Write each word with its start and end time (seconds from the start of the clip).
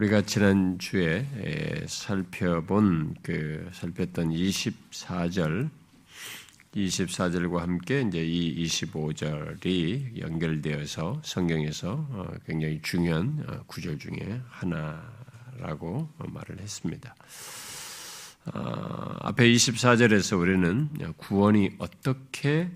우리가 0.00 0.22
지난 0.22 0.78
주에 0.78 1.26
살펴본 1.86 3.16
그 3.22 3.68
살폈던 3.74 4.30
24절 4.30 5.68
24절과 6.74 7.58
함께 7.58 8.00
이제 8.00 8.24
이 8.24 8.64
25절이 8.64 10.18
연결되어서 10.18 11.20
성경에서 11.22 12.06
어, 12.12 12.32
굉장히 12.46 12.80
중요한 12.80 13.44
어, 13.46 13.62
구절 13.66 13.98
중에 13.98 14.40
하나라고 14.48 16.08
말을 16.16 16.60
했습니다. 16.60 17.14
어, 18.54 19.16
앞에 19.20 19.50
24절에서 19.50 20.40
우리는 20.40 20.88
구원이 21.18 21.72
어떻게 21.78 22.70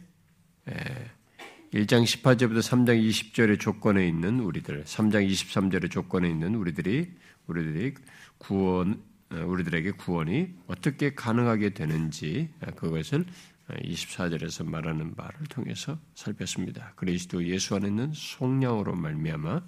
1장 1.74 2.04
18절부터 2.04 2.58
3장 2.60 3.04
20절의 3.04 3.58
조건에 3.58 4.06
있는 4.06 4.38
우리들, 4.38 4.84
3장 4.84 5.28
23절의 5.28 5.90
조건에 5.90 6.30
있는 6.30 6.54
우리들이 6.54 7.10
우리들이 7.48 7.94
구원 8.38 9.02
우리들에게 9.28 9.90
구원이 9.92 10.54
어떻게 10.68 11.16
가능하게 11.16 11.70
되는지 11.70 12.50
그것을 12.76 13.24
24절에서 13.68 14.64
말하는 14.64 15.14
말을 15.16 15.46
통해서 15.48 15.98
살폈습니다. 16.14 16.92
그리스도 16.94 17.44
예수 17.44 17.74
안에 17.74 17.88
있는 17.88 18.12
속량으로 18.14 18.94
말미암아 18.94 19.62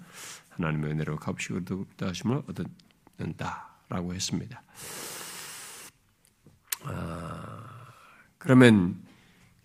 하나님의 0.47 0.91
은혜로 0.91 1.19
값이 1.21 1.51
얻다 1.51 2.07
하심을 2.07 2.43
얻는다라고 3.17 4.13
했습니다. 4.13 4.63
아, 6.83 7.91
그러면 8.37 9.06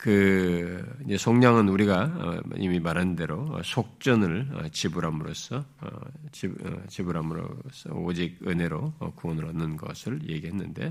그 0.03 0.85
이제 1.07 1.17
속량은 1.17 1.69
우리가 1.69 2.03
어, 2.03 2.41
이미 2.57 2.81
말한 2.81 3.15
대로 3.15 3.63
속전을 3.63 4.49
어, 4.53 4.69
지불함으로써 4.73 5.65
어, 5.81 5.89
지불함으로써 6.89 7.91
오직 7.95 8.41
은혜로 8.45 8.95
구원을 9.15 9.45
얻는 9.45 9.77
것을 9.77 10.29
얘기했는데 10.29 10.91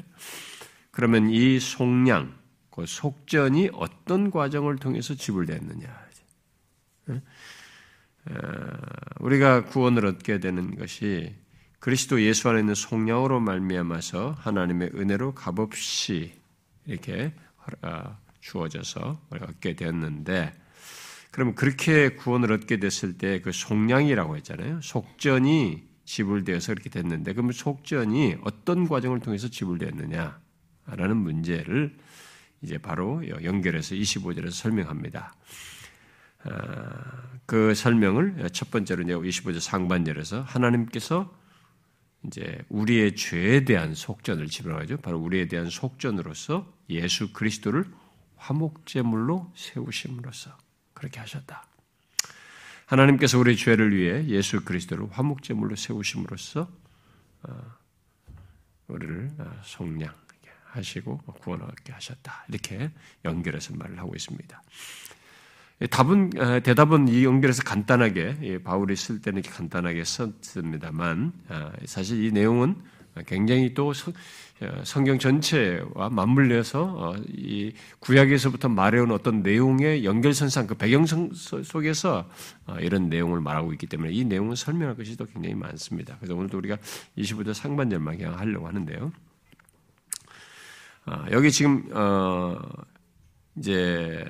그러면 0.92 1.30
이 1.30 1.60
속량 1.60 2.34
그 2.70 2.86
속전이 2.86 3.72
어떤 3.74 4.32
과정을 4.32 4.78
통해서 4.78 5.14
지불됐느냐? 5.14 5.90
우리가 9.20 9.66
구원을 9.66 10.06
얻게 10.06 10.40
되는 10.40 10.78
것이 10.78 11.36
그리스도 11.80 12.22
예수 12.22 12.48
안에 12.48 12.62
있는 12.62 12.76
속량으로 12.76 13.42
말미암아서 13.42 14.38
하나님의 14.40 14.92
은혜로 14.96 15.34
값없이 15.34 16.34
이렇게 16.86 17.34
주어져서 18.42 19.22
얻게 19.42 19.76
되었는데 19.76 20.54
그럼 21.32 21.56
그렇게 21.56 22.10
구원을 22.10 22.52
얻게 22.52 22.78
됐을 22.78 23.18
때 23.18 23.40
그 23.42 23.52
속량이라고 23.52 24.36
했잖아요. 24.38 24.82
속전이 24.82 25.90
지불되어서 26.04 26.74
그렇게 26.74 26.90
됐는데 26.90 27.34
그러면 27.34 27.54
속전이 27.54 28.38
어떤 28.44 28.88
과정을 28.88 29.22
통해서 29.22 29.48
지불되었느냐라는 29.48 31.16
문제를 31.16 31.96
이제 32.62 32.78
바로 32.78 33.26
연결해서 33.28 33.96
25절에서 33.96 34.52
설명합니다. 34.52 35.34
아, 36.44 37.40
그 37.46 37.74
설명을 37.74 38.50
첫 38.52 38.72
번째로 38.72 39.04
이제 39.04 39.14
25절 39.14 39.60
상반절에서 39.60 40.42
하나님께서 40.42 41.34
이제 42.26 42.60
우리의 42.70 43.16
죄에 43.16 43.64
대한 43.66 43.96
속전을 43.96 44.48
지불하죠. 44.48 44.98
바로 44.98 45.18
우리에 45.20 45.48
대한 45.48 45.70
속전으로서 45.70 46.72
예수 46.90 47.32
그리스도를 47.34 47.86
화목제물로 48.42 49.52
세우심으로써 49.56 50.58
그렇게 50.94 51.20
하셨다. 51.20 51.66
하나님께서 52.88 53.40
우리 53.40 53.56
죄를 53.56 53.96
위해 53.96 54.26
예수 54.26 54.66
그리스도를 54.66 55.08
화목제물로 55.12 55.76
세우심으로써 55.76 56.68
어, 57.44 57.62
우리를 58.88 59.32
어, 59.38 59.62
속량 59.64 60.14
하시고 60.66 61.18
구원하게 61.18 61.94
하셨다. 61.94 62.46
이렇게 62.50 62.92
연결해서 63.26 63.76
말을 63.76 64.00
하고 64.00 64.16
있습니다. 64.16 64.62
답은 65.90 66.32
어, 66.38 66.60
대답은 66.62 67.08
이 67.08 67.24
연결해서 67.24 67.64
간단하게 67.64 68.60
바울이 68.64 68.96
쓸 68.96 69.22
때는 69.22 69.42
간단하게 69.42 70.04
썼습니다만 70.04 71.34
사실 71.86 72.24
이 72.24 72.32
내용은 72.32 72.82
굉장히 73.26 73.74
또 73.74 73.94
어, 74.62 74.82
성경 74.84 75.18
전체와 75.18 76.10
맞물려서 76.12 76.84
어, 76.84 77.16
이 77.28 77.74
구약에서부터 78.00 78.70
말해온 78.70 79.12
어떤 79.12 79.42
내용의 79.42 80.06
연결선상 80.06 80.68
그 80.68 80.76
배경 80.76 81.06
속에서 81.06 82.30
어, 82.68 82.76
이런 82.80 83.10
내용을 83.10 83.42
말하고 83.42 83.74
있기 83.74 83.88
때문에 83.88 84.12
이 84.12 84.24
내용을 84.24 84.56
설명할 84.56 84.96
것이 84.96 85.18
또 85.18 85.26
굉장히 85.26 85.56
많습니다. 85.56 86.16
그래서 86.18 86.36
오늘도 86.36 86.58
우리가 86.60 86.78
25절 87.18 87.54
상반절만 87.56 88.18
그냥 88.18 88.38
하려고 88.38 88.68
하는데요. 88.68 89.12
여기 91.32 91.52
지금 91.52 91.90
이제 93.58 94.24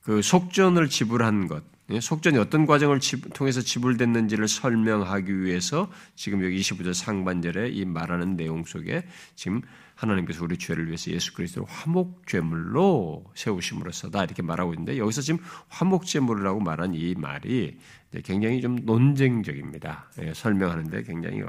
그 0.00 0.22
속전을 0.22 0.88
지불한 0.88 1.46
것 1.46 1.62
예, 1.62 1.73
속전이 2.00 2.38
어떤 2.38 2.64
과정을 2.64 3.00
통해서 3.34 3.60
지불됐는지를 3.60 4.48
설명하기 4.48 5.42
위해서 5.42 5.90
지금 6.14 6.42
여기 6.42 6.58
25절 6.60 6.94
상반절에 6.94 7.68
이 7.68 7.84
말하는 7.84 8.36
내용 8.36 8.64
속에 8.64 9.06
지금 9.34 9.60
하나님께서 9.94 10.42
우리 10.42 10.56
죄를 10.56 10.86
위해서 10.86 11.10
예수 11.10 11.34
그리스도를 11.34 11.68
화목죄물로 11.68 13.24
세우심으로써다 13.34 14.24
이렇게 14.24 14.42
말하고 14.42 14.72
있는데 14.72 14.98
여기서 14.98 15.20
지금 15.20 15.44
화목죄물이라고 15.68 16.60
말한 16.60 16.94
이 16.94 17.14
말이 17.14 17.78
굉장히 18.24 18.60
좀 18.60 18.76
논쟁적입니다. 18.76 20.10
예, 20.22 20.32
설명하는데 20.34 21.02
굉장히 21.02 21.42
어, 21.42 21.48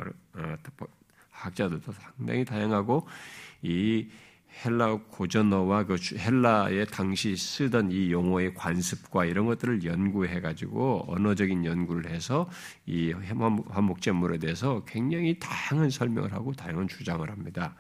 학자들도 1.32 1.92
상당히 1.94 2.44
다양하고 2.44 3.08
이 3.62 4.08
헬라 4.64 5.00
고전어와 5.10 5.84
그 5.86 5.98
헬라의 6.18 6.88
당시 6.88 7.36
쓰던 7.36 7.92
이 7.92 8.12
용어의 8.12 8.54
관습과 8.54 9.26
이런 9.26 9.46
것들을 9.46 9.84
연구해 9.84 10.40
가지고 10.40 11.06
언어적인 11.08 11.66
연구를 11.66 12.10
해서 12.10 12.50
이 12.86 13.12
화목제물에 13.12 14.38
대해서 14.38 14.84
굉장히 14.86 15.38
다양한 15.40 15.90
설명을 15.90 16.34
하고 16.34 16.54
다양한 16.54 16.88
주장을 16.88 17.30
합니다. 17.30 17.76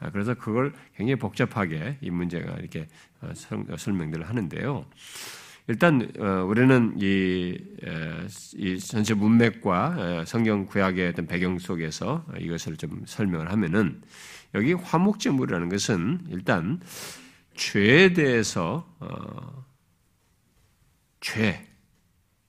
아, 0.00 0.10
그래서 0.10 0.34
그걸 0.34 0.72
굉장히 0.96 1.16
복잡하게 1.18 1.98
이 2.00 2.10
문제가 2.10 2.54
이렇게 2.58 2.86
어, 3.20 3.32
설명들을 3.76 4.28
하는데요. 4.28 4.84
일단 5.66 6.10
어, 6.18 6.44
우리는 6.48 6.94
이, 6.98 7.58
이 8.56 8.78
전체 8.78 9.12
문맥과 9.12 10.24
성경 10.24 10.64
구약의 10.64 11.08
어떤 11.08 11.26
배경 11.26 11.58
속에서 11.58 12.24
이것을 12.38 12.78
좀 12.78 13.02
설명을 13.04 13.50
하면은 13.50 14.00
여기 14.54 14.72
화목제물이라는 14.72 15.68
것은 15.68 16.26
일단 16.28 16.80
죄에 17.54 18.12
대해서 18.12 18.88
어, 19.00 19.64
죄 21.20 21.66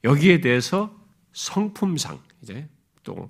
여기에 0.03 0.41
대해서 0.41 0.95
성품상 1.33 2.19
이제 2.41 2.67
또 3.03 3.29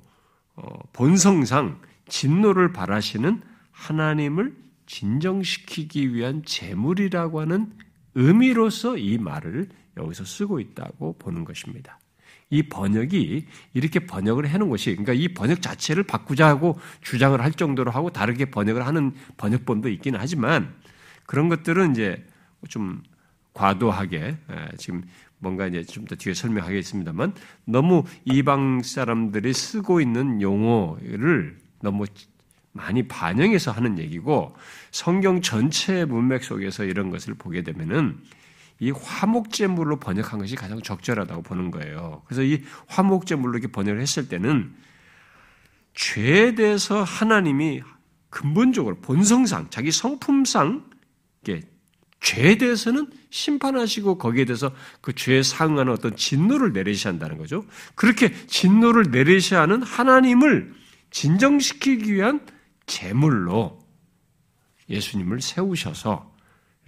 어, 0.56 0.80
본성상 0.94 1.82
진노를 2.08 2.74
바라시는 2.74 3.42
하나님을 3.72 4.56
진정시키기 4.86 6.14
위한 6.14 6.44
제물이라고 6.44 7.42
하는 7.42 7.72
의미로서 8.16 8.98
이 8.98 9.18
말을 9.18 9.70
여기서 9.98 10.26
쓰고 10.26 10.60
있다고 10.60 11.18
보는 11.18 11.46
것입니다. 11.46 11.99
이 12.50 12.64
번역이 12.64 13.46
이렇게 13.74 14.00
번역을 14.00 14.48
해놓은 14.48 14.70
것이, 14.70 14.92
그러니까 14.92 15.14
이 15.14 15.28
번역 15.30 15.62
자체를 15.62 16.04
바꾸자고 16.04 16.80
주장을 17.02 17.40
할 17.40 17.52
정도로 17.52 17.92
하고 17.92 18.10
다르게 18.10 18.46
번역을 18.46 18.86
하는 18.88 19.14
번역본도 19.38 19.90
있기는 19.90 20.20
하지만 20.20 20.74
그런 21.26 21.48
것들은 21.50 21.92
이제 21.92 22.26
좀 22.68 23.04
과도하게 23.54 24.38
지금 24.78 25.04
뭔가 25.38 25.68
이제 25.68 25.84
좀 25.84 26.06
더 26.06 26.16
뒤에 26.16 26.34
설명하겠습니다만 26.34 27.34
너무 27.66 28.04
이방 28.26 28.82
사람들이 28.84 29.54
쓰고 29.54 30.02
있는 30.02 30.42
용어를 30.42 31.58
너무 31.82 32.06
많이 32.72 33.08
반영해서 33.08 33.72
하는 33.72 34.00
얘기고 34.00 34.56
성경 34.92 35.42
전체 35.42 36.06
문맥 36.06 36.44
속에서 36.44 36.84
이런 36.84 37.10
것을 37.10 37.34
보게 37.36 37.62
되면은 37.62 38.20
이 38.80 38.92
화목제물로 38.92 40.00
번역한 40.00 40.40
것이 40.40 40.56
가장 40.56 40.82
적절하다고 40.82 41.44
보는 41.44 41.72
거예요. 41.72 42.24
그래서 42.26 42.44
이 42.44 42.64
화목제물로 42.88 43.58
이렇게 43.58 43.72
번역을 43.72 44.02
했을 44.02 44.30
때는 44.30 44.74
죄에 45.94 46.56
대해서 46.56 47.04
하나님이 47.04 47.82
근본적으로 48.30 49.02
본성상 49.02 49.70
자기 49.70 49.92
성품상 49.92 50.90
죄에 52.22 52.58
대해서는 52.58 53.12
심판하시고 53.30 54.18
거기에 54.18 54.46
대해서 54.46 54.72
그 55.02 55.14
죄에 55.14 55.42
상응하는 55.42 55.92
어떤 55.92 56.16
진노를 56.16 56.74
내리셔야 56.74 57.14
한다는 57.14 57.38
거죠. 57.38 57.66
그렇게 57.96 58.34
진노를 58.48 59.12
내리셔야 59.12 59.62
하는 59.62 59.82
하나님을 59.82 60.74
진정시키기 61.12 62.14
위한 62.14 62.46
제물로 62.86 63.80
예수님을 64.90 65.42
세우셔서 65.42 66.36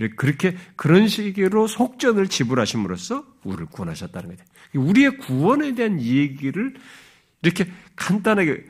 그렇게 0.09 0.55
그런 0.75 1.07
식으로 1.07 1.67
속전을 1.67 2.27
지불하심으로써 2.27 3.25
우리를 3.43 3.65
구원하셨다는 3.67 4.29
거죠. 4.29 4.43
우리의 4.73 5.17
구원에 5.17 5.73
대한 5.75 6.01
얘기를 6.01 6.73
이렇게 7.41 7.67
간단하게 7.95 8.65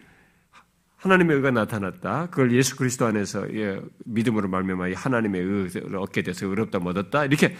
하나님의 1.01 1.37
의가 1.37 1.49
나타났다. 1.49 2.27
그걸 2.29 2.51
예수 2.51 2.75
그리스도 2.75 3.07
안에서 3.07 3.51
예, 3.55 3.81
믿음으로 4.05 4.47
말미암아 4.49 4.89
하나님의 4.95 5.41
의를 5.41 5.95
얻게 5.97 6.21
돼서 6.21 6.45
의롭다 6.45 6.77
얻었다. 6.77 7.25
이렇게 7.25 7.55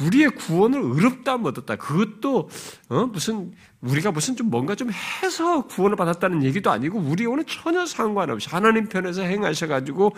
우리의 0.00 0.30
구원을 0.30 0.80
의롭다 0.80 1.34
얻었다. 1.34 1.74
그것도 1.74 2.48
어? 2.90 3.06
무슨 3.06 3.52
우리가 3.80 4.12
무슨 4.12 4.36
좀 4.36 4.48
뭔가 4.48 4.76
좀 4.76 4.90
해서 4.92 5.66
구원을 5.66 5.96
받았다는 5.96 6.44
얘기도 6.44 6.70
아니고 6.70 7.00
우리와는 7.00 7.44
전혀 7.46 7.84
상관없이 7.84 8.48
하나님 8.48 8.88
편에서 8.88 9.22
행하셔 9.22 9.66
가지고 9.66 10.14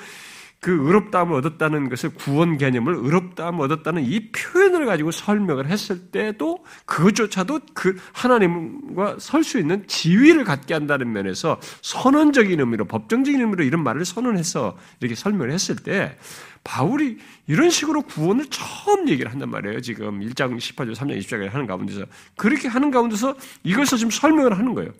그 0.66 0.72
의롭다함을 0.72 1.32
얻었다는 1.36 1.88
것을 1.90 2.10
구원 2.10 2.58
개념을 2.58 2.96
의롭다함을 2.96 3.64
얻었다는 3.66 4.02
이 4.04 4.32
표현을 4.32 4.84
가지고 4.86 5.12
설명을 5.12 5.68
했을 5.68 6.10
때도 6.10 6.64
그것조차도 6.86 7.60
그 7.72 7.96
하나님과 8.12 9.18
설 9.20 9.44
수 9.44 9.60
있는 9.60 9.86
지위를 9.86 10.42
갖게 10.42 10.74
한다는 10.74 11.12
면에서 11.12 11.60
선언적인 11.82 12.58
의미로 12.58 12.84
법정적인 12.84 13.40
의미로 13.40 13.62
이런 13.62 13.84
말을 13.84 14.04
선언해서 14.04 14.76
이렇게 14.98 15.14
설명을 15.14 15.52
했을 15.52 15.76
때 15.76 16.18
바울이 16.64 17.18
이런 17.46 17.70
식으로 17.70 18.02
구원을 18.02 18.46
처음 18.46 19.08
얘기를 19.08 19.30
한단 19.30 19.50
말이에요. 19.50 19.80
지금 19.82 20.18
1장 20.18 20.56
18절, 20.58 20.96
3장 20.96 21.16
20절에 21.16 21.48
하는 21.48 21.68
가운데서 21.68 22.06
그렇게 22.34 22.66
하는 22.66 22.90
가운데서 22.90 23.36
이것을 23.62 23.98
지금 23.98 24.10
설명을 24.10 24.58
하는 24.58 24.74
거예요. 24.74 24.90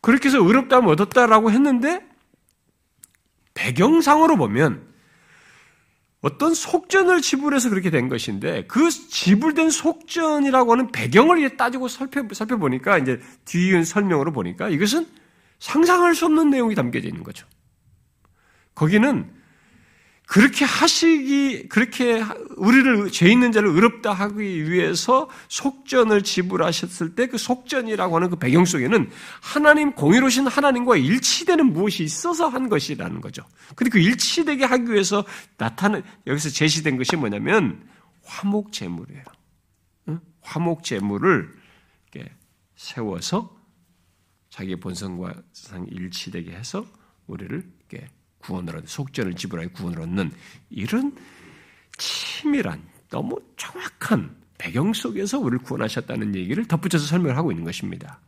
그렇게 0.00 0.28
해서 0.28 0.38
의롭다함을 0.38 0.92
얻었다라고 0.92 1.50
했는데 1.50 2.06
배경상으로 3.56 4.36
보면 4.36 4.86
어떤 6.20 6.54
속전을 6.54 7.20
지불해서 7.20 7.68
그렇게 7.70 7.90
된 7.90 8.08
것인데 8.08 8.66
그 8.66 8.90
지불된 8.90 9.70
속전이라고 9.70 10.72
하는 10.72 10.92
배경을 10.92 11.56
따지고 11.56 11.88
살펴, 11.88 12.26
살펴보니까 12.32 12.98
이제 12.98 13.20
뒤이은 13.44 13.84
설명으로 13.84 14.32
보니까 14.32 14.68
이것은 14.68 15.06
상상할 15.58 16.14
수 16.14 16.26
없는 16.26 16.50
내용이 16.50 16.74
담겨져 16.74 17.08
있는 17.08 17.22
거죠. 17.22 17.46
거기는 18.74 19.30
그렇게 20.26 20.64
하시기, 20.64 21.68
그렇게 21.68 22.20
우리를, 22.56 23.10
죄 23.12 23.30
있는 23.30 23.52
자를 23.52 23.68
의롭다 23.68 24.12
하기 24.12 24.68
위해서 24.70 25.30
속전을 25.48 26.22
지불하셨을 26.22 27.14
때 27.14 27.28
그 27.28 27.38
속전이라고 27.38 28.16
하는 28.16 28.30
그 28.30 28.36
배경 28.36 28.64
속에는 28.64 29.08
하나님, 29.40 29.92
공의로신 29.92 30.48
하나님과 30.48 30.96
일치되는 30.96 31.72
무엇이 31.72 32.02
있어서 32.02 32.48
한 32.48 32.68
것이라는 32.68 33.20
거죠. 33.20 33.44
근데 33.76 33.90
그 33.90 34.00
일치되게 34.00 34.64
하기 34.64 34.92
위해서 34.92 35.24
나타난, 35.58 36.02
여기서 36.26 36.50
제시된 36.50 36.96
것이 36.96 37.14
뭐냐면 37.14 37.88
화목제물이에요. 38.24 39.24
화목제물을 40.40 41.54
세워서 42.74 43.56
자기의 44.50 44.76
본성과 44.80 45.34
일치되게 45.88 46.50
해서 46.50 46.84
우리를 47.26 47.56
이렇게 47.58 47.75
구원을 48.46 48.76
얻는 48.76 48.86
속전을 48.86 49.34
지불하여 49.34 49.68
구원을 49.70 50.00
얻는 50.02 50.30
이런 50.70 51.12
치밀한 51.98 52.82
너무 53.10 53.36
정확한 53.56 54.36
배경 54.58 54.92
속에서 54.92 55.38
우리를 55.38 55.64
구원하셨다는 55.64 56.34
얘기를 56.34 56.64
덧붙여서 56.66 57.06
설명을 57.06 57.36
하고 57.36 57.50
있는 57.52 57.64
것입니다. 57.64 58.20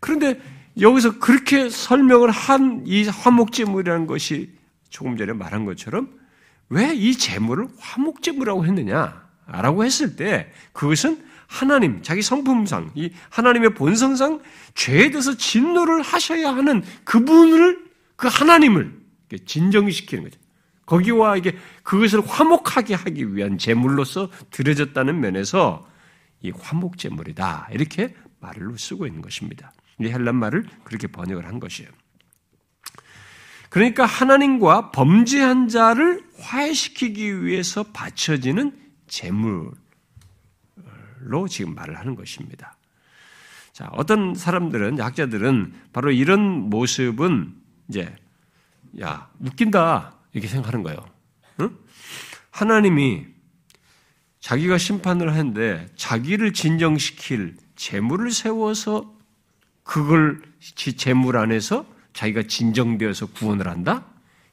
그런데 0.00 0.40
여기서 0.80 1.18
그렇게 1.18 1.68
설명을 1.70 2.30
한 2.30 2.84
이 2.86 3.04
화목제물이라는 3.08 4.06
것이 4.06 4.50
조금 4.90 5.16
전에 5.16 5.32
말한 5.32 5.64
것처럼 5.64 6.08
왜 6.68 6.92
이 6.94 7.16
제물을 7.16 7.68
화목제물이라고 7.78 8.66
했느냐라고 8.66 9.84
했을 9.84 10.16
때 10.16 10.52
그것은 10.72 11.24
하나님, 11.46 12.02
자기 12.02 12.22
성품상, 12.22 12.92
이 12.94 13.10
하나님의 13.30 13.74
본성상 13.74 14.40
죄에 14.74 15.10
대해서 15.10 15.36
진노를 15.36 16.02
하셔야 16.02 16.54
하는 16.56 16.82
그분을, 17.04 17.84
그 18.16 18.28
하나님을 18.28 19.03
진정시키는 19.38 20.24
거죠. 20.24 20.38
거기와 20.86 21.36
이게 21.36 21.56
그것을 21.82 22.20
화목하게 22.20 22.94
하기 22.94 23.34
위한 23.34 23.58
제물로서 23.58 24.30
드려졌다는 24.50 25.20
면에서 25.20 25.88
이 26.42 26.50
화목 26.50 26.98
제물이다 26.98 27.68
이렇게 27.72 28.14
말을 28.40 28.78
쓰고 28.78 29.06
있는 29.06 29.22
것입니다. 29.22 29.72
이 30.00 30.06
헬란 30.06 30.36
말을 30.36 30.66
그렇게 30.84 31.06
번역을 31.06 31.46
한 31.46 31.58
것이에요. 31.58 31.90
그러니까 33.70 34.04
하나님과 34.04 34.90
범죄한 34.92 35.68
자를 35.68 36.22
화해시키기 36.38 37.44
위해서 37.44 37.82
바쳐지는 37.82 38.78
제물로 39.08 39.72
지금 41.48 41.74
말을 41.74 41.98
하는 41.98 42.14
것입니다. 42.14 42.76
자, 43.72 43.88
어떤 43.92 44.36
사람들은, 44.36 44.98
약자들은 44.98 45.74
바로 45.92 46.12
이런 46.12 46.70
모습은 46.70 47.54
이제 47.88 48.14
야, 49.00 49.30
웃긴다. 49.40 50.14
이렇게 50.32 50.48
생각하는 50.48 50.82
거예요. 50.82 50.98
응? 51.60 51.76
하나님이 52.50 53.26
자기가 54.40 54.78
심판을 54.78 55.32
하는데 55.32 55.88
자기를 55.96 56.52
진정시킬 56.52 57.56
재물을 57.76 58.30
세워서 58.30 59.12
그걸 59.82 60.42
재물 60.96 61.36
안에서 61.36 61.86
자기가 62.12 62.42
진정되어서 62.42 63.26
구원을 63.26 63.68
한다? 63.68 64.06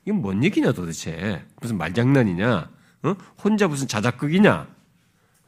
이건 0.05 0.21
뭔 0.21 0.43
얘기냐 0.43 0.71
도대체. 0.71 1.45
무슨 1.61 1.77
말장난이냐? 1.77 2.69
어? 3.03 3.15
혼자 3.43 3.67
무슨 3.67 3.87
자작극이냐? 3.87 4.67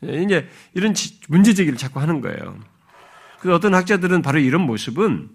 이제 0.04 0.50
이런 0.74 0.94
문제 1.28 1.54
제기를 1.54 1.78
자꾸 1.78 2.00
하는 2.00 2.22
거예요. 2.22 2.60
그 3.40 3.54
어떤 3.54 3.74
학자들은 3.74 4.22
바로 4.22 4.40
이런 4.40 4.62
모습은 4.62 5.30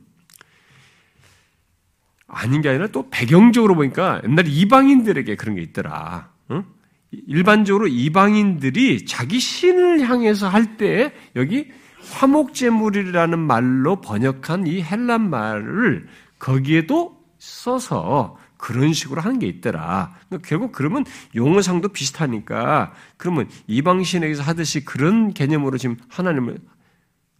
아닌 2.28 2.60
게 2.60 2.68
아니라 2.68 2.86
또 2.88 3.08
배경적으로 3.10 3.74
보니까 3.74 4.20
옛날에 4.24 4.48
이방인들에게 4.48 5.34
그런 5.36 5.56
게 5.56 5.62
있더라. 5.62 6.30
응? 6.50 6.64
일반적으로 7.10 7.88
이방인들이 7.88 9.06
자기 9.06 9.40
신을 9.40 10.00
향해서 10.08 10.48
할 10.48 10.76
때 10.76 11.12
여기 11.36 11.68
화목제물이라는 12.12 13.38
말로 13.38 14.00
번역한 14.00 14.66
이 14.66 14.82
헬란 14.82 15.28
말을 15.30 16.06
거기에도 16.38 17.18
써서 17.38 18.36
그런 18.56 18.92
식으로 18.92 19.20
하는 19.20 19.38
게 19.38 19.46
있더라. 19.46 20.14
그러니까 20.28 20.48
결국 20.48 20.72
그러면 20.72 21.04
용어상도 21.34 21.88
비슷하니까 21.88 22.92
그러면 23.16 23.48
이방신에게서 23.66 24.42
하듯이 24.42 24.84
그런 24.84 25.32
개념으로 25.32 25.78
지금 25.78 25.96
하나님을 26.08 26.58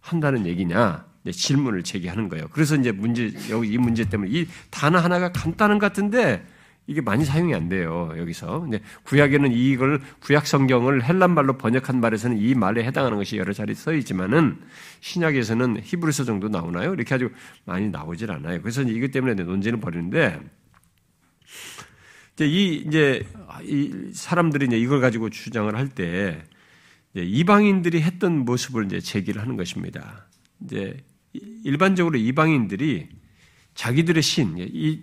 한다는 0.01 0.45
얘기냐? 0.45 1.05
질문을 1.31 1.83
제기하는 1.83 2.29
거예요. 2.29 2.47
그래서 2.51 2.75
이제 2.75 2.91
문제 2.91 3.31
여기 3.49 3.69
이 3.69 3.77
문제 3.77 4.05
때문에 4.05 4.31
이 4.31 4.47
단어 4.69 4.99
하나가 4.99 5.31
간단한 5.31 5.79
것 5.79 5.87
같은데 5.87 6.45
이게 6.87 7.01
많이 7.01 7.23
사용이 7.23 7.53
안 7.53 7.69
돼요. 7.69 8.11
여기서. 8.17 8.61
근데 8.61 8.81
구약에는 9.03 9.51
이걸 9.51 10.01
구약 10.21 10.47
성경을 10.47 11.03
헬란 11.03 11.35
말로 11.35 11.55
번역한 11.57 12.01
말에서는 12.01 12.39
이 12.39 12.55
말에 12.55 12.83
해당하는 12.83 13.17
것이 13.17 13.37
여러 13.37 13.53
자리 13.53 13.75
써 13.75 13.93
있지만은 13.93 14.57
신약에서는 15.01 15.81
히브리서 15.83 16.23
정도 16.23 16.49
나오나요? 16.49 16.93
이렇게 16.93 17.13
아주 17.13 17.29
많이 17.65 17.89
나오질 17.89 18.31
않아요. 18.31 18.59
그래서 18.61 18.81
이것 18.81 19.11
때문에 19.11 19.35
논쟁을 19.35 19.79
벌이는데 19.79 20.39
이제 22.33 22.47
이 22.47 22.75
이제 22.87 23.23
이 23.61 24.11
사람들이 24.13 24.65
이제 24.65 24.79
이걸 24.79 24.99
가지고 25.01 25.29
주장을 25.29 25.75
할 25.75 25.89
때 25.89 26.43
이방인들이 27.13 28.01
했던 28.01 28.45
모습을 28.45 28.85
이제 28.85 28.99
제기를 28.99 29.41
하는 29.41 29.57
것입니다. 29.57 30.27
이제 30.63 30.97
일반적으로 31.63 32.17
이방인들이 32.17 33.09
자기들의 33.75 34.21
신, 34.23 34.55
이, 34.57 35.01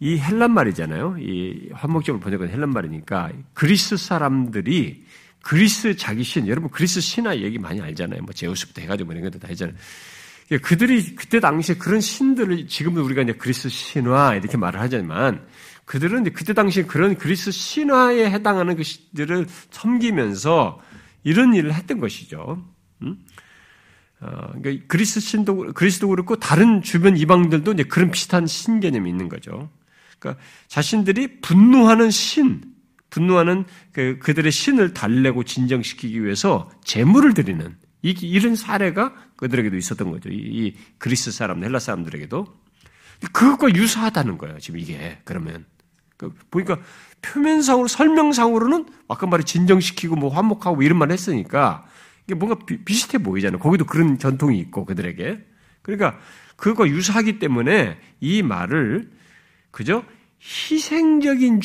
이 0.00 0.18
헬란 0.18 0.52
말이잖아요. 0.52 1.16
이 1.18 1.70
화목적으로 1.72 2.20
번역은 2.20 2.50
헬란 2.50 2.70
말이니까 2.70 3.32
그리스 3.54 3.96
사람들이 3.96 5.04
그리스 5.42 5.96
자기 5.96 6.22
신, 6.22 6.46
여러분 6.48 6.70
그리스 6.70 7.00
신화 7.00 7.36
얘기 7.38 7.58
많이 7.58 7.80
알잖아요. 7.80 8.22
뭐 8.22 8.32
제우스부터 8.32 8.82
해가지고 8.82 9.06
뭐 9.06 9.14
이런 9.14 9.30
것도 9.30 9.40
다 9.40 9.48
했잖아요. 9.48 9.74
그들이 10.62 11.14
그때 11.14 11.40
당시에 11.40 11.76
그런 11.76 12.00
신들을 12.00 12.68
지금도 12.68 13.04
우리가 13.04 13.22
이제 13.22 13.32
그리스 13.34 13.68
신화 13.68 14.34
이렇게 14.34 14.56
말을 14.56 14.80
하지만 14.80 15.46
그들은 15.84 16.22
이제 16.22 16.30
그때 16.30 16.54
당시에 16.54 16.84
그런 16.84 17.16
그리스 17.16 17.50
신화에 17.50 18.30
해당하는 18.30 18.76
그 18.76 18.82
신들을 18.82 19.46
섬기면서 19.70 20.80
이런 21.24 21.54
일을 21.54 21.74
했던 21.74 21.98
것이죠. 21.98 22.64
음? 23.02 23.18
어, 24.20 24.52
그러니까 24.60 24.84
그리스 24.88 25.20
신도 25.20 25.72
그리스도 25.74 26.08
그렇고 26.08 26.36
다른 26.36 26.82
주변 26.82 27.16
이방들도 27.16 27.72
이제 27.72 27.84
그런 27.84 28.10
비슷한 28.10 28.46
신 28.46 28.80
개념이 28.80 29.08
있는 29.08 29.28
거죠. 29.28 29.70
그러니까 30.18 30.42
자신들이 30.66 31.40
분노하는 31.40 32.10
신, 32.10 32.62
분노하는 33.10 33.64
그 33.92 34.18
그들의 34.20 34.50
신을 34.50 34.92
달래고 34.92 35.44
진정시키기 35.44 36.22
위해서 36.24 36.68
재물을 36.84 37.32
드리는 37.34 37.76
이, 38.02 38.10
이런 38.10 38.56
사례가 38.56 39.14
그들에게도 39.36 39.76
있었던 39.76 40.10
거죠. 40.10 40.30
이, 40.30 40.36
이 40.36 40.76
그리스 40.98 41.30
사람, 41.30 41.62
헬라 41.62 41.78
사람들에게도 41.78 42.46
그것과 43.32 43.74
유사하다는 43.74 44.38
거예요. 44.38 44.58
지금 44.58 44.80
이게 44.80 45.18
그러면 45.24 45.64
그 46.16 46.34
보니까 46.50 46.78
표면상으로 47.22 47.88
설명상으로는 47.88 48.86
아까 49.08 49.26
말에 49.26 49.42
진정시키고 49.44 50.16
뭐 50.16 50.30
화목하고 50.30 50.82
이런 50.82 50.98
말 50.98 51.10
했으니까 51.10 51.86
이게 52.28 52.34
뭔가 52.34 52.58
비, 52.66 52.94
슷해 52.94 53.22
보이잖아요. 53.22 53.58
거기도 53.58 53.86
그런 53.86 54.18
전통이 54.18 54.58
있고 54.58 54.84
그들에게. 54.84 55.42
그러니까 55.80 56.20
그거 56.56 56.86
유사하기 56.86 57.38
때문에 57.38 57.98
이 58.20 58.42
말을 58.42 59.10
그저 59.70 60.04
희생적인 60.42 61.62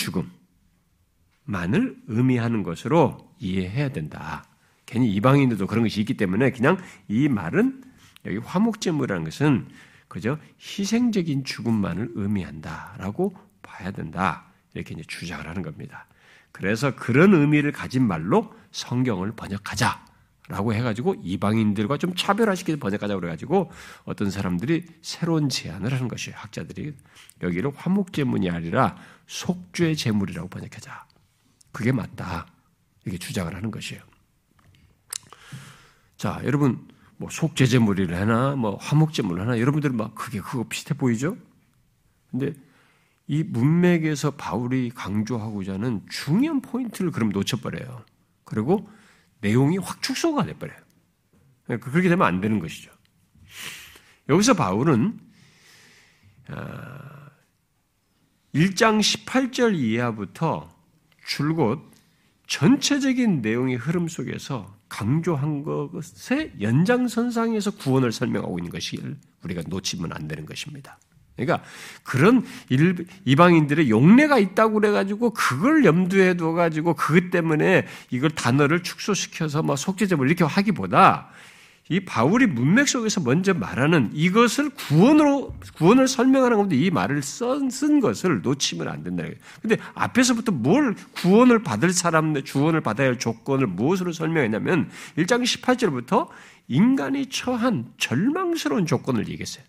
죽음만을 1.46 1.98
의미하는 2.08 2.63
것으로 2.63 3.29
이해해야 3.39 3.89
된다. 3.89 4.46
괜히 4.86 5.12
이방인들도 5.13 5.67
그런 5.67 5.84
것이 5.84 6.00
있기 6.00 6.15
때문에 6.15 6.51
그냥 6.51 6.77
이 7.10 7.27
말은 7.27 7.84
여기 8.25 8.38
화목제물이라는 8.38 9.25
것은 9.25 9.67
그저 10.08 10.38
희생적인 10.62 11.43
죽음만을 11.43 12.12
의미한다라고 12.15 13.36
봐야 13.62 13.91
된다. 13.91 14.46
이렇게 14.74 14.93
이제 14.93 15.03
주장을 15.05 15.46
하는 15.46 15.62
겁니다. 15.62 16.08
그래서 16.53 16.96
그런 16.96 17.34
의미를 17.34 17.74
가진 17.74 18.08
말로 18.08 18.53
성경을 18.72 19.34
번역하자 19.34 20.12
라고 20.50 20.73
해가지고 20.73 21.15
이방인들과 21.23 21.97
좀 21.97 22.13
차별화시켜서 22.15 22.77
번역하자 22.77 23.15
그래가지고 23.15 23.71
어떤 24.03 24.29
사람들이 24.29 24.85
새로운 25.01 25.47
제안을 25.47 25.93
하는 25.93 26.07
것이에요. 26.07 26.38
학자들이 26.38 26.93
여기를 27.41 27.71
화목제물이 27.75 28.50
아니라 28.50 28.97
속죄 29.25 29.95
제물이라고 29.95 30.50
번역하자. 30.50 31.05
그게 31.71 31.91
맞다. 31.91 32.47
이렇게 33.05 33.17
주장을 33.17 33.53
하는 33.53 33.71
것이에요. 33.71 34.01
자, 36.17 36.41
여러분 36.43 36.88
뭐 37.17 37.29
속죄 37.29 37.65
제물이를 37.65 38.19
하나, 38.19 38.55
뭐 38.55 38.75
화목 38.75 39.13
제물을 39.13 39.41
하나, 39.41 39.59
여러분들 39.59 39.91
막 39.91 40.13
그게 40.13 40.41
그거 40.41 40.65
비슷해 40.67 40.93
보이죠? 40.93 41.38
근데 42.31 42.53
이 43.27 43.43
문맥에서 43.43 44.31
바울이 44.31 44.89
강조하고자 44.89 45.73
하는 45.73 46.01
중요한 46.09 46.62
포인트를 46.62 47.12
그럼 47.12 47.29
놓쳐버려요. 47.29 48.03
그리고 48.43 48.89
내용이 49.43 49.77
확 49.77 50.01
축소가 50.01 50.45
돼버려요. 50.45 50.77
그러니까 51.65 51.91
그렇게 51.91 52.09
되면 52.09 52.25
안 52.25 52.39
되는 52.41 52.59
것이죠. 52.59 52.91
여기서 54.29 54.53
바울은 54.53 55.19
1장 58.55 58.95
아, 58.95 59.00
18절 59.00 59.75
이하부터 59.75 60.73
줄곧 61.25 61.91
전체적인 62.47 63.41
내용의 63.41 63.75
흐름 63.75 64.07
속에서 64.07 64.77
강조한 64.88 65.63
것의 65.63 66.53
연장선상에서 66.62 67.71
구원을 67.71 68.12
설명하고 68.12 68.59
있는 68.59 68.71
것이 68.71 68.97
우리가 69.43 69.63
놓치면 69.67 70.13
안 70.13 70.27
되는 70.27 70.45
것입니다. 70.45 71.00
그러니까 71.35 71.63
그런 72.03 72.45
이방인들의 73.25 73.89
용례가 73.89 74.37
있다고 74.37 74.75
그래가지고 74.75 75.31
그걸 75.31 75.83
염두에 75.83 76.35
둬가지고 76.35 76.93
그것 76.93 77.31
때문에 77.31 77.87
이걸 78.11 78.29
단어를 78.29 78.83
축소시켜서 78.83 79.63
뭐 79.63 79.75
속죄제물 79.75 80.27
이렇게 80.27 80.43
하기보다 80.43 81.29
이 81.89 81.99
바울이 81.99 82.47
문맥 82.47 82.87
속에서 82.87 83.19
먼저 83.19 83.53
말하는 83.53 84.11
이것을 84.13 84.69
구원으로 84.69 85.53
구원을 85.75 86.07
설명하는 86.07 86.57
건데 86.57 86.77
이 86.77 86.89
말을 86.89 87.21
쓴, 87.21 87.69
쓴 87.69 87.99
것을 87.99 88.41
놓치면 88.41 88.87
안 88.87 89.03
된다. 89.03 89.25
근데 89.61 89.77
앞에서부터 89.93 90.53
뭘 90.53 90.95
구원을 91.13 91.61
받을 91.61 91.91
사람, 91.91 92.41
주원을 92.41 92.79
받아야 92.81 93.07
할 93.07 93.19
조건을 93.19 93.67
무엇으로 93.67 94.13
설명했냐면 94.13 94.89
1장 95.17 95.43
18절부터 95.43 96.29
인간이 96.69 97.25
처한 97.25 97.91
절망스러운 97.97 98.85
조건을 98.85 99.27
얘기했어요. 99.27 99.65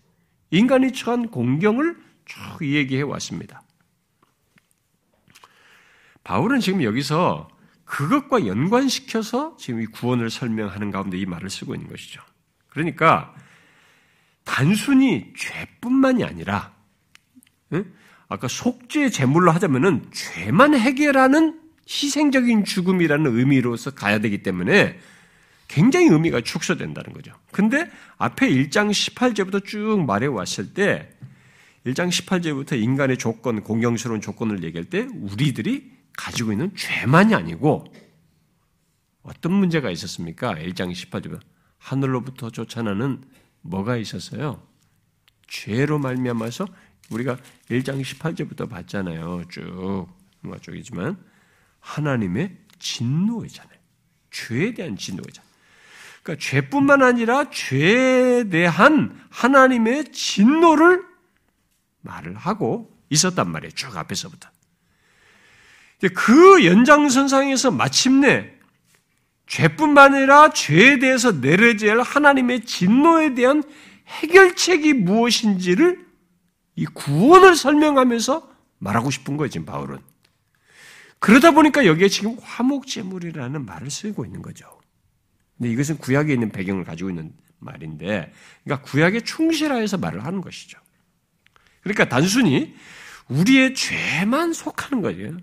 인간이 0.51 0.91
처한 0.93 1.27
공경을 1.27 1.97
쭉 2.25 2.39
얘기해 2.61 3.01
왔습니다. 3.03 3.61
바울은 6.23 6.59
지금 6.59 6.83
여기서 6.83 7.49
그것과 7.85 8.47
연관시켜서 8.47 9.55
지금 9.57 9.81
이 9.81 9.85
구원을 9.85 10.29
설명하는 10.29 10.91
가운데 10.91 11.17
이 11.17 11.25
말을 11.25 11.49
쓰고 11.49 11.75
있는 11.75 11.87
것이죠. 11.89 12.21
그러니까 12.69 13.33
단순히 14.43 15.33
죄뿐만이 15.37 16.23
아니라 16.23 16.73
아까 18.27 18.47
속죄 18.47 19.09
제물로 19.09 19.51
하자면은 19.51 20.09
죄만 20.11 20.75
해결하는 20.75 21.61
희생적인 21.87 22.65
죽음이라는 22.65 23.37
의미로서 23.37 23.91
가야 23.91 24.19
되기 24.19 24.41
때문에 24.41 24.99
굉장히 25.67 26.07
의미가 26.07 26.41
축소된다는 26.41 27.13
거죠. 27.13 27.33
근데 27.51 27.89
앞에 28.17 28.49
1장 28.49 28.91
18제부터 28.91 29.65
쭉 29.65 30.03
말해 30.05 30.27
왔을 30.27 30.73
때 30.73 31.09
1장 31.85 32.09
18제부터 32.09 32.81
인간의 32.81 33.17
조건, 33.17 33.61
공경스러운 33.61 34.21
조건을 34.21 34.63
얘기할 34.63 34.85
때 34.85 35.07
우리들이 35.13 35.91
가지고 36.17 36.51
있는 36.51 36.75
죄만이 36.75 37.35
아니고 37.35 37.85
어떤 39.21 39.53
문제가 39.53 39.89
있었습니까? 39.91 40.55
1장 40.55 40.91
18절 40.91 41.39
하늘로부터 41.77 42.49
쫓아나는 42.49 43.23
뭐가 43.61 43.97
있었어요? 43.97 44.65
죄로 45.47 45.99
말미암아서 45.99 46.67
우리가 47.11 47.37
1장 47.69 48.01
18절부터 48.01 48.69
봤잖아요. 48.69 49.43
쭉 49.49 50.07
뭔가 50.41 50.59
쪽이지만 50.61 51.17
하나님의 51.79 52.55
진노이잖아요. 52.79 53.79
죄에 54.31 54.73
대한 54.73 54.97
진노이잖아요. 54.97 55.44
그러니까 56.25 56.43
죄뿐만 56.43 57.03
아니라 57.03 57.51
죄에 57.51 58.45
대한 58.49 59.15
하나님의 59.29 60.11
진노를 60.11 61.03
말을 62.01 62.35
하고 62.35 62.91
있었단 63.11 63.47
말이에요. 63.47 63.71
쭉 63.71 63.95
앞에서부터. 63.95 64.49
그 66.15 66.65
연장선상에서 66.65 67.69
마침내 67.69 68.51
죄뿐만 69.45 70.15
아니라 70.15 70.49
죄에 70.51 70.97
대해서 70.97 71.31
할 71.31 72.01
하나님의 72.01 72.65
진노에 72.65 73.35
대한 73.35 73.63
해결책이 74.07 74.93
무엇인지를 74.93 76.05
이 76.75 76.85
구원을 76.87 77.55
설명하면서 77.55 78.49
말하고 78.79 79.11
싶은 79.11 79.37
거예요, 79.37 79.49
지금 79.49 79.65
바울은. 79.67 79.99
그러다 81.19 81.51
보니까 81.51 81.85
여기에 81.85 82.07
지금 82.07 82.35
화목제물이라는 82.41 83.63
말을 83.63 83.91
쓰고 83.91 84.25
있는 84.25 84.41
거죠. 84.41 84.75
근데 85.57 85.71
이것은 85.71 85.97
구약에 85.97 86.33
있는 86.33 86.49
배경을 86.49 86.83
가지고 86.83 87.09
있는 87.09 87.33
말인데, 87.59 88.31
그러니까 88.63 88.89
구약에 88.89 89.21
충실하여서 89.21 89.97
말을 89.97 90.25
하는 90.25 90.41
것이죠. 90.41 90.79
그러니까 91.81 92.09
단순히 92.09 92.75
우리의 93.27 93.73
죄만 93.73 94.53
속하는 94.53 95.01
거예요. 95.01 95.37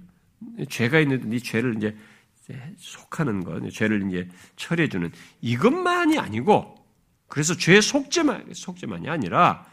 죄가 0.68 1.00
있는데 1.00 1.36
이 1.36 1.40
죄를 1.40 1.76
이제 1.76 1.96
속하는 2.76 3.44
것, 3.44 3.70
죄를 3.70 4.06
이제 4.08 4.28
처리해주는 4.56 5.10
이것만이 5.40 6.18
아니고, 6.18 6.76
그래서 7.28 7.56
죄 7.56 7.80
속죄만, 7.80 8.48
속죄만이 8.52 9.08
아니라, 9.08 9.64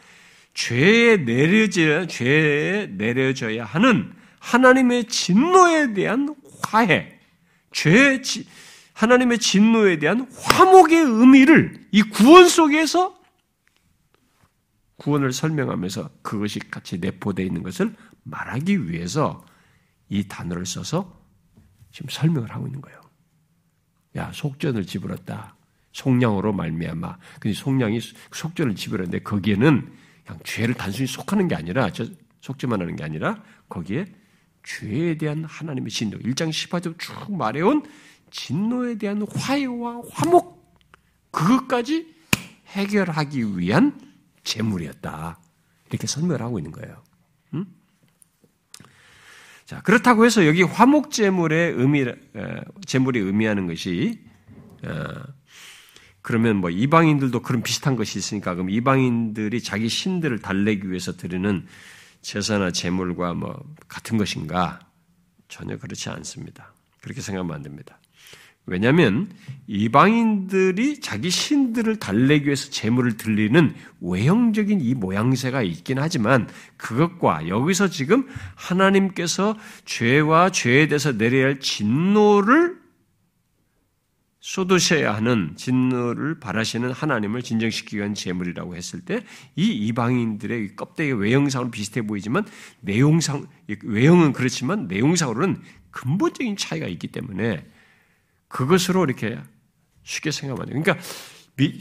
죄에 0.53 1.17
내려져야, 1.17 2.07
죄에 2.07 2.87
내려져야 2.87 3.65
하는 3.65 4.13
하나님의 4.39 5.05
진노에 5.05 5.93
대한 5.93 6.35
화해, 6.63 7.19
죄, 7.71 8.21
하나님의 8.99 9.39
진노에 9.39 9.97
대한 9.97 10.29
화목의 10.35 10.97
의미를 10.97 11.87
이 11.91 12.01
구원 12.01 12.49
속에서 12.49 13.17
구원을 14.97 15.31
설명하면서 15.31 16.09
그것이 16.21 16.59
같이 16.59 16.97
내포되어 16.97 17.45
있는 17.45 17.63
것을 17.63 17.95
말하기 18.23 18.89
위해서 18.89 19.45
이 20.09 20.27
단어를 20.27 20.65
써서 20.65 21.17
지금 21.93 22.09
설명을 22.09 22.53
하고 22.53 22.67
있는 22.67 22.81
거예요. 22.81 22.99
야, 24.17 24.33
속전을 24.33 24.85
집으렀다. 24.85 25.55
속량으로 25.93 26.51
말미암아. 26.51 27.17
근데 27.39 27.53
속량이 27.53 28.01
속전을 28.33 28.75
집으렀는데 28.75 29.19
거기에는 29.19 29.93
그냥 30.25 30.39
죄를 30.43 30.73
단순히 30.75 31.07
속하는 31.07 31.47
게 31.47 31.55
아니라 31.55 31.89
저 31.93 32.05
속죄만 32.41 32.81
하는 32.81 32.97
게 32.97 33.05
아니라 33.05 33.41
거기에 33.69 34.07
죄에 34.63 35.17
대한 35.17 35.45
하나님의 35.45 35.89
진노. 35.89 36.17
1장 36.19 36.49
18절 36.49 36.99
쭉 36.99 37.31
말해온 37.31 37.83
진노에 38.31 38.97
대한 38.97 39.25
화해와 39.33 40.03
화목 40.11 40.77
그것까지 41.31 42.13
해결하기 42.67 43.57
위한 43.57 43.99
재물이었다. 44.43 45.39
이렇게 45.89 46.07
설명을 46.07 46.41
하고 46.41 46.59
있는 46.59 46.71
거예요. 46.71 47.03
음? 47.53 47.65
자, 49.65 49.81
그렇다고 49.81 50.25
해서 50.25 50.45
여기 50.47 50.63
화목제물의 50.63 51.73
의미, 51.73 52.05
제물이 52.85 53.19
의미하는 53.19 53.67
것이, 53.67 54.23
그러면 56.21 56.57
뭐 56.57 56.69
이방인들도 56.69 57.41
그런 57.41 57.63
비슷한 57.63 57.95
것이 57.95 58.19
있으니까 58.19 58.53
그럼 58.53 58.69
이방인들이 58.69 59.61
자기 59.61 59.89
신들을 59.89 60.39
달래기 60.39 60.89
위해서 60.89 61.15
드리는 61.15 61.65
제사나 62.21 62.71
제물과 62.71 63.33
뭐 63.33 63.63
같은 63.87 64.17
것인가? 64.17 64.79
전혀 65.47 65.77
그렇지 65.77 66.09
않습니다. 66.09 66.73
그렇게 67.01 67.21
생각하면 67.21 67.55
안 67.55 67.63
됩니다. 67.63 67.97
왜냐하면 68.69 69.31
이방인들이 69.65 71.01
자기 71.01 71.29
신들을 71.31 71.97
달래기 71.97 72.45
위해서 72.45 72.69
재물을 72.69 73.17
들리는 73.17 73.73
외형적인 73.99 74.79
이 74.79 74.93
모양새가 74.93 75.63
있긴 75.63 75.97
하지만 75.97 76.47
그것과 76.77 77.47
여기서 77.47 77.89
지금 77.89 78.27
하나님께서 78.55 79.57
죄와 79.85 80.51
죄에 80.51 80.87
대해서 80.87 81.11
내려야 81.11 81.45
할 81.45 81.59
진노를 81.59 82.77
쏟으셔야 84.39 85.15
하는 85.15 85.53
진노를 85.55 86.39
바라시는 86.39 86.91
하나님을 86.91 87.41
진정시키기 87.41 87.97
위한 87.97 88.13
제물이라고 88.13 88.75
했을 88.75 89.01
때 89.01 89.21
이 89.55 89.71
이방인들의 89.87 90.75
껍데기 90.75 91.11
외형상으로 91.11 91.71
비슷해 91.71 92.03
보이지만 92.03 92.45
내용상 92.81 93.47
외형은 93.83 94.33
그렇지만 94.33 94.87
내용상으로는 94.87 95.57
근본적인 95.91 96.55
차이가 96.55 96.87
있기 96.87 97.07
때문에 97.07 97.65
그것으로 98.49 99.05
이렇게 99.05 99.39
쉽게 100.03 100.31
생각하면 100.31 100.67
돼요. 100.69 100.83
그러니까 100.83 101.03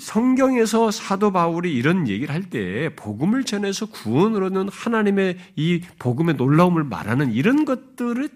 성경에서 0.01 0.91
사도 0.91 1.31
바울이 1.33 1.73
이런 1.73 2.09
얘기를 2.09 2.35
할 2.35 2.51
때 2.51 2.95
복음을 2.97 3.45
전해서 3.45 3.87
구원으로는 3.87 4.69
하나님의 4.71 5.39
이 5.57 5.83
복음의 5.99 6.35
놀라움을 6.35 6.83
말하는 6.85 7.33
이런 7.33 7.65
것들을 7.65 8.29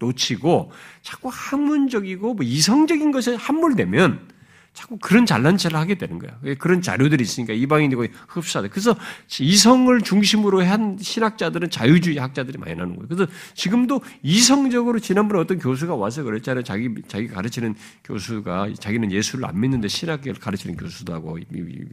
놓치고 0.00 0.72
자꾸 1.02 1.30
학문적이고 1.32 2.34
뭐 2.34 2.44
이성적인 2.44 3.10
것에 3.12 3.34
함몰되면 3.34 4.37
자꾸 4.72 4.96
그런 4.98 5.26
잘난 5.26 5.56
체를 5.56 5.76
하게 5.76 5.96
되는 5.96 6.20
거야. 6.20 6.38
그런 6.58 6.80
자료들이 6.80 7.22
있으니까 7.22 7.52
이방인이고 7.52 8.06
흡수하다. 8.28 8.68
그래서 8.68 8.96
이성을 9.40 10.00
중심으로 10.02 10.64
한 10.64 10.96
신학자들은 11.00 11.70
자유주의 11.70 12.18
학자들이 12.18 12.58
많이 12.58 12.76
나는 12.76 12.94
거예요. 12.94 13.08
그래서 13.08 13.26
지금도 13.54 14.00
이성적으로 14.22 15.00
지난번에 15.00 15.40
어떤 15.40 15.58
교수가 15.58 15.96
와서 15.96 16.22
그랬잖아요. 16.22 16.62
자기 16.62 16.94
자기 17.08 17.26
가르치는 17.26 17.74
교수가 18.04 18.74
자기는 18.78 19.10
예수를 19.10 19.46
안 19.46 19.58
믿는데 19.58 19.88
신학을 19.88 20.34
가르치는 20.34 20.76
교수도 20.76 21.12
하고 21.12 21.38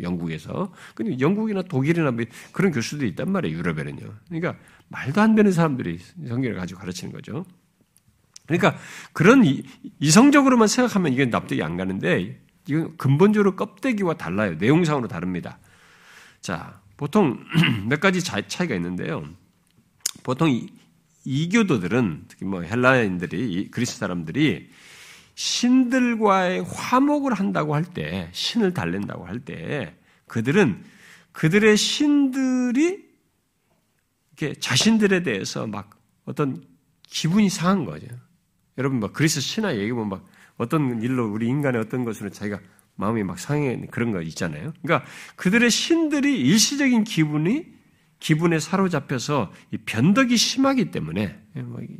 영국에서. 0.01 0.71
근데 0.93 1.19
영국이나 1.19 1.63
독일이나 1.63 2.11
뭐 2.11 2.23
그런 2.51 2.71
교수들이 2.71 3.09
있단 3.09 3.31
말이에요. 3.31 3.57
유럽에는요. 3.57 4.13
그러니까 4.27 4.55
말도 4.89 5.21
안 5.21 5.33
되는 5.33 5.51
사람들이 5.51 5.97
성경을 6.27 6.55
가지고 6.55 6.81
가르치는 6.81 7.11
거죠. 7.11 7.45
그러니까 8.45 8.77
그런 9.11 9.43
이성적으로만 9.99 10.67
생각하면 10.67 11.13
이게 11.13 11.25
납득이 11.25 11.63
안 11.63 11.77
가는데 11.77 12.44
이건 12.67 12.97
근본적으로 12.97 13.55
껍데기와 13.55 14.15
달라요. 14.15 14.55
내용상으로 14.55 15.07
다릅니다. 15.07 15.59
자, 16.41 16.79
보통 16.97 17.43
몇 17.87 17.99
가지 17.99 18.23
차이가 18.23 18.75
있는데요. 18.75 19.27
보통 20.23 20.49
이, 20.49 20.69
이교도들은 21.25 22.25
특히 22.27 22.45
뭐 22.45 22.61
헬라인들이 22.61 23.69
그리스 23.71 23.97
사람들이 23.97 24.69
신들과의 25.35 26.63
화목을 26.65 27.33
한다고 27.33 27.75
할 27.75 27.83
때, 27.83 28.29
신을 28.31 28.73
달랜다고 28.73 29.25
할 29.25 29.39
때, 29.39 29.95
그들은 30.27 30.83
그들의 31.33 31.75
신들이 31.75 33.05
이렇게 34.37 34.57
자신들에 34.59 35.23
대해서 35.23 35.67
막 35.67 35.97
어떤 36.25 36.63
기분이 37.03 37.49
상한 37.49 37.85
거죠. 37.85 38.07
여러분 38.77 38.99
막 38.99 39.13
그리스 39.13 39.41
신화 39.41 39.75
얘기 39.75 39.91
보면 39.91 40.09
막 40.09 40.25
어떤 40.57 41.01
일로 41.01 41.31
우리 41.31 41.47
인간의 41.47 41.81
어떤 41.81 42.03
것으로 42.05 42.29
자기가 42.29 42.59
마음이 42.95 43.23
막 43.23 43.39
상해 43.39 43.81
그런 43.91 44.11
거 44.11 44.21
있잖아요. 44.21 44.73
그러니까 44.81 45.09
그들의 45.35 45.69
신들이 45.69 46.39
일시적인 46.39 47.03
기분이 47.03 47.75
기분에 48.19 48.59
사로잡혀서 48.59 49.51
이 49.71 49.77
변덕이 49.77 50.37
심하기 50.37 50.91
때문에 50.91 51.39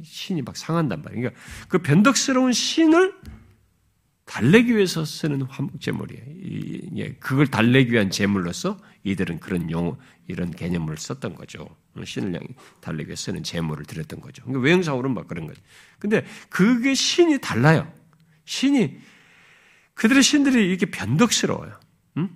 신이 0.04 0.42
막 0.42 0.56
상한단 0.56 1.02
말이에요. 1.02 1.30
그러니까 1.30 1.42
그 1.68 1.80
변덕스러운 1.80 2.54
신을 2.54 3.14
달래기 4.26 4.76
위해서 4.76 5.06
쓰는 5.06 5.44
화목제물이에요. 5.44 7.14
그걸 7.20 7.46
달래기 7.48 7.92
위한 7.92 8.10
제물로서 8.10 8.80
이들은 9.04 9.40
그런 9.40 9.70
용어, 9.70 9.98
이런 10.28 10.50
개념을 10.50 10.98
썼던 10.98 11.36
거죠. 11.36 11.68
신을 12.04 12.34
향해 12.34 12.48
달래기 12.82 13.10
위해 13.10 13.16
쓰는 13.16 13.44
제물을 13.44 13.86
드렸던 13.86 14.22
거죠. 14.22 14.44
그러니까 14.44 14.66
외형상으로는 14.66 15.14
막 15.14 15.28
그런 15.28 15.46
거죠. 15.46 15.62
근데 16.00 16.26
그게 16.50 16.96
신이 16.96 17.40
달라요. 17.40 17.92
신이 18.46 18.98
그들의 19.94 20.24
신들이 20.24 20.68
이렇게 20.68 20.86
변덕스러워요. 20.88 21.80
음? 22.18 22.30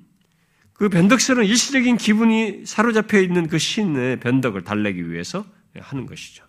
그 0.73 0.89
변덕스러운 0.89 1.45
일시적인 1.45 1.97
기분이 1.97 2.65
사로잡혀 2.65 3.19
있는 3.19 3.47
그 3.47 3.57
신의 3.57 4.19
변덕을 4.19 4.63
달래기 4.63 5.09
위해서 5.11 5.45
하는 5.77 6.05
것이죠. 6.05 6.43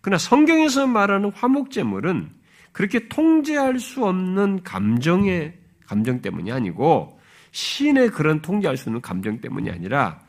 그러나 0.00 0.18
성경에서 0.18 0.86
말하는 0.86 1.32
화목제물은 1.32 2.30
그렇게 2.72 3.08
통제할 3.08 3.78
수 3.78 4.04
없는 4.04 4.62
감정의 4.62 5.58
감정 5.86 6.20
때문이 6.20 6.52
아니고 6.52 7.18
신의 7.52 8.10
그런 8.10 8.42
통제할 8.42 8.76
수 8.76 8.90
없는 8.90 9.00
감정 9.00 9.40
때문이 9.40 9.70
아니라 9.70 10.20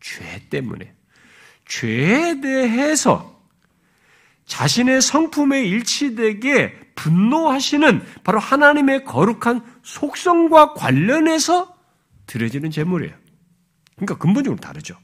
죄 0.00 0.48
때문에 0.50 0.92
죄에 1.66 2.40
대해서 2.40 3.40
자신의 4.46 5.00
성품에 5.00 5.64
일치되게 5.64 6.81
분노하시는 6.94 8.02
바로 8.24 8.38
하나님의 8.38 9.04
거룩한 9.04 9.64
속성과 9.82 10.74
관련해서 10.74 11.76
드려지는 12.26 12.70
제물이에요. 12.70 13.14
그러니까 13.96 14.18
근본적으로 14.18 14.60
다르죠. 14.60 14.96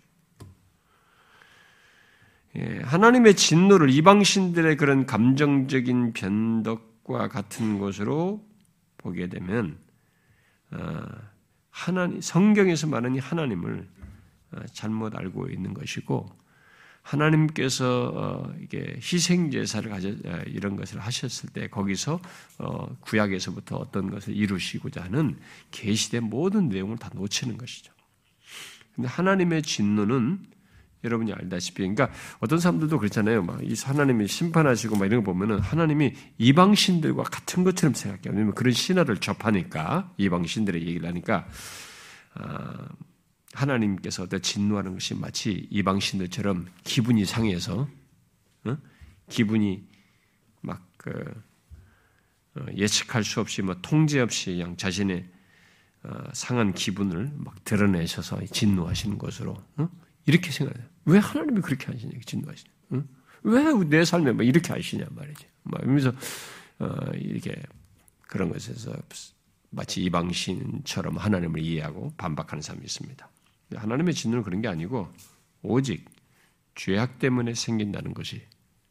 예, 2.57 2.81
하나님의 2.83 3.37
진노를 3.37 3.91
이방신들의 3.91 4.77
그런 4.77 5.07
감정적인 5.07 6.13
변덕과 6.13 7.29
같은 7.29 7.79
것으로 7.79 8.45
보게 8.97 9.29
되면 9.29 9.79
어, 10.73 11.03
하나님 11.71 12.21
성경에서 12.21 12.87
말하는 12.87 13.21
하나님을 13.21 13.89
어, 14.53 14.61
잘못 14.73 15.15
알고 15.15 15.49
있는 15.49 15.75
것이고 15.75 16.38
하나님께서 17.09 18.13
어, 18.15 18.55
이게 18.63 18.99
희생 19.03 19.51
제사를 19.51 19.89
가져 19.91 20.11
어, 20.11 20.43
이런 20.47 20.77
것을 20.77 21.01
하셨을 21.01 21.51
때 21.51 21.69
거기서 21.69 22.21
어, 22.59 22.97
구약에서부터 23.01 23.77
어떤 23.77 24.11
것을 24.11 24.37
이루시고자 24.37 25.05
하는 25.05 25.39
계시된 25.71 26.25
모든 26.25 26.69
내용을 26.69 26.99
다 26.99 27.11
놓치는 27.15 27.57
것이죠. 27.57 27.93
근데 28.95 29.09
하나님의 29.09 29.63
진노는 29.63 30.41
여러분이 31.05 31.33
알다시피, 31.33 31.83
그러니까 31.83 32.11
어떤 32.41 32.59
사람들도 32.59 32.99
그렇잖아요. 32.99 33.45
막 33.45 33.63
이 33.63 33.75
하나님이 33.81 34.27
심판하시고 34.27 34.97
막 34.97 35.07
이런 35.07 35.23
거 35.23 35.33
보면은 35.33 35.61
하나님이 35.61 36.13
이방 36.39 36.75
신들과 36.75 37.23
같은 37.23 37.63
것처럼 37.65 37.95
생각해요. 37.95 38.33
왜냐면 38.33 38.55
그런 38.55 38.73
신화를 38.73 39.19
접하니까 39.19 40.13
이방 40.17 40.45
신들의 40.47 40.83
얘기를 40.87 41.09
하니까 41.09 41.47
아, 42.35 42.89
하나님께서 43.59 44.27
진노하는 44.27 44.95
것이 44.95 45.15
마치 45.15 45.67
이방신들처럼 45.71 46.67
기분이 46.85 47.25
상해서 47.25 47.89
어? 48.65 48.79
기분이 49.29 49.87
막그 50.61 51.43
어, 52.57 52.67
예측할 52.77 53.25
수 53.25 53.41
없이 53.41 53.63
뭐 53.63 53.77
통제 53.83 54.21
없이 54.21 54.53
그냥 54.53 54.77
자신의 54.77 55.29
어, 56.05 56.11
상한 56.33 56.73
기분을 56.73 57.33
막 57.35 57.65
드러내셔서 57.65 58.45
진노하시는 58.47 59.19
것으로 59.19 59.57
어? 59.77 59.89
이렇게 60.27 60.51
생각해요. 60.51 60.87
왜 61.07 61.19
하나님이 61.19 61.61
그렇게 61.61 61.87
하시냐 61.87 62.13
진노하시냐? 62.25 62.71
어? 62.91 63.05
왜내 63.43 64.05
삶에 64.05 64.33
막 64.33 64.47
이렇게 64.47 64.73
하시냐 64.73 65.07
말이지. 65.11 65.47
막 65.65 65.83
이러면서 65.83 66.13
어, 66.79 66.95
이렇게 67.15 67.61
그런 68.23 68.51
것에서 68.51 68.93
마치 69.71 70.03
이방신처럼 70.05 71.17
하나님을 71.17 71.61
이해하고 71.61 72.15
반박하는 72.17 72.63
사람이 72.63 72.85
있습니다. 72.85 73.29
하나님의 73.75 74.15
진노는 74.15 74.43
그런 74.43 74.61
게 74.61 74.69
아니고 74.69 75.13
오직 75.63 76.09
죄악 76.75 77.19
때문에 77.19 77.55
생긴다는 77.55 78.15
것이 78.15 78.43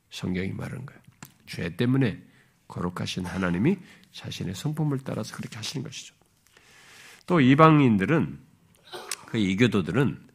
성경이 0.10 0.52
말하는 0.52 0.86
거예요. 0.86 1.02
죄 1.46 1.76
때문에 1.76 2.22
거룩하신 2.68 3.26
하나님이 3.26 3.78
자신의 4.12 4.56
성품을 4.56 5.00
따라서 5.04 5.36
그렇게 5.36 5.56
하시는 5.56 5.84
것이죠. 5.84 6.14
또 7.26 7.40
이방인들은 7.40 8.40
그 9.28 9.38
이교도들은 9.38 10.28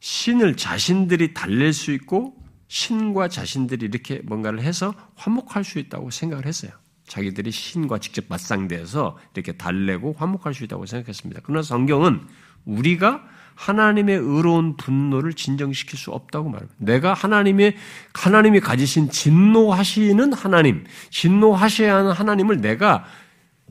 신을 0.00 0.56
자신들이 0.56 1.34
달랠 1.34 1.72
수 1.72 1.92
있고 1.92 2.36
신과 2.68 3.28
자신들이 3.28 3.86
이렇게 3.86 4.20
뭔가를 4.24 4.62
해서 4.62 4.94
화목할 5.14 5.64
수 5.64 5.78
있다고 5.78 6.10
생각을 6.10 6.46
했어요. 6.46 6.72
자기들이 7.06 7.50
신과 7.50 7.98
직접 7.98 8.24
맞상대해서 8.28 9.18
이렇게 9.34 9.52
달래고 9.52 10.14
화목할 10.14 10.54
수 10.54 10.64
있다고 10.64 10.86
생각했습니다. 10.86 11.40
그러나 11.44 11.62
성경은 11.62 12.26
우리가 12.66 13.24
하나님의 13.54 14.18
의로운 14.18 14.76
분노를 14.76 15.32
진정시킬 15.32 15.98
수 15.98 16.10
없다고 16.10 16.50
말합니다. 16.50 16.76
내가 16.78 17.14
하나님의 17.14 17.76
하나님이 18.12 18.60
가지신 18.60 19.08
진노하시는 19.10 20.32
하나님, 20.34 20.84
진노하셔야 21.10 21.96
하는 21.96 22.12
하나님을 22.12 22.60
내가 22.60 23.06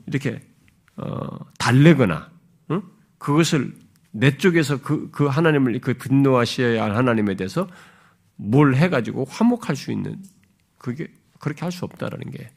이렇게 0.06 0.40
어, 0.96 1.38
달래거나 1.58 2.30
응? 2.72 2.82
그것을 3.18 3.74
내 4.10 4.36
쪽에서 4.36 4.80
그, 4.80 5.10
그 5.10 5.26
하나님을 5.26 5.78
그 5.80 5.94
분노하셔야 5.94 6.82
할 6.82 6.96
하나님에 6.96 7.36
대해서 7.36 7.68
뭘 8.34 8.74
해가지고 8.74 9.26
화목할 9.28 9.76
수 9.76 9.92
있는 9.92 10.22
그게 10.78 11.08
그렇게 11.38 11.60
할 11.60 11.70
수 11.70 11.84
없다라는 11.84 12.30
게 12.30 12.50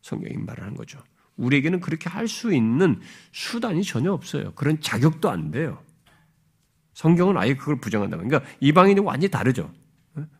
성경이 0.00 0.36
말하는 0.38 0.74
거죠. 0.74 0.98
우리에게는 1.42 1.80
그렇게 1.80 2.08
할 2.08 2.28
수 2.28 2.54
있는 2.54 3.00
수단이 3.32 3.82
전혀 3.82 4.12
없어요. 4.12 4.52
그런 4.54 4.80
자격도 4.80 5.28
안 5.28 5.50
돼요. 5.50 5.78
성경은 6.94 7.36
아예 7.36 7.54
그걸 7.54 7.80
부정한다. 7.80 8.16
그러니까 8.16 8.42
이방인이 8.60 9.00
완전히 9.00 9.30
다르죠. 9.30 9.70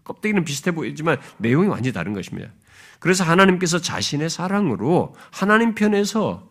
껍데기는 0.05 0.45
비슷해 0.45 0.71
보이지만 0.73 1.19
내용이 1.39 1.67
완전히 1.69 1.93
다른 1.93 2.13
것입니다. 2.13 2.51
그래서 2.99 3.25
하나님께서 3.25 3.81
자신의 3.81 4.31
사랑으로 4.31 5.15
하나님 5.31 5.75
편에서 5.75 6.49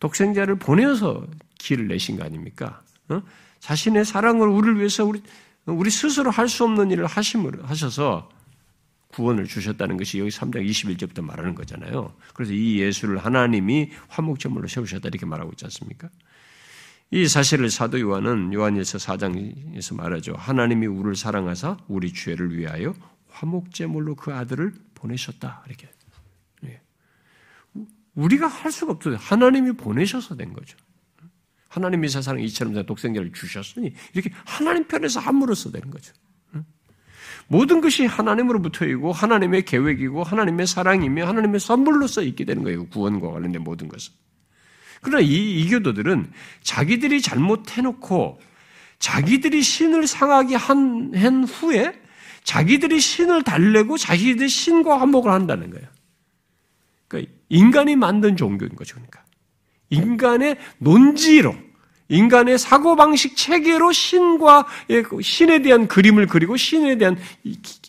독생자를 0.00 0.56
보내서 0.58 1.26
길을 1.58 1.88
내신 1.88 2.16
거 2.16 2.24
아닙니까? 2.24 2.80
어? 3.08 3.20
자신의 3.58 4.04
사랑을 4.04 4.46
우리를 4.48 4.76
위해서 4.78 5.04
우리, 5.04 5.22
우리 5.66 5.90
스스로 5.90 6.30
할 6.30 6.48
수 6.48 6.64
없는 6.64 6.90
일을 6.92 7.06
하심을 7.06 7.68
하셔서 7.68 8.28
구원을 9.08 9.46
주셨다는 9.46 9.96
것이 9.96 10.18
여기 10.18 10.30
3장 10.30 10.68
21절부터 10.68 11.22
말하는 11.22 11.54
거잖아요. 11.54 12.14
그래서 12.34 12.52
이 12.52 12.78
예수를 12.80 13.18
하나님이 13.18 13.90
화목제물로 14.08 14.68
세우셨다 14.68 15.08
이렇게 15.08 15.26
말하고 15.26 15.50
있지 15.52 15.64
않습니까? 15.64 16.08
이 17.10 17.26
사실을 17.26 17.70
사도 17.70 17.98
요한은 18.00 18.52
요한일서 18.52 18.98
4장에서 18.98 19.96
말하죠. 19.96 20.34
하나님이 20.34 20.86
우리를 20.86 21.16
사랑하사 21.16 21.78
우리 21.88 22.12
죄를 22.12 22.56
위하여 22.56 22.94
화목제물로 23.30 24.14
그 24.14 24.34
아들을 24.34 24.74
보내셨다. 24.94 25.64
이렇게. 25.66 25.88
예. 26.64 26.82
우리가 28.14 28.46
할 28.46 28.70
수가 28.70 28.92
없어요. 28.92 29.16
하나님이 29.16 29.72
보내셔서 29.72 30.36
된 30.36 30.52
거죠. 30.52 30.76
하나님이 31.68 32.08
세상에 32.08 32.42
이처럼 32.44 32.84
독생자를 32.84 33.32
주셨으니 33.32 33.94
이렇게 34.12 34.30
하나님 34.44 34.86
편에서 34.86 35.20
함으로써 35.20 35.70
되는 35.70 35.90
거죠. 35.90 36.12
모든 37.48 37.80
것이 37.80 38.04
하나님으로부터이고 38.04 39.10
하나님의 39.10 39.64
계획이고 39.64 40.22
하나님의 40.22 40.66
사랑이며 40.66 41.26
하나님의 41.26 41.60
선물로서 41.60 42.22
있게 42.22 42.44
되는 42.44 42.62
거예요. 42.62 42.86
구원과 42.88 43.30
관련된 43.30 43.62
모든 43.62 43.88
것은. 43.88 44.12
그러나 45.00 45.20
이 45.22 45.60
이교도들은 45.60 46.30
자기들이 46.62 47.22
잘못해놓고 47.22 48.40
자기들이 48.98 49.62
신을 49.62 50.06
상하게 50.06 50.56
한, 50.56 51.12
한 51.14 51.44
후에 51.44 51.92
자기들이 52.44 53.00
신을 53.00 53.42
달래고 53.44 53.96
자기들이 53.96 54.48
신과 54.48 55.00
화목을 55.00 55.30
한다는 55.30 55.70
거예요. 55.70 55.86
그러니까 57.06 57.32
인간이 57.48 57.96
만든 57.96 58.36
종교인 58.36 58.74
거죠. 58.74 58.96
그러니까 58.96 59.24
인간의 59.90 60.58
논지로 60.78 61.54
인간의 62.08 62.58
사고방식 62.58 63.36
체계로 63.36 63.92
신과 63.92 64.66
신에 65.22 65.60
대한 65.62 65.88
그림을 65.88 66.26
그리고 66.26 66.56
신에 66.56 66.96
대한 66.96 67.18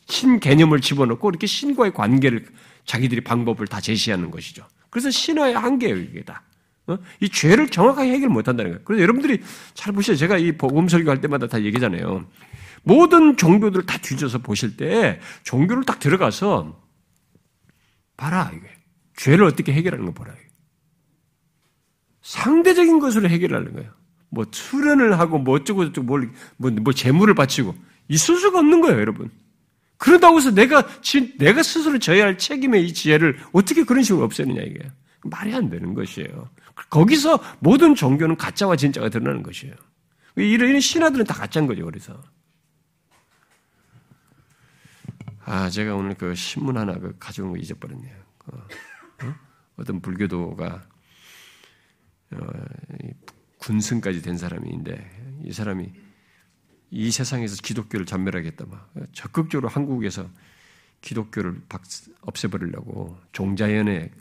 신 0.08 0.40
개념을 0.40 0.82
집어넣고 0.82 1.30
이렇게 1.30 1.48
신과의 1.48 1.94
관계를 1.94 2.46
자기들이 2.86 3.22
방법을 3.22 3.68
다 3.68 3.80
제시하는 3.80 4.32
것이죠. 4.32 4.66
그래서 4.90 5.10
신화의 5.12 5.54
한계예요, 5.54 5.98
이게 5.98 6.24
다. 6.24 6.44
어? 6.88 6.98
이 7.20 7.30
죄를 7.30 7.70
정확하게 7.70 8.12
해결 8.12 8.30
못 8.30 8.48
한다는 8.48 8.72
거예요. 8.72 8.84
그래서 8.84 9.04
여러분들이 9.04 9.42
잘 9.74 9.94
보셔요. 9.94 10.18
제가 10.18 10.38
이 10.38 10.54
복음 10.54 10.88
설교 10.88 11.10
할 11.10 11.22
때마다 11.22 11.48
다 11.48 11.62
얘기잖아요. 11.62 12.28
모든 12.84 13.38
종교들을 13.38 13.86
다 13.86 13.98
뒤져서 14.00 14.40
보실 14.40 14.76
때 14.76 15.20
종교를 15.44 15.84
딱 15.84 16.00
들어가서 16.00 16.82
봐라, 18.18 18.52
이게. 18.56 18.68
죄를 19.16 19.46
어떻게 19.46 19.72
해결하는 19.72 20.06
거 20.08 20.14
보라. 20.14 20.34
상대적인 22.22 23.00
것으로 23.00 23.30
해결하는 23.30 23.74
거예요. 23.74 23.99
뭐 24.30 24.46
수련을 24.52 25.20
하고 25.20 25.40
뭐 25.40 25.56
어쩌고 25.56 25.86
저쩌고 25.86 26.06
뭘, 26.06 26.32
뭐, 26.58 26.72
뭐 26.72 26.94
재물을 26.94 27.34
바치고 27.34 27.76
있을 28.08 28.38
수가 28.38 28.60
없는 28.60 28.82
거예요, 28.82 29.00
여러분. 29.00 29.30
그러다고 29.98 30.38
해서 30.38 30.52
내가, 30.52 30.88
내가 31.38 31.62
스스로 31.62 32.00
져야 32.00 32.26
할 32.26 32.38
책임의 32.38 32.86
이 32.86 32.94
지혜를 32.94 33.40
어떻게 33.52 33.84
그런 33.84 34.04
식으로 34.04 34.24
없애느냐, 34.26 34.62
이게. 34.62 34.90
말이 35.24 35.54
안 35.54 35.70
되는 35.70 35.94
것이에요. 35.94 36.50
거기서 36.90 37.44
모든 37.60 37.94
종교는 37.96 38.38
가짜와 38.38 38.78
진짜가 38.78 39.10
드러나는 39.10 39.44
것이에요. 39.44 39.74
이런 40.38 40.80
신화들은 40.80 41.26
다 41.26 41.34
가짜인 41.34 41.68
거죠, 41.68 41.84
그래서. 41.84 42.22
아, 45.44 45.70
제가 45.70 45.96
오늘 45.96 46.14
그 46.14 46.36
신문 46.36 46.78
하나 46.78 46.94
그 46.94 47.18
가져온 47.20 47.52
거 47.52 47.58
잊어버렸네요. 47.58 48.16
어, 48.46 48.58
어? 49.78 49.84
떤 49.84 50.00
불교도가 50.00 50.84
어, 52.32 52.38
군승까지 53.60 54.22
된 54.22 54.38
사람인데 54.38 55.42
이 55.46 55.54
사람이 55.54 55.92
이 56.92 57.12
세상에서 57.12 57.58
기독교를 57.62 58.06
전멸하겠다 58.06 58.66
막 58.66 58.92
적극적으로 59.14 59.70
한국에서 59.70 60.28
기독교를 61.02 61.62
없애버리려고 62.22 63.18
종자연의 63.32 64.12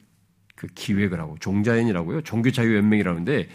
그 0.54 0.66
기획을 0.66 1.20
하고 1.20 1.36
종자연이라고요? 1.40 2.22
종교자유연맹이라는데 2.22 3.48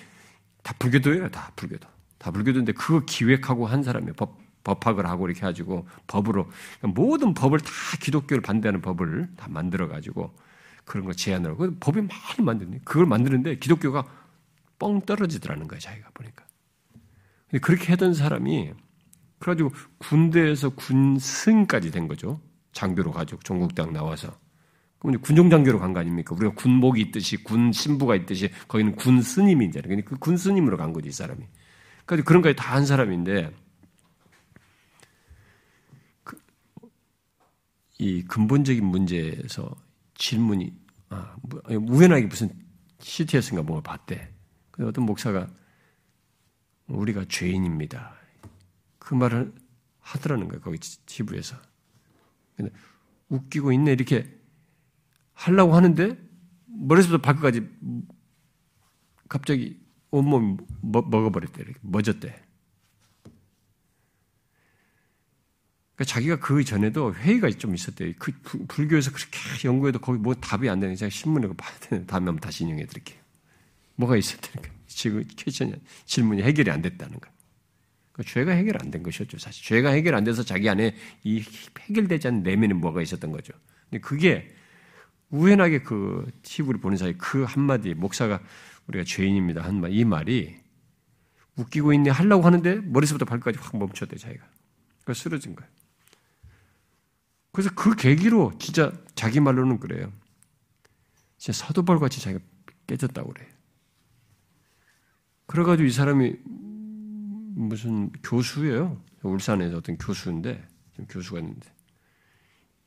다 0.63 0.73
불교도예요 0.79 1.29
다 1.29 1.51
불교도. 1.55 1.87
다 2.17 2.31
불교도인데 2.31 2.71
그거 2.73 3.03
기획하고 3.05 3.67
한 3.67 3.83
사람이에요 3.83 4.13
법 4.13 4.41
법학을 4.63 5.05
하고 5.05 5.27
이렇게 5.27 5.41
해가지고 5.41 5.85
법으로 6.07 6.49
모든 6.81 7.33
법을 7.33 7.59
다 7.59 7.71
기독교를 7.99 8.41
반대하는 8.41 8.81
법을 8.81 9.31
다 9.35 9.47
만들어 9.49 9.89
가지고 9.89 10.33
그런 10.85 11.05
거 11.05 11.13
제안을 11.13 11.51
하고 11.51 11.75
법이 11.79 12.01
많이 12.01 12.41
만드네. 12.41 12.79
그걸 12.85 13.05
만드는데 13.05 13.57
기독교가 13.57 14.05
뻥 14.83 14.99
떨어지더라는 15.01 15.67
거예요, 15.69 15.79
자기가 15.79 16.09
보니까. 16.13 16.45
근데 17.49 17.59
그렇게 17.61 17.87
하던 17.93 18.13
사람이 18.13 18.73
그래가지고 19.39 19.71
군대에서 19.97 20.69
군승까지 20.71 21.91
된 21.91 22.07
거죠. 22.09 22.41
장교로 22.73 23.11
가지고 23.11 23.39
종국당 23.43 23.93
나와서. 23.93 24.37
그럼 24.99 25.19
군종 25.21 25.49
장교로 25.49 25.79
간 25.79 25.93
거 25.93 25.99
아닙니까? 26.01 26.35
우리가 26.35 26.53
군복이 26.55 26.99
있듯이 27.01 27.43
군 27.43 27.71
신부가 27.71 28.15
있듯이 28.15 28.49
거기는 28.67 28.95
군 28.95 29.21
스님이 29.21 29.67
이제 29.67 29.81
그군 30.05 30.35
스님으로 30.37 30.75
간 30.77 30.91
거지 30.93 31.09
이 31.09 31.11
사람이. 31.13 31.45
그래서 32.05 32.23
그런 32.25 32.41
거에 32.41 32.53
다 32.55 32.73
한 32.75 32.85
사람인데 32.85 33.51
그, 36.23 36.37
이 37.99 38.23
근본적인 38.23 38.83
문제에서 38.85 39.73
질문이 40.15 40.73
아, 41.09 41.35
우연하게 41.69 42.25
무슨 42.27 42.49
CTS인가 42.99 43.63
뭔가 43.63 43.91
봤대. 43.91 44.32
어떤 44.79 45.05
목사가 45.05 45.47
우리가 46.87 47.25
죄인입니다. 47.25 48.15
그 48.99 49.13
말을 49.13 49.53
하더라는 49.99 50.47
거예요. 50.47 50.61
거기 50.61 50.79
지부에서. 50.79 51.55
웃기고 53.29 53.71
있네 53.71 53.93
이렇게 53.93 54.39
하려고 55.33 55.75
하는데 55.75 56.17
머리에서부터 56.67 57.21
발끝까지 57.21 57.67
갑자기 59.29 59.81
온몸 60.11 60.57
멎어버렸대. 60.81 61.61
이렇게 61.63 61.79
멎었대. 61.81 62.43
그러니까 65.95 66.03
자기가 66.05 66.39
그 66.39 66.63
전에도 66.63 67.13
회의가 67.13 67.49
좀 67.51 67.73
있었대요. 67.73 68.13
그 68.19 68.31
불교에서 68.67 69.11
그렇게 69.11 69.67
연구해도 69.67 69.99
거기 69.99 70.19
뭐 70.19 70.33
답이 70.33 70.69
안 70.69 70.79
되는 70.79 70.95
제가 70.95 71.09
신문에 71.09 71.47
봐야 71.55 71.77
되는 71.79 72.05
다음에 72.05 72.27
한번 72.27 72.39
다시 72.39 72.63
인용해 72.63 72.85
드릴게요. 72.85 73.22
뭐가 73.95 74.17
있었다니까. 74.17 74.71
지금 74.87 75.23
question 75.35 75.79
질문이 76.05 76.43
해결이 76.43 76.69
안 76.71 76.81
됐다는 76.81 77.19
거. 77.19 77.29
그 78.11 78.23
죄가 78.23 78.51
해결 78.51 78.77
안 78.79 78.91
된 78.91 79.01
것이었죠, 79.01 79.39
사실. 79.39 79.65
죄가 79.65 79.89
해결 79.89 80.13
안 80.15 80.23
돼서 80.23 80.43
자기 80.43 80.69
안에 80.69 80.95
이 81.23 81.43
해결되지 81.79 82.27
않는 82.27 82.43
내면에 82.43 82.73
뭐가 82.73 83.01
있었던 83.01 83.31
거죠. 83.31 83.53
근데 83.89 83.99
그게 84.01 84.55
우연하게 85.29 85.81
그 85.81 86.29
TV를 86.43 86.79
보는 86.79 86.95
사이 86.97 87.13
그 87.17 87.43
한마디, 87.43 87.95
목사가 87.95 88.39
우리가 88.87 89.03
죄인입니다. 89.03 89.63
한 89.63 89.81
말, 89.81 89.91
이 89.91 90.05
말이 90.05 90.55
웃기고 91.55 91.93
있네 91.93 92.11
하려고 92.11 92.45
하는데 92.45 92.81
머리서부터 92.81 93.25
발까지 93.25 93.57
확 93.59 93.77
멈췄대, 93.77 94.15
자기가. 94.17 94.45
그 95.05 95.13
쓰러진 95.15 95.55
거예요. 95.55 95.69
그래서 97.51 97.71
그 97.75 97.95
계기로 97.95 98.53
진짜 98.59 98.91
자기 99.15 99.39
말로는 99.39 99.79
그래요. 99.79 100.11
진짜 101.37 101.65
사도벌 101.65 101.99
같이 101.99 102.21
자기가 102.21 102.43
깨졌다고 102.87 103.33
그래요. 103.33 103.49
그래가지고 105.45 105.87
이 105.87 105.91
사람이 105.91 106.35
무슨 107.55 108.11
교수예요. 108.23 109.01
울산에서 109.21 109.77
어떤 109.77 109.97
교수인데, 109.97 110.67
교수가 111.09 111.39
있는데, 111.39 111.73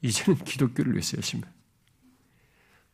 이제는 0.02 0.38
기독교를 0.44 0.92
위해서 0.92 1.16
열심히. 1.16 1.44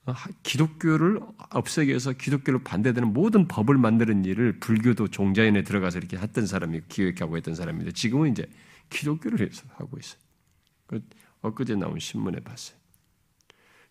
아, 0.04 0.14
기독교를 0.42 1.20
없애기 1.50 1.88
위해서 1.90 2.12
기독교를 2.12 2.64
반대되는 2.64 3.12
모든 3.12 3.46
법을 3.46 3.78
만드는 3.78 4.24
일을 4.24 4.58
불교도 4.58 5.08
종자인에 5.08 5.62
들어가서 5.62 5.98
이렇게 5.98 6.16
했던 6.16 6.44
사람이 6.46 6.82
기획하고 6.88 7.36
했던 7.36 7.54
사람인데 7.54 7.92
지금은 7.92 8.32
이제 8.32 8.46
기독교를 8.90 9.40
위해서 9.40 9.62
하고 9.74 9.98
있어요. 9.98 10.20
그 10.86 11.00
엊그제 11.42 11.76
나온 11.76 12.00
신문에 12.00 12.40
봤어요. 12.40 12.76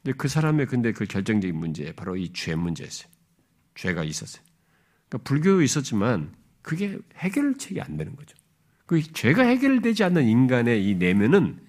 근데 0.03 0.17
그 0.17 0.27
사람의 0.27 0.65
근데 0.65 0.91
그 0.91 1.05
결정적인 1.05 1.55
문제 1.55 1.93
바로 1.93 2.17
이 2.17 2.33
죄 2.33 2.55
문제였어요. 2.55 3.09
죄가 3.75 4.03
있었어요. 4.03 4.43
그러니까 5.11 5.17
불교도 5.25 5.61
있었지만 5.61 6.33
그게 6.61 6.97
해결책이 7.17 7.81
안 7.81 7.97
되는 7.97 8.15
거죠. 8.15 8.37
그 8.85 9.01
죄가 9.03 9.43
해결되지 9.43 10.05
않는 10.05 10.27
인간의 10.27 10.87
이 10.87 10.95
내면은 10.95 11.59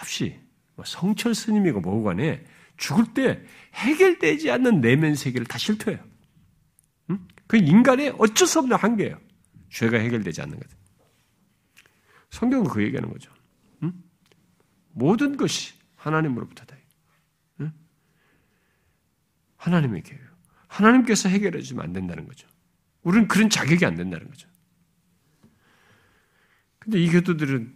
없이 0.00 0.40
뭐 0.74 0.84
성철 0.84 1.34
스님이고 1.34 1.80
뭐고 1.80 2.02
간에 2.02 2.44
죽을 2.76 3.14
때 3.14 3.44
해결되지 3.74 4.50
않는 4.50 4.80
내면 4.80 5.14
세계를 5.14 5.46
다 5.46 5.58
실토해요. 5.58 6.04
그 7.46 7.56
인간의 7.56 8.14
어쩔 8.18 8.48
수 8.48 8.58
없는 8.58 8.76
한계예요. 8.76 9.20
죄가 9.70 9.98
해결되지 9.98 10.42
않는 10.42 10.58
것. 10.58 10.68
성경은 12.30 12.68
그 12.68 12.82
얘기하는 12.82 13.10
거죠. 13.10 13.32
모든 14.92 15.36
것이 15.36 15.74
하나님으로부터다. 15.96 16.76
하나님의 19.56 20.02
계획. 20.02 20.29
하나님께서 20.70 21.28
해결해 21.28 21.60
주면 21.62 21.84
안 21.84 21.92
된다는 21.92 22.26
거죠. 22.26 22.48
우리는 23.02 23.26
그런 23.28 23.50
자격이 23.50 23.84
안 23.84 23.96
된다는 23.96 24.28
거죠. 24.28 24.48
근데 26.78 27.00
이 27.02 27.10
교도들은 27.10 27.74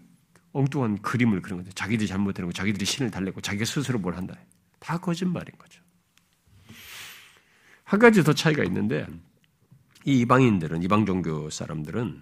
엉뚱한 0.52 1.02
그림을 1.02 1.42
그런 1.42 1.58
거죠. 1.58 1.72
자기들이 1.72 2.06
잘못되는 2.06 2.46
거, 2.46 2.52
자기들이 2.52 2.84
신을 2.84 3.10
달래고 3.10 3.40
자기가 3.40 3.64
스스로 3.64 3.98
뭘 3.98 4.16
한다. 4.16 4.38
다 4.78 4.98
거짓말인 4.98 5.58
거죠. 5.58 5.82
한 7.82 7.98
가지 7.98 8.22
더 8.22 8.32
차이가 8.32 8.62
있는데 8.64 9.06
이 10.04 10.20
이방인들은 10.20 10.82
이방 10.84 11.04
종교 11.04 11.50
사람들은 11.50 12.20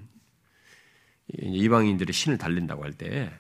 이방인들이 1.39 2.13
신을 2.13 2.39
달린다고 2.39 2.83
할 2.83 2.93
때 2.95 3.31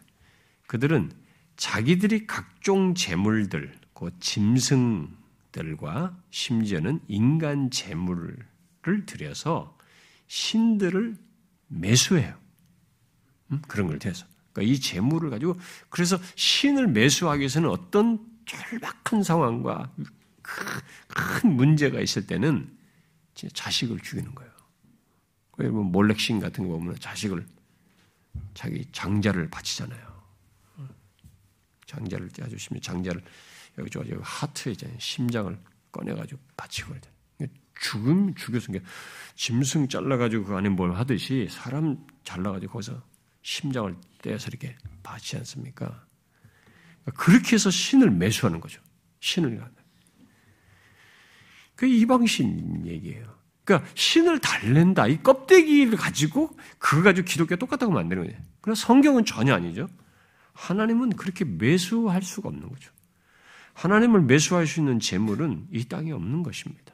그들은 0.67 1.11
자기들이 1.57 2.27
각종 2.27 2.95
재물들, 2.95 3.75
그 3.95 4.11
짐승 4.21 5.22
들과 5.53 6.19
심지어는 6.31 7.01
인간 7.09 7.71
재물을 7.71 8.37
들여서 9.07 9.79
신들을 10.27 11.17
매수해요. 11.69 12.39
음? 13.53 13.63
그런 13.69 13.87
걸 13.87 13.99
대해서. 13.99 14.27
그러니까 14.53 14.73
이 14.73 14.81
재물을 14.81 15.31
가지고 15.31 15.59
그래서 15.89 16.19
신을 16.35 16.89
매수하기 16.89 17.41
위해서는 17.41 17.69
어떤 17.69 18.27
절박한 18.47 19.23
상황과 19.23 19.93
큰 21.09 21.53
문제가 21.55 22.01
있을 22.01 22.27
때는 22.27 22.77
자식을 23.35 24.01
죽이는 24.01 24.35
거예요. 24.35 24.53
뭐 25.71 25.85
몰렉신 25.85 26.41
같은 26.41 26.67
거 26.67 26.79
보면 26.79 26.99
자식을 26.99 27.47
자기 28.55 28.85
장자를 28.91 29.49
바치잖아요. 29.49 30.13
장자를 31.87 32.31
떼어주시면 32.31 32.81
장자를 32.81 33.23
여기 33.79 33.91
저 33.91 34.03
하트에 34.21 34.73
이제 34.73 34.95
심장을 34.99 35.59
꺼내가지고 35.91 36.41
바치고 36.57 36.95
죽음 37.81 38.35
죽여서 38.35 38.73
짐승 39.35 39.89
잘라가지고 39.89 40.45
그 40.45 40.57
안에 40.57 40.69
뭘 40.69 40.95
하듯이 40.95 41.49
사람 41.51 42.07
잘라가지고 42.25 42.73
거기서 42.73 43.03
심장을 43.43 43.97
떼어서 44.23 44.49
이렇게 44.49 44.77
바치 45.03 45.37
않습니까? 45.37 46.07
그렇게 47.17 47.55
해서 47.55 47.71
신을 47.71 48.11
매수하는 48.11 48.61
거죠. 48.61 48.81
신을 49.21 49.61
그 51.75 51.87
이방신 51.87 52.87
얘기예요. 52.87 53.37
그러니까 53.65 53.91
신을 53.95 54.39
달랜다. 54.39 55.09
이 55.09 55.21
껍데기를 55.23 55.97
가지고 55.97 56.57
그거 56.79 57.03
가지고 57.03 57.27
기독교 57.27 57.57
똑같다고 57.57 57.93
만드는 57.93 58.25
거예요. 58.25 58.41
그러나 58.61 58.77
성경은 58.77 59.25
전혀 59.25 59.55
아니죠. 59.55 59.89
하나님은 60.53 61.17
그렇게 61.17 61.45
매수할 61.45 62.23
수가 62.23 62.51
없는 62.51 62.69
거죠. 62.69 62.93
하나님을 63.75 64.23
매수할 64.23 64.67
수 64.67 64.81
있는 64.81 65.01
재물은 65.01 65.69
이 65.73 65.85
땅에 65.85 66.13
없는 66.13 66.43
것입니다. 66.43 66.93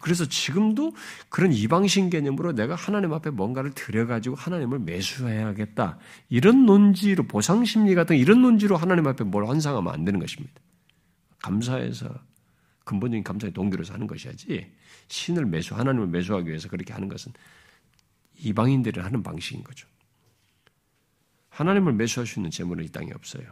그래서 0.00 0.24
지금도 0.24 0.92
그런 1.28 1.52
이방신 1.52 2.10
개념으로 2.10 2.52
내가 2.52 2.76
하나님 2.76 3.12
앞에 3.12 3.30
뭔가를 3.30 3.72
들여가지고 3.72 4.36
하나님을 4.36 4.78
매수해야겠다. 4.80 5.98
이런 6.28 6.64
논지로, 6.64 7.24
보상심리 7.26 7.94
같은 7.96 8.16
이런 8.16 8.40
논지로 8.42 8.76
하나님 8.76 9.08
앞에 9.08 9.24
뭘 9.24 9.48
환상하면 9.48 9.92
안 9.92 10.04
되는 10.04 10.20
것입니다. 10.20 10.54
감사해서, 11.42 12.08
근본적인 12.84 13.24
감사의 13.24 13.52
동기로서 13.52 13.94
하는 13.94 14.06
것이야지, 14.06 14.72
신을 15.08 15.46
매수, 15.46 15.74
하나님을 15.74 16.06
매수하기 16.06 16.48
위해서 16.48 16.68
그렇게 16.68 16.92
하는 16.92 17.08
것은 17.08 17.32
이방인들이 18.38 19.00
하는 19.00 19.22
방식인 19.22 19.64
거죠. 19.64 19.88
하나님을 21.48 21.94
매수할 21.94 22.26
수 22.26 22.38
있는 22.38 22.50
재물은 22.50 22.84
이 22.84 22.88
땅에 22.88 23.10
없어요. 23.12 23.42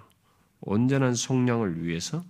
온전한 0.61 1.15
속량을 1.15 1.85
위해서 1.85 2.25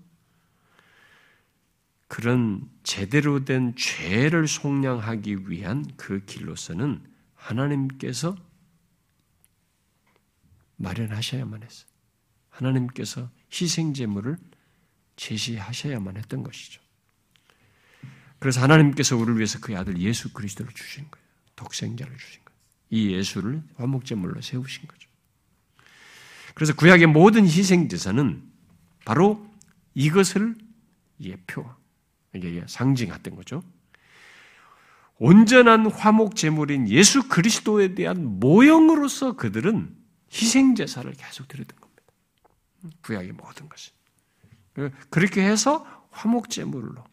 그런 2.08 2.68
제대로 2.82 3.44
된 3.44 3.74
죄를 3.76 4.48
속량하기 4.48 5.50
위한 5.50 5.84
그 5.96 6.24
길로서는 6.24 7.04
하나님께서 7.34 8.36
마련하셔야만 10.76 11.62
했어. 11.62 11.86
하나님께서 12.48 13.30
희생 13.52 13.94
제물을 13.94 14.36
제시하셔야만 15.16 16.16
했던 16.16 16.42
것이죠. 16.42 16.80
그래서 18.38 18.62
하나님께서 18.62 19.16
우리를 19.16 19.36
위해서 19.36 19.58
그 19.60 19.76
아들 19.76 19.98
예수 19.98 20.32
그리스도를 20.32 20.72
주신 20.72 21.10
거예요. 21.10 21.26
독생자를 21.56 22.16
주신 22.16 22.44
거예요. 22.44 22.58
이 22.90 23.12
예수를 23.12 23.62
화목제물로 23.76 24.40
세우신 24.40 24.86
거죠. 24.86 25.07
그래서 26.58 26.74
구약의 26.74 27.06
모든 27.06 27.44
희생 27.46 27.88
제사는 27.88 28.42
바로 29.04 29.48
이것을 29.94 30.56
예표, 31.20 31.64
이게 32.34 32.64
상징했던 32.66 33.36
거죠. 33.36 33.62
온전한 35.20 35.86
화목 35.86 36.34
제물인 36.34 36.88
예수 36.88 37.28
그리스도에 37.28 37.94
대한 37.94 38.40
모형으로서 38.40 39.36
그들은 39.36 39.96
희생 40.32 40.74
제사를 40.74 41.08
계속 41.12 41.46
드렸던 41.46 41.78
겁니다. 41.78 42.02
구약의 43.02 43.32
모든 43.34 43.68
것이. 43.68 43.92
그렇게 45.10 45.44
해서 45.44 45.86
화목 46.10 46.50
제물로 46.50 47.04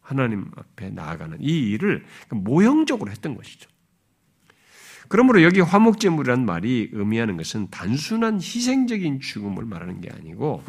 하나님 0.00 0.50
앞에 0.56 0.88
나아가는 0.88 1.36
이 1.42 1.72
일을 1.72 2.06
모형적으로 2.30 3.10
했던 3.10 3.34
것이죠. 3.34 3.68
그러므로 5.08 5.42
여기 5.42 5.60
화목제물이란 5.60 6.44
말이 6.44 6.90
의미하는 6.92 7.36
것은 7.36 7.70
단순한 7.70 8.36
희생적인 8.36 9.20
죽음을 9.20 9.64
말하는 9.64 10.00
게 10.00 10.10
아니고 10.10 10.64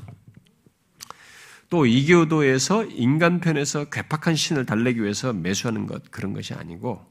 또 1.70 1.86
이교도에서 1.86 2.86
인간 2.86 3.40
편에서 3.40 3.90
괴팍한 3.90 4.36
신을 4.36 4.66
달래기 4.66 5.02
위해서 5.02 5.34
매수하는 5.34 5.86
것 5.86 6.10
그런 6.12 6.34
것이 6.34 6.54
아니고 6.54 7.06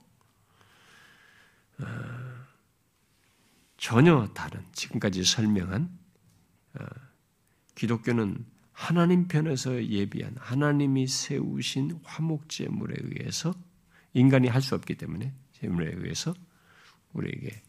어, 1.79 1.87
전혀 3.77 4.27
다른 4.35 4.63
지금까지 4.73 5.25
설명한 5.25 5.91
어, 6.75 6.85
기독교는 7.75 8.47
하나님 8.73 9.29
편에서 9.29 9.85
예비한 9.85 10.35
하나님이 10.39 11.07
세우신 11.07 12.01
화목제물에 12.05 12.95
의해서 12.99 13.55
인간이 14.15 14.49
할 14.49 14.63
수 14.63 14.75
없기 14.75 14.95
때문에 14.97 15.35
제물에 15.53 15.93
의해서 15.97 16.35
우리에게 17.17 17.63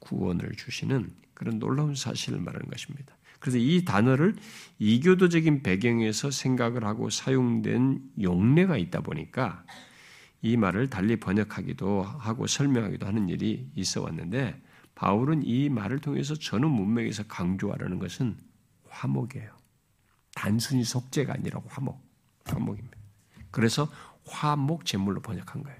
구원을 0.00 0.52
주시는 0.52 1.12
그런 1.34 1.58
놀라운 1.58 1.94
사실을 1.94 2.40
말하는 2.40 2.66
것입니다. 2.66 3.16
그래서 3.40 3.58
이 3.58 3.84
단어를 3.84 4.36
이교도적인 4.78 5.62
배경에서 5.62 6.30
생각을 6.30 6.84
하고 6.84 7.10
사용된 7.10 8.12
용례가 8.22 8.78
있다 8.78 9.00
보니까 9.00 9.64
이 10.40 10.56
말을 10.56 10.88
달리 10.88 11.16
번역하기도 11.16 12.02
하고 12.02 12.46
설명하기도 12.46 13.06
하는 13.06 13.28
일이 13.28 13.70
있어 13.74 14.02
왔는데 14.02 14.62
바울은 14.94 15.42
이 15.44 15.68
말을 15.68 15.98
통해서 15.98 16.34
전후 16.34 16.68
문맥에서 16.68 17.24
강조하라는 17.24 17.98
것은 17.98 18.36
화목이에요. 18.88 19.54
단순히 20.34 20.84
속죄가 20.84 21.34
아니라 21.34 21.60
화목, 21.66 22.00
화목입니다. 22.44 22.96
그래서 23.50 23.90
화목 24.26 24.84
제물로 24.84 25.20
번역한 25.20 25.62
거예요. 25.62 25.78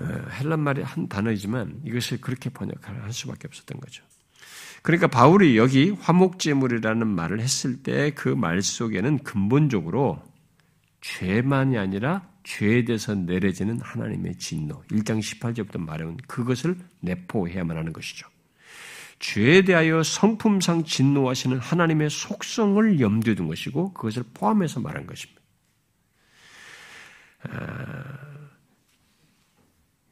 어, 0.00 0.04
헬란 0.40 0.60
말이 0.60 0.82
한 0.82 1.08
단어이지만 1.08 1.80
이것을 1.84 2.20
그렇게 2.20 2.50
번역할 2.50 3.12
수밖에 3.12 3.46
없었던 3.48 3.80
거죠. 3.80 4.02
그러니까 4.82 5.06
바울이 5.06 5.56
여기 5.56 5.90
화목제물이라는 5.90 7.06
말을 7.06 7.40
했을 7.40 7.82
때 7.82 8.10
그 8.10 8.28
말 8.36 8.60
속에는 8.60 9.18
근본적으로 9.20 10.22
죄만이 11.00 11.78
아니라 11.78 12.28
죄에 12.44 12.84
대해서 12.84 13.14
내려지는 13.14 13.80
하나님의 13.80 14.36
진노, 14.36 14.82
1장 14.90 15.20
18절부터 15.20 15.78
말해온 15.80 16.18
그것을 16.26 16.76
내포해야만 17.00 17.76
하는 17.76 17.92
것이죠. 17.94 18.28
죄에 19.20 19.62
대하여 19.62 20.02
성품상 20.02 20.84
진노하시는 20.84 21.58
하나님의 21.58 22.10
속성을 22.10 23.00
염두에 23.00 23.34
둔 23.34 23.46
것이고 23.46 23.94
그것을 23.94 24.24
포함해서 24.34 24.80
말한 24.80 25.06
것입니다. 25.06 25.40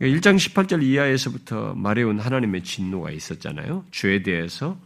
1장 0.03 0.37
18절 0.37 0.83
이하에서부터 0.83 1.75
말해온 1.75 2.19
하나님의 2.19 2.65
진노가 2.65 3.13
있었잖아요. 3.13 3.85
죄에 3.93 4.25
대해서 4.25 4.77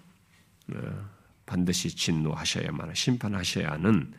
어, 0.70 1.08
반드시 1.46 1.96
진노하셔야만 1.96 2.94
심판하셔야 2.94 3.70
하는 3.70 4.12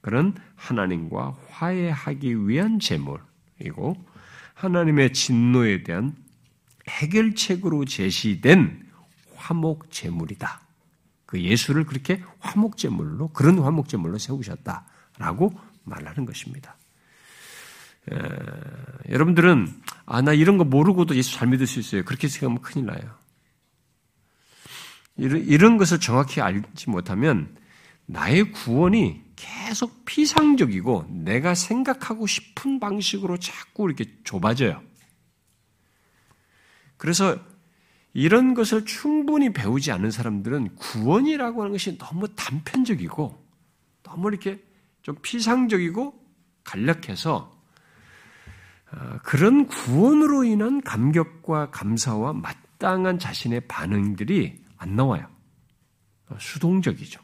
그런 0.00 0.34
하나님과 0.56 1.36
화해하기 1.50 2.48
위한 2.48 2.80
제물이고 2.80 4.04
하나님의 4.54 5.12
진노에 5.12 5.84
대한 5.84 6.16
해결책으로 6.88 7.84
제시된 7.84 8.88
화목 9.36 9.92
제물이다. 9.92 10.62
그 11.26 11.40
예수를 11.40 11.84
그렇게 11.84 12.24
화목 12.40 12.76
제물로 12.76 13.28
그런 13.28 13.60
화목 13.60 13.88
제물로 13.88 14.18
세우셨다라고 14.18 15.52
말하는 15.84 16.26
것입니다. 16.26 16.76
에, 18.10 18.16
여러분들은 19.10 19.82
아 20.06 20.22
나 20.22 20.32
이런 20.32 20.58
거 20.58 20.64
모르고도 20.64 21.14
예수 21.14 21.34
잘 21.34 21.46
믿을 21.48 21.68
수 21.68 21.78
있어요. 21.78 22.04
그렇게 22.04 22.26
생각하면 22.26 22.62
큰일 22.62 22.86
나요. 22.86 23.14
이런, 25.16 25.44
이런 25.44 25.76
것을 25.76 26.00
정확히 26.00 26.40
알지 26.40 26.90
못하면 26.90 27.56
나의 28.06 28.50
구원이 28.50 29.22
계속 29.36 30.04
피상적이고 30.04 31.06
내가 31.10 31.54
생각하고 31.54 32.26
싶은 32.26 32.80
방식으로 32.80 33.38
자꾸 33.38 33.86
이렇게 33.86 34.12
좁아져요. 34.24 34.82
그래서 36.96 37.38
이런 38.12 38.54
것을 38.54 38.84
충분히 38.86 39.52
배우지 39.52 39.92
않는 39.92 40.10
사람들은 40.10 40.74
구원이라고 40.74 41.62
하는 41.62 41.72
것이 41.72 41.96
너무 41.98 42.26
단편적이고 42.34 43.46
너무 44.02 44.28
이렇게 44.28 44.60
좀 45.02 45.16
피상적이고 45.22 46.20
간략해서 46.64 47.36
어, 47.36 47.59
그런 49.22 49.66
구원으로 49.66 50.44
인한 50.44 50.80
감격과 50.80 51.70
감사와 51.70 52.32
마땅한 52.32 53.18
자신의 53.18 53.62
반응들이 53.68 54.64
안 54.76 54.96
나와요. 54.96 55.26
어, 56.28 56.36
수동적이죠. 56.38 57.20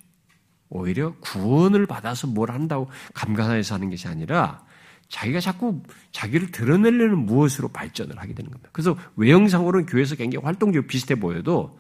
오히려 0.69 1.15
구원을 1.21 1.87
받아서 1.87 2.27
뭘 2.27 2.51
한다고 2.51 2.89
감간해서 3.15 3.75
하는 3.77 3.91
것이 3.91 4.09
아니라 4.09 4.65
자기가 5.09 5.41
자꾸 5.41 5.83
자기를 6.11 6.51
드러내려는 6.51 7.19
무엇으로 7.19 7.69
발전을 7.69 8.19
하게 8.19 8.35
되는 8.35 8.51
겁니다. 8.51 8.71
그래서 8.73 8.97
외형상으로는 9.17 9.87
교회에서 9.87 10.17
굉장히 10.17 10.45
활동적으로 10.45 10.87
비슷해 10.89 11.15
보여도 11.15 11.79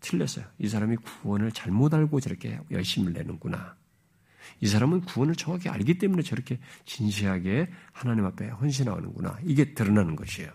틀렸어요. 0.00 0.44
이 0.58 0.68
사람이 0.68 0.96
구원을 0.96 1.52
잘못 1.52 1.94
알고 1.94 2.20
저렇게 2.20 2.60
열심을 2.70 3.14
내는구나. 3.14 3.74
이 4.60 4.66
사람은 4.66 5.02
구원을 5.02 5.34
정확히 5.34 5.68
알기 5.68 5.98
때문에 5.98 6.22
저렇게 6.22 6.58
진지하게 6.84 7.68
하나님 7.92 8.24
앞에 8.24 8.48
헌신하는구나. 8.48 9.38
이게 9.44 9.74
드러나는 9.74 10.16
것이에요. 10.16 10.50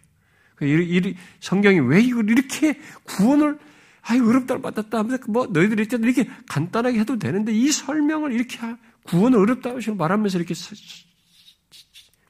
성경이 1.39 1.79
왜 1.79 2.01
이걸 2.01 2.29
이렇게 2.29 2.79
구원을 3.03 3.57
아이 4.01 4.19
어렵다를 4.19 4.61
받았다. 4.61 5.03
뭐 5.27 5.47
너희들이 5.47 5.87
이렇게 5.89 6.29
간단하게 6.47 6.99
해도 6.99 7.17
되는데 7.17 7.51
이 7.51 7.71
설명을 7.71 8.31
이렇게 8.33 8.57
구원을 9.03 9.39
어렵다고 9.39 9.79
말하면서 9.95 10.37
이렇게 10.37 10.53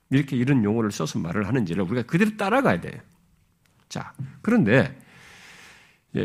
이렇게 0.09 0.35
이런 0.35 0.63
용어를 0.63 0.91
써서 0.91 1.19
말을 1.19 1.47
하는지를 1.47 1.83
우리가 1.83 2.03
그대로 2.03 2.35
따라가야 2.35 2.81
돼요. 2.81 2.99
자, 3.87 4.13
그런데 4.41 4.97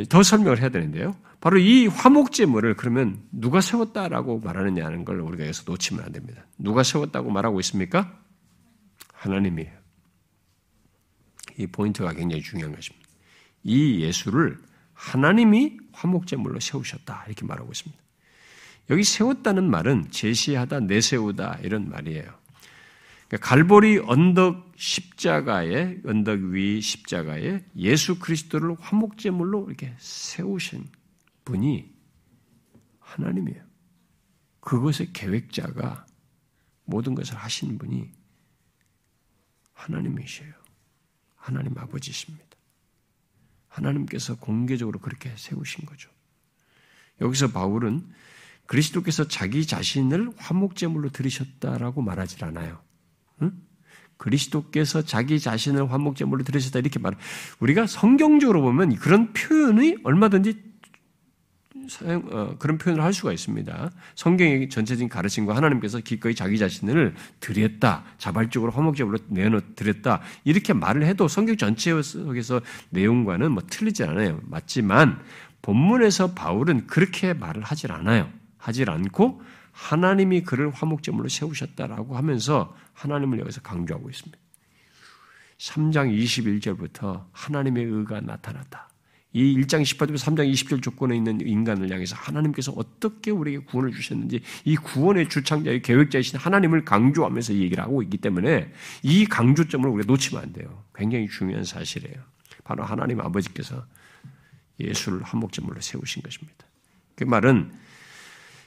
더 0.09 0.22
설명을 0.22 0.61
해야 0.61 0.68
되는데요. 0.68 1.16
바로 1.40 1.59
이 1.59 1.87
화목제물을 1.87 2.75
그러면 2.75 3.22
누가 3.31 3.61
세웠다라고 3.61 4.40
말하느냐는 4.40 5.05
걸 5.05 5.20
우리가 5.20 5.44
여기서 5.44 5.64
놓치면 5.66 6.05
안 6.05 6.12
됩니다. 6.12 6.46
누가 6.59 6.83
세웠다고 6.83 7.31
말하고 7.31 7.61
있습니까? 7.61 8.18
하나님이에요. 9.12 9.72
이 11.59 11.66
포인트가 11.66 12.12
굉장히 12.12 12.42
중요한 12.42 12.75
것입니다. 12.75 13.07
이 13.62 14.01
예수를 14.01 14.59
하나님이 14.94 15.79
화목제물로 15.92 16.61
세우셨다 16.61 17.25
이렇게 17.27 17.44
말하고 17.44 17.70
있습니다. 17.70 18.03
여기 18.90 19.03
세웠다는 19.03 19.68
말은 19.68 20.11
제시하다, 20.11 20.81
내세우다 20.81 21.59
이런 21.62 21.90
말이에요. 21.90 22.33
그러니까 23.29 23.49
갈보리 23.49 23.99
언덕 24.07 24.72
십자가에 24.77 25.99
언덕 26.05 26.40
위 26.40 26.81
십자가에 26.81 27.64
예수 27.77 28.18
그리스도를 28.18 28.77
화목제물로 28.79 29.66
이렇게 29.66 29.94
세우신 29.99 30.85
분이 31.46 31.90
하나님이에요. 32.98 33.64
그것의 34.61 35.12
계획자가 35.14 36.04
모든 36.85 37.14
것을 37.14 37.37
하신 37.37 37.78
분이 37.78 38.12
하나님이셔요. 39.72 40.52
하나님 41.37 41.78
아버지십니다. 41.78 42.44
하나님께서 43.68 44.37
공개적으로 44.37 44.98
그렇게 44.98 45.32
세우신 45.37 45.87
거죠. 45.87 46.11
여기서 47.20 47.48
바울은 47.48 48.11
그리스도께서 48.66 49.28
자기 49.28 49.64
자신을 49.66 50.32
화목제물로 50.37 51.11
들으셨다라고 51.11 52.02
말하지 52.02 52.44
않아요. 52.44 52.82
응? 53.42 53.52
그리스도께서 54.16 55.02
자기 55.02 55.38
자신을 55.38 55.92
화목제물로 55.92 56.42
들으셨다 56.42 56.80
이렇게 56.80 56.98
말. 56.98 57.16
우리가 57.61 57.87
성경적으로 57.87 58.62
보면 58.62 58.96
그런 58.96 59.32
표현이 59.32 59.98
얼마든지 60.02 60.65
사용, 61.88 62.29
어, 62.31 62.57
그런 62.59 62.79
표현을 62.79 63.03
할 63.03 63.12
수가 63.12 63.33
있습니다. 63.33 63.90
성경의 64.14 64.68
전체적인 64.68 65.09
가르침과 65.09 65.55
하나님께서 65.57 66.01
기꺼이 66.01 66.35
자기 66.35 66.59
자신을 66.59 67.14
드렸다, 67.40 68.05
자발적으로 68.18 68.72
화목제물로 68.72 69.18
내놓 69.29 69.77
드렸다 69.77 70.20
이렇게 70.44 70.72
말을 70.72 71.05
해도 71.05 71.29
성경 71.29 71.57
전체 71.57 72.01
속에서 72.01 72.61
내용과는 72.90 73.53
뭐 73.53 73.62
틀리지 73.68 74.05
않아요. 74.05 74.40
맞지만 74.44 75.20
본문에서 75.62 76.35
바울은 76.35 76.87
그렇게 76.87 77.35
말을 77.35 77.62
하질 77.62 77.92
않아요. 77.92 78.31
하질 78.59 78.90
않고 78.90 79.42
하나님이 79.72 80.42
그를 80.42 80.70
화목제물로 80.70 81.29
세우셨다라고 81.29 82.16
하면서 82.16 82.75
하나님을 82.94 83.40
여기서 83.40 83.61
강조하고 83.61 84.09
있습니다. 84.09 84.38
3장 85.59 86.16
21절부터 86.16 87.27
하나님의 87.33 87.85
의가 87.85 88.20
나타났다. 88.20 88.88
이 89.37 89.55
1장 89.61 89.83
18절, 89.83 90.16
3장 90.16 90.51
20절 90.51 90.83
조건에 90.83 91.14
있는 91.14 91.42
인간을 91.42 91.90
향해서 91.90 92.16
하나님께서 92.16 92.72
어떻게 92.72 93.31
우리에게 93.31 93.66
구원을 93.66 93.92
주셨는지 93.92 94.40
이 94.64 94.77
구원의 94.77 95.29
주창자의 95.29 95.83
계획자이신 95.83 96.38
하나님을 96.38 96.87
강조하면서 96.87 97.53
이 97.53 97.61
얘기를 97.61 97.85
하고 97.85 98.03
있기 98.03 98.16
때문에 98.16 98.72
이 99.03 99.27
강조점을 99.27 99.87
우리가 99.90 100.11
놓치면 100.11 100.42
안 100.42 100.53
돼요. 100.55 100.83
굉장히 100.94 101.29
중요한 101.29 101.64
사실이에요. 101.64 102.16
바로 102.64 102.83
하나님 102.83 103.20
아버지께서 103.20 103.85
예수를 104.81 105.22
한목제물로 105.22 105.83
세우신 105.83 106.22
것입니다. 106.22 106.64
그 107.14 107.25
말은 107.25 107.72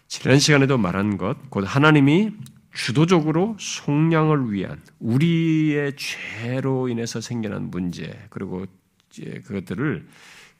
지난 0.08 0.38
시간에도 0.38 0.78
말한 0.78 1.18
것, 1.18 1.50
곧 1.50 1.66
하나님이 1.68 2.30
주도적으로 2.76 3.58
속량을 3.60 4.54
위한 4.54 4.80
우리의 5.00 5.94
죄로 5.98 6.90
인해서 6.90 7.22
생겨난 7.22 7.72
문제 7.72 8.28
그리고 8.30 8.68
그것들을 9.46 10.06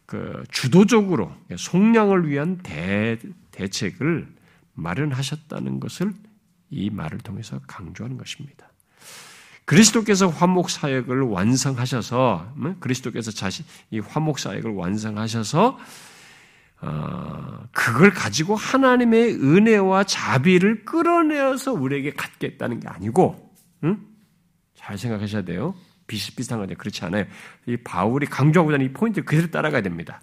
그 0.10 0.44
주도적으로 0.50 1.32
속량을 1.56 2.28
위한 2.28 2.58
대, 2.64 3.20
대책을 3.52 4.28
마련하셨다는 4.74 5.80
것을 5.80 6.14
이 6.72 6.90
말을 6.90 7.20
통해서 7.20 7.60
강조하는 7.68 8.18
것입니다. 8.18 8.72
그리스도께서 9.66 10.28
화목 10.28 10.72
사역을 10.72 11.22
완성하셔서 11.22 12.54
음, 12.58 12.78
그리스도께서 12.80 13.30
자신 13.30 13.66
이 13.92 14.00
화목 14.00 14.40
사역을 14.40 14.72
완성하셔서 14.72 15.78
어, 16.82 17.68
그걸 17.72 18.10
가지고 18.10 18.56
하나님의 18.56 19.36
은혜와 19.36 20.06
자비를 20.06 20.86
끌어내어서 20.86 21.74
우리에게 21.74 22.14
갖겠다는 22.14 22.80
게 22.80 22.88
아니고 22.88 23.54
음? 23.84 24.08
잘 24.74 24.98
생각하셔야 24.98 25.44
돼요. 25.44 25.76
비슷비슷한 26.10 26.60
건데 26.60 26.76
그렇지 26.76 27.06
않아요. 27.06 27.26
이 27.66 27.78
바울이 27.78 28.26
강조하고자 28.26 28.74
하는 28.74 28.86
이 28.88 28.90
포인트 28.92 29.24
그대로 29.24 29.50
따라가야 29.50 29.82
됩니다. 29.82 30.20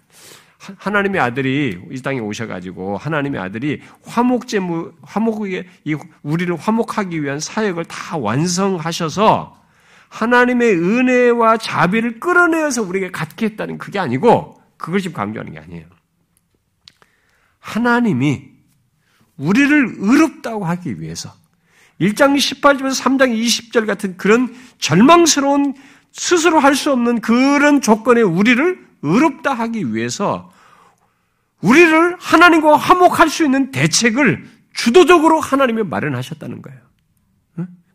하나님의 0.77 1.21
아들이 1.21 1.79
이 1.91 2.01
땅에 2.01 2.19
오셔가지고 2.19 2.97
하나님의 2.97 3.39
아들이 3.39 3.81
화목제무 4.05 4.93
화목에 5.01 5.67
이 5.85 5.95
우리를 6.23 6.55
화목하기 6.55 7.23
위한 7.23 7.39
사역을 7.39 7.85
다 7.85 8.17
완성하셔서 8.17 9.55
하나님의 10.09 10.75
은혜와 10.75 11.57
자비를 11.57 12.19
끌어내어서 12.19 12.83
우리에게 12.83 13.11
갖게 13.11 13.45
했다는 13.45 13.77
그게 13.77 13.99
아니고 13.99 14.61
그걸 14.77 14.99
지금 14.99 15.15
강조하는 15.15 15.53
게 15.53 15.59
아니에요. 15.59 15.85
하나님이 17.59 18.49
우리를 19.37 19.95
의롭다고 19.97 20.65
하기 20.65 20.99
위해서 21.01 21.33
1장 21.99 22.35
18절에서 22.35 23.03
3장 23.03 23.33
20절 23.33 23.87
같은 23.87 24.17
그런 24.17 24.55
절망스러운 24.77 25.75
스스로 26.11 26.59
할 26.59 26.75
수 26.75 26.91
없는 26.91 27.21
그런 27.21 27.81
조건에 27.81 28.21
우리를 28.21 28.87
의롭다 29.01 29.53
하기 29.53 29.93
위해서 29.93 30.51
우리를 31.61 32.17
하나님과 32.19 32.75
화목할 32.77 33.29
수 33.29 33.43
있는 33.45 33.71
대책을 33.71 34.47
주도적으로 34.73 35.39
하나님이 35.39 35.83
마련하셨다는 35.83 36.61
거예요. 36.61 36.79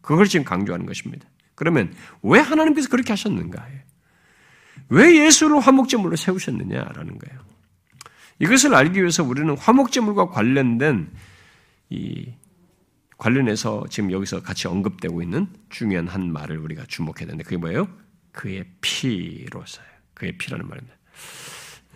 그걸 0.00 0.26
지금 0.26 0.44
강조하는 0.44 0.84
것입니다. 0.86 1.28
그러면 1.54 1.94
왜 2.22 2.40
하나님께서 2.40 2.88
그렇게 2.88 3.12
하셨는가? 3.12 3.64
왜 4.88 5.24
예수를 5.26 5.60
화목제물로 5.60 6.16
세우셨느냐라는 6.16 7.18
거예요. 7.18 7.40
이것을 8.40 8.74
알기 8.74 8.98
위해서 8.98 9.22
우리는 9.22 9.56
화목제물과 9.56 10.30
관련된 10.30 11.10
이 11.90 12.32
관련해서 13.18 13.84
지금 13.90 14.10
여기서 14.10 14.42
같이 14.42 14.68
언급되고 14.68 15.22
있는 15.22 15.46
중요한 15.70 16.08
한 16.08 16.32
말을 16.32 16.58
우리가 16.58 16.84
주목해야 16.86 17.26
되는데 17.26 17.44
그게 17.44 17.56
뭐예요? 17.56 17.88
그의 18.32 18.64
피로서요. 18.80 19.86
그의 20.14 20.38
피라는 20.38 20.68
말입니다. 20.68 20.96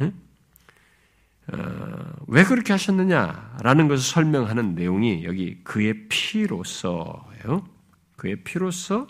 응? 0.03 0.13
어, 1.53 2.13
왜 2.27 2.45
그렇게 2.45 2.73
하셨느냐라는 2.73 3.89
것을 3.89 4.05
설명하는 4.05 4.75
내용이 4.75 5.25
여기 5.25 5.63
그의 5.65 6.09
피로서예요. 6.09 7.67
그의 8.17 8.43
피로서 8.43 9.07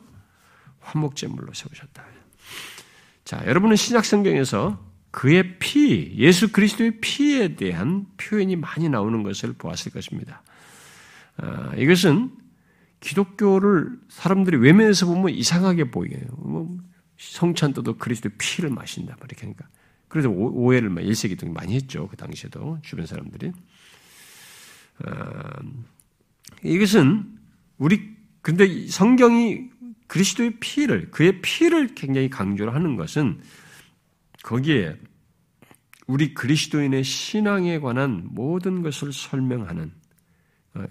화목제물로 0.81 1.53
세우셨다. 1.53 2.05
자, 3.25 3.45
여러분은 3.47 3.77
신약 3.77 4.05
성경에서 4.05 4.79
그의 5.11 5.59
피, 5.59 6.15
예수 6.17 6.53
그리스도의 6.53 7.01
피에 7.01 7.57
대한 7.57 8.07
표현이 8.19 8.57
많이 8.57 8.89
나오는 8.89 9.23
것을 9.23 9.55
보았을 9.55 9.91
것입니다. 9.91 10.43
아, 11.39 11.75
이것은 11.77 12.31
기독교를 13.01 13.99
사람들이 14.09 14.57
외면에서 14.57 15.07
보면 15.07 15.35
이상하게 15.35 15.91
보이게요. 15.91 16.27
뭐 16.39 16.77
성찬도도 17.19 17.99
그리스도의 17.99 18.33
피를 18.39 18.71
마신다. 18.71 19.17
이렇게 19.19 19.43
하니까. 19.43 19.69
그래서 20.09 20.29
오해를 20.29 20.91
1세기 20.91 21.39
동 21.39 21.53
많이 21.53 21.75
했죠. 21.75 22.09
그 22.09 22.17
당시에도 22.17 22.79
주변 22.83 23.07
사람들이. 23.07 23.53
아, 25.05 25.61
이것은 26.63 27.39
우리 27.79 28.17
근데 28.41 28.87
성경이 28.87 29.71
그리스도의 30.07 30.59
피를 30.61 31.11
그의 31.11 31.43
피를 31.43 31.95
굉장히 31.95 32.31
강조를 32.31 32.75
하는 32.75 32.97
것은 32.97 33.41
거기에 34.43 34.97
우리 36.07 36.33
그리스도인의 36.35 37.03
신앙에 37.03 37.81
관한 37.81 38.29
모든 38.31 38.83
것을 38.83 39.13
설명하는 39.13 39.93
어, 40.75 40.85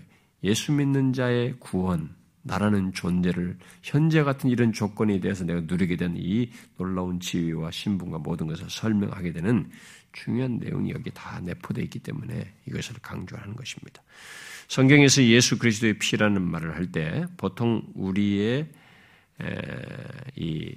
예수 0.43 0.71
믿는 0.71 1.13
자의 1.13 1.55
구원, 1.59 2.15
나라는 2.43 2.93
존재를 2.93 3.57
현재 3.81 4.21
같은 4.21 4.49
이런 4.51 4.71
조건에 4.71 5.19
대해서 5.19 5.43
내가 5.43 5.61
누리게 5.61 5.95
된 5.95 6.15
이 6.15 6.49
놀라운 6.77 7.19
지위와 7.19 7.71
신분과 7.71 8.19
모든 8.19 8.45
것을 8.47 8.69
설명하게 8.69 9.33
되는 9.33 9.69
중요한 10.13 10.57
내용이 10.59 10.91
여기 10.91 11.09
다 11.11 11.39
내포되어 11.41 11.83
있기 11.85 11.99
때문에 11.99 12.53
이것을 12.67 12.97
강조하는 13.01 13.55
것입니다. 13.55 14.03
성경에서 14.67 15.23
예수 15.23 15.57
그리스도의 15.57 15.97
피라는 15.99 16.41
말을 16.41 16.75
할 16.75 16.91
때 16.91 17.25
보통 17.37 17.81
우리의 17.95 18.69
이 20.35 20.75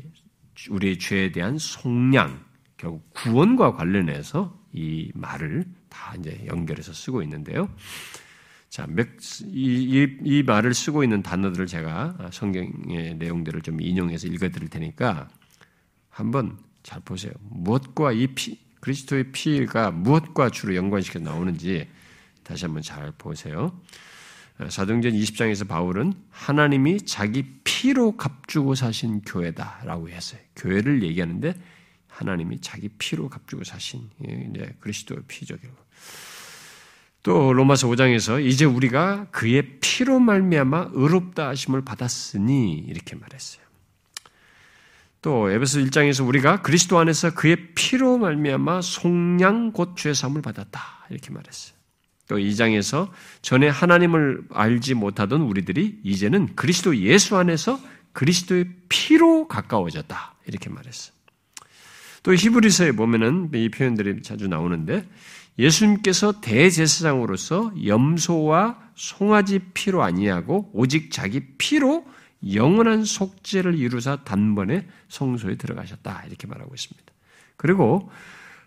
우리의 0.70 0.98
죄에 0.98 1.30
대한 1.32 1.56
속량, 1.58 2.44
결국 2.78 3.08
구원과 3.10 3.76
관련해서 3.76 4.58
이 4.72 5.12
말을 5.14 5.64
다 5.88 6.14
이제 6.18 6.44
연결해서 6.46 6.92
쓰고 6.92 7.22
있는데요. 7.22 7.68
자, 8.68 8.86
이, 9.44 9.46
이, 9.52 10.18
이 10.24 10.42
말을 10.42 10.74
쓰고 10.74 11.02
있는 11.02 11.22
단어들을 11.22 11.66
제가 11.66 12.30
성경의 12.32 13.16
내용들을 13.16 13.62
좀 13.62 13.80
인용해서 13.80 14.26
읽어드릴 14.26 14.68
테니까 14.68 15.28
한번 16.10 16.58
잘 16.82 17.00
보세요. 17.00 17.32
무엇과 17.40 18.12
이 18.12 18.26
피, 18.28 18.58
그리스도의 18.80 19.32
피가 19.32 19.90
무엇과 19.90 20.50
주로 20.50 20.74
연관시켜 20.74 21.18
나오는지 21.18 21.88
다시 22.42 22.66
한번 22.66 22.82
잘 22.82 23.12
보세요. 23.16 23.78
사도행전 24.68 25.12
20장에서 25.12 25.68
바울은 25.68 26.14
하나님이 26.30 27.02
자기 27.02 27.44
피로 27.62 28.16
값주고 28.16 28.74
사신 28.74 29.22
교회다라고 29.22 30.08
했어요. 30.10 30.40
교회를 30.56 31.02
얘기하는데 31.04 31.54
하나님이 32.08 32.60
자기 32.60 32.88
피로 32.98 33.28
값주고 33.28 33.64
사신 33.64 34.10
이제 34.20 34.74
그리스도의 34.80 35.22
피죠. 35.28 35.56
또 37.28 37.52
로마서 37.52 37.88
5장에서 37.88 38.42
이제 38.42 38.64
우리가 38.64 39.26
그의 39.32 39.80
피로 39.82 40.18
말미암아 40.18 40.92
의롭다 40.94 41.48
하심을 41.48 41.84
받았으니 41.84 42.78
이렇게 42.88 43.16
말했어요. 43.16 43.62
또 45.20 45.50
에베소 45.50 45.80
1장에서 45.80 46.26
우리가 46.26 46.62
그리스도 46.62 46.98
안에서 46.98 47.34
그의 47.34 47.74
피로 47.74 48.16
말미암아 48.16 48.80
속량 48.80 49.72
곧 49.72 49.94
죄 49.94 50.14
사함을 50.14 50.40
받았다 50.40 50.80
이렇게 51.10 51.30
말했어요. 51.30 51.76
또 52.28 52.38
2장에서 52.38 53.10
전에 53.42 53.68
하나님을 53.68 54.44
알지 54.50 54.94
못하던 54.94 55.42
우리들이 55.42 56.00
이제는 56.04 56.56
그리스도 56.56 56.96
예수 56.96 57.36
안에서 57.36 57.78
그리스도의 58.14 58.70
피로 58.88 59.46
가까워졌다. 59.48 60.34
이렇게 60.46 60.70
말했어. 60.70 61.12
또 62.22 62.34
히브리서에 62.34 62.92
보면은 62.92 63.50
이 63.52 63.68
표현들이 63.68 64.22
자주 64.22 64.48
나오는데 64.48 65.06
예수님께서 65.58 66.40
대제사장으로서 66.40 67.72
염소와 67.84 68.78
송아지 68.94 69.60
피로 69.74 70.02
아니하고 70.02 70.70
오직 70.72 71.10
자기 71.10 71.40
피로 71.58 72.06
영원한 72.52 73.04
속죄를 73.04 73.74
이루사 73.74 74.24
단번에 74.24 74.86
성소에 75.08 75.56
들어가셨다. 75.56 76.24
이렇게 76.26 76.46
말하고 76.46 76.72
있습니다. 76.74 77.12
그리고 77.56 78.10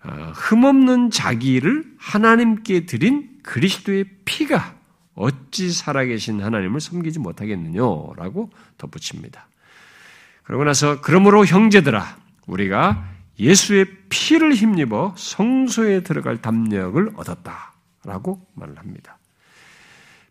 어, 0.03 0.31
흠없는 0.33 1.11
자기를 1.11 1.93
하나님께 1.97 2.85
드린 2.85 3.29
그리스도의 3.43 4.05
피가 4.25 4.75
어찌 5.13 5.71
살아계신 5.71 6.41
하나님을 6.41 6.81
섬기지 6.81 7.19
못하겠느냐라고 7.19 8.49
덧붙입니다. 8.77 9.47
그러고 10.43 10.63
나서 10.63 10.99
그러므로 11.01 11.45
형제들아 11.45 12.17
우리가 12.47 13.10
예수의 13.41 13.87
피를 14.09 14.53
힘입어 14.53 15.15
성소에 15.17 16.03
들어갈 16.03 16.41
담력을 16.41 17.11
얻었다라고 17.15 18.45
말을 18.53 18.77
합니다. 18.77 19.17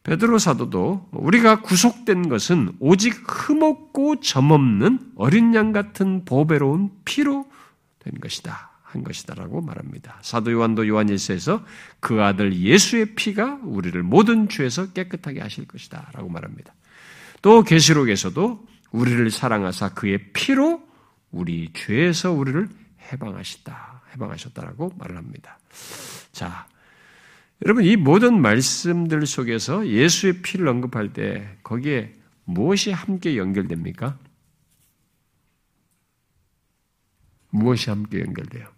베드로 0.05 0.39
사도도 0.39 1.09
우리가 1.11 1.61
구속된 1.61 2.29
것은 2.29 2.73
오직 2.79 3.15
흠없고 3.27 4.21
점없는 4.21 5.13
어린 5.17 5.55
양 5.55 5.73
같은 5.73 6.25
보배로운 6.25 6.91
피로 7.05 7.51
된 7.99 8.15
것이다. 8.21 8.71
한 8.83 9.05
것이다라고 9.05 9.61
말합니다. 9.61 10.19
사도 10.23 10.51
요한도 10.53 10.89
요한일서에서 10.89 11.65
그 12.01 12.23
아들 12.23 12.57
예수의 12.57 13.15
피가 13.15 13.61
우리를 13.63 14.01
모든 14.03 14.49
죄에서 14.49 14.93
깨끗하게 14.93 15.41
하실 15.41 15.67
것이다라고 15.67 16.29
말합니다. 16.29 16.75
또 17.43 17.63
계시록에서도 17.63 18.67
우리를 18.91 19.31
사랑하사 19.31 19.95
그의 19.95 20.33
피로 20.33 20.83
우리 21.31 21.71
죄에서 21.73 22.33
우리를 22.33 22.69
해방하셨다. 23.13 24.03
해방하셨다라고 24.13 24.93
말을 24.97 25.17
합니다. 25.17 25.59
자, 26.33 26.67
여러분 27.65 27.85
이 27.85 27.97
모든 27.97 28.41
말씀들 28.41 29.27
속에서 29.27 29.87
예수의 29.87 30.43
피를 30.43 30.69
언급할 30.69 31.13
때 31.13 31.59
거기에 31.63 32.17
무엇이 32.45 32.91
함께 32.91 33.37
연결됩니까? 33.37 34.19
무엇이 37.51 37.91
함께 37.91 38.21
연결돼요? 38.21 38.69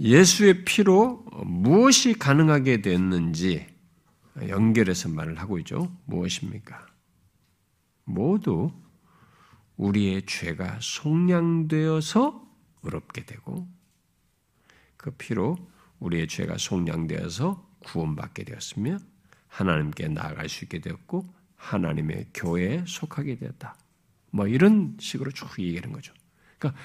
예수의 0.00 0.64
피로 0.64 1.24
무엇이 1.44 2.14
가능하게 2.14 2.80
됐는지 2.80 3.66
연결해서 4.48 5.10
말을 5.10 5.38
하고 5.38 5.58
있죠. 5.58 5.94
무엇입니까? 6.06 6.86
모두 8.04 8.72
우리의 9.80 10.26
죄가 10.26 10.78
속량되어서 10.80 12.46
의롭게 12.82 13.24
되고 13.24 13.66
그 14.98 15.10
피로 15.12 15.56
우리의 16.00 16.28
죄가 16.28 16.58
속량되어서 16.58 17.66
구원받게 17.80 18.44
되었으며 18.44 18.98
하나님께 19.48 20.08
나아갈 20.08 20.50
수 20.50 20.64
있게 20.64 20.80
되었고 20.80 21.34
하나님의 21.56 22.28
교회에 22.34 22.84
속하게 22.86 23.36
되었다. 23.36 23.74
뭐 24.30 24.46
이런 24.46 24.96
식으로 25.00 25.30
쭉 25.30 25.48
얘기하는 25.58 25.92
거죠. 25.92 26.12
그러니까 26.58 26.80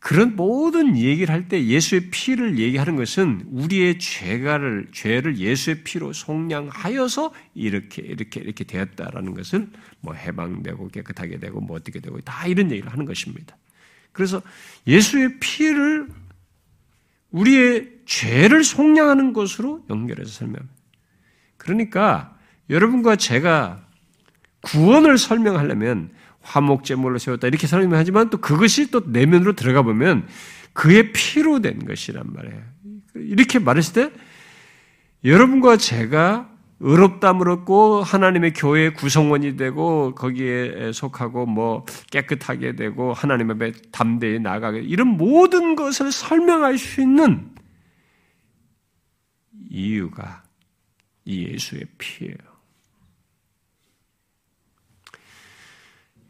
그런 0.00 0.36
모든 0.36 0.96
얘기를 0.96 1.34
할 1.34 1.48
때 1.48 1.64
예수의 1.64 2.10
피를 2.10 2.58
얘기하는 2.58 2.96
것은 2.96 3.42
우리의 3.50 3.98
죄가를 3.98 4.88
죄를 4.92 5.38
예수의 5.38 5.82
피로 5.82 6.12
속량하여서 6.12 7.32
이렇게 7.54 8.02
이렇게 8.02 8.40
이렇게 8.40 8.64
되었다라는 8.64 9.34
것을 9.34 9.68
뭐 10.00 10.14
해방되고 10.14 10.88
깨끗하게 10.88 11.38
되고 11.38 11.60
뭐 11.60 11.76
어떻게 11.76 12.00
되고 12.00 12.20
다 12.20 12.46
이런 12.46 12.70
얘기를 12.70 12.92
하는 12.92 13.06
것입니다. 13.06 13.56
그래서 14.12 14.40
예수의 14.86 15.40
피를 15.40 16.08
우리의 17.30 17.90
죄를 18.06 18.64
속량하는 18.64 19.32
것으로 19.32 19.84
연결해서 19.90 20.30
설명합니다. 20.30 20.74
그러니까 21.56 22.38
여러분과 22.70 23.16
제가 23.16 23.84
구원을 24.62 25.18
설명하려면 25.18 26.10
화목 26.48 26.84
제물로 26.84 27.18
세웠다 27.18 27.46
이렇게 27.46 27.66
설명하지만 27.66 28.30
또 28.30 28.38
그것이 28.38 28.90
또 28.90 29.02
내면으로 29.06 29.52
들어가 29.52 29.82
보면 29.82 30.26
그의 30.72 31.12
피로 31.12 31.60
된 31.60 31.84
것이란 31.84 32.24
말이에요. 32.32 32.62
이렇게 33.14 33.58
말했을 33.58 33.92
때 33.94 34.12
여러분과 35.24 35.76
제가 35.76 36.48
의롭담을 36.80 37.50
얻고 37.50 38.02
하나님의 38.02 38.52
교회의 38.52 38.94
구성원이 38.94 39.56
되고 39.56 40.14
거기에 40.14 40.92
속하고 40.92 41.44
뭐 41.46 41.84
깨끗하게 42.10 42.76
되고 42.76 43.12
하나님 43.12 43.50
앞에 43.50 43.72
담대히 43.90 44.38
나가게 44.38 44.80
이런 44.80 45.08
모든 45.08 45.74
것을 45.74 46.12
설명할 46.12 46.78
수 46.78 47.00
있는 47.00 47.50
이유가 49.68 50.44
이 51.24 51.48
예수의 51.48 51.82
피예요. 51.98 52.47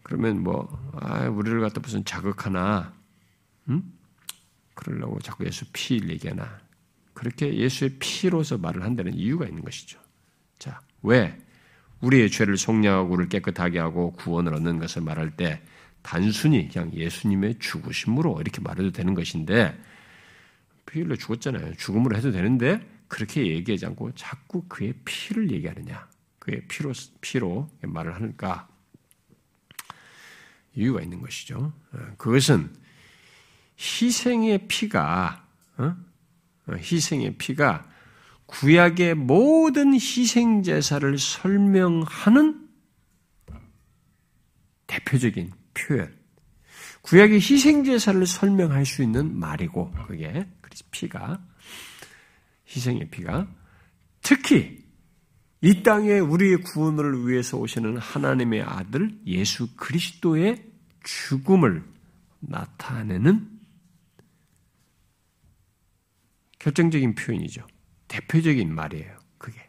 그러면 0.09 0.43
뭐, 0.43 0.67
아, 0.95 1.29
우리를 1.29 1.61
갖다 1.61 1.81
무슨 1.81 2.03
자극하나, 2.03 2.95
응? 3.69 3.83
그러려고 4.73 5.21
자꾸 5.21 5.45
예수 5.45 5.67
피 5.71 6.01
얘기하나. 6.09 6.61
그렇게 7.13 7.55
예수의 7.55 7.97
피로서 7.99 8.57
말을 8.57 8.85
한다는 8.85 9.13
이유가 9.13 9.47
있는 9.47 9.63
것이죠. 9.63 10.01
자, 10.59 10.81
왜? 11.03 11.39
우리의 12.01 12.31
죄를 12.31 12.57
속량하고 12.57 13.13
우리를 13.13 13.29
깨끗하게 13.29 13.81
하고 13.81 14.13
구원을 14.13 14.55
얻는 14.55 14.79
것을 14.79 15.03
말할 15.03 15.37
때 15.37 15.63
단순히 16.01 16.71
그냥 16.71 16.91
예수님의 16.95 17.59
죽으심으로 17.59 18.41
이렇게 18.41 18.63
말해도 18.63 18.93
되는 18.93 19.13
것인데, 19.13 19.79
피 20.87 21.03
흘려 21.03 21.17
죽었잖아요. 21.17 21.75
죽음으로 21.75 22.17
해도 22.17 22.33
되는데, 22.33 22.81
그렇게 23.09 23.47
얘기하지 23.47 23.85
않고 23.85 24.15
자꾸 24.15 24.65
그의 24.69 24.95
피를 25.05 25.51
얘기하느냐? 25.51 26.09
그의 26.39 26.63
피로 26.67 26.93
피로 27.21 27.69
말을 27.83 28.15
하는가? 28.15 28.69
이유가 30.75 31.03
있는 31.03 31.21
것이죠. 31.21 31.73
어, 31.93 31.99
그것은 32.17 32.75
희생의 33.79 34.69
피가 34.69 35.47
어? 35.79 35.97
어, 36.67 36.73
희생의 36.75 37.37
피가 37.39 37.89
구약의 38.47 39.15
모든 39.15 39.95
희생 39.95 40.63
제사를 40.63 41.19
설명하는 41.19 42.69
대표적인 44.87 45.53
표현. 45.75 46.17
구약의 47.03 47.37
희생 47.37 47.85
제사를 47.85 48.27
설명할 48.27 48.87
수 48.87 49.03
있는 49.03 49.39
말이고 49.39 49.93
그게 50.07 50.47
피가 50.91 51.41
희생의 52.69 53.11
피가 53.11 53.47
특히 54.23 54.88
이 55.61 55.83
땅에 55.83 56.19
우리의 56.19 56.59
구원을 56.59 57.27
위해서 57.27 57.57
오시는 57.57 57.97
하나님의 57.99 58.63
아들 58.63 59.19
예수 59.27 59.75
그리스도의 59.77 60.65
죽음을 61.03 61.85
나타내는 62.41 63.59
결정적인 66.59 67.15
표현이죠. 67.15 67.67
대표적인 68.07 68.73
말이에요. 68.73 69.17
그게. 69.37 69.69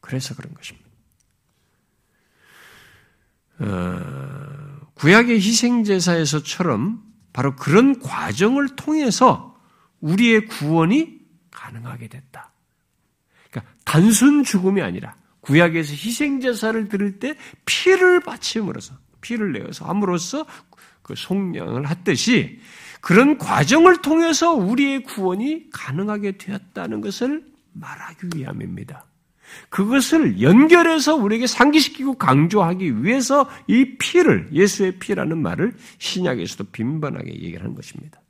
그래서 0.00 0.34
그런 0.34 0.54
것입니다. 0.54 0.88
어, 3.58 4.90
구약의 4.94 5.36
희생제사에서처럼 5.36 7.02
바로 7.32 7.54
그런 7.56 7.98
과정을 8.00 8.76
통해서 8.76 9.58
우리의 10.00 10.46
구원이 10.46 11.20
가능하게 11.50 12.08
됐다. 12.08 12.53
단순 13.84 14.44
죽음이 14.44 14.82
아니라 14.82 15.14
구약에서 15.40 15.92
희생제사를 15.92 16.88
드릴 16.88 17.18
때 17.18 17.36
피를 17.66 18.20
바침으로써 18.20 18.94
피를 19.20 19.52
내어서 19.52 19.84
함으로써 19.86 20.46
그 21.02 21.14
속량을 21.16 21.88
했듯이 21.88 22.60
그런 23.00 23.36
과정을 23.36 24.00
통해서 24.00 24.54
우리의 24.54 25.02
구원이 25.02 25.70
가능하게 25.70 26.38
되었다는 26.38 27.02
것을 27.02 27.44
말하기 27.72 28.28
위함입니다. 28.34 29.04
그것을 29.68 30.40
연결해서 30.40 31.14
우리에게 31.14 31.46
상기시키고 31.46 32.14
강조하기 32.16 33.04
위해서 33.04 33.48
이 33.66 33.96
피를 33.98 34.48
예수의 34.52 34.98
피라는 34.98 35.40
말을 35.42 35.74
신약에서도 35.98 36.64
빈번하게 36.72 37.30
얘기하는 37.30 37.74
것입니다. 37.74 38.20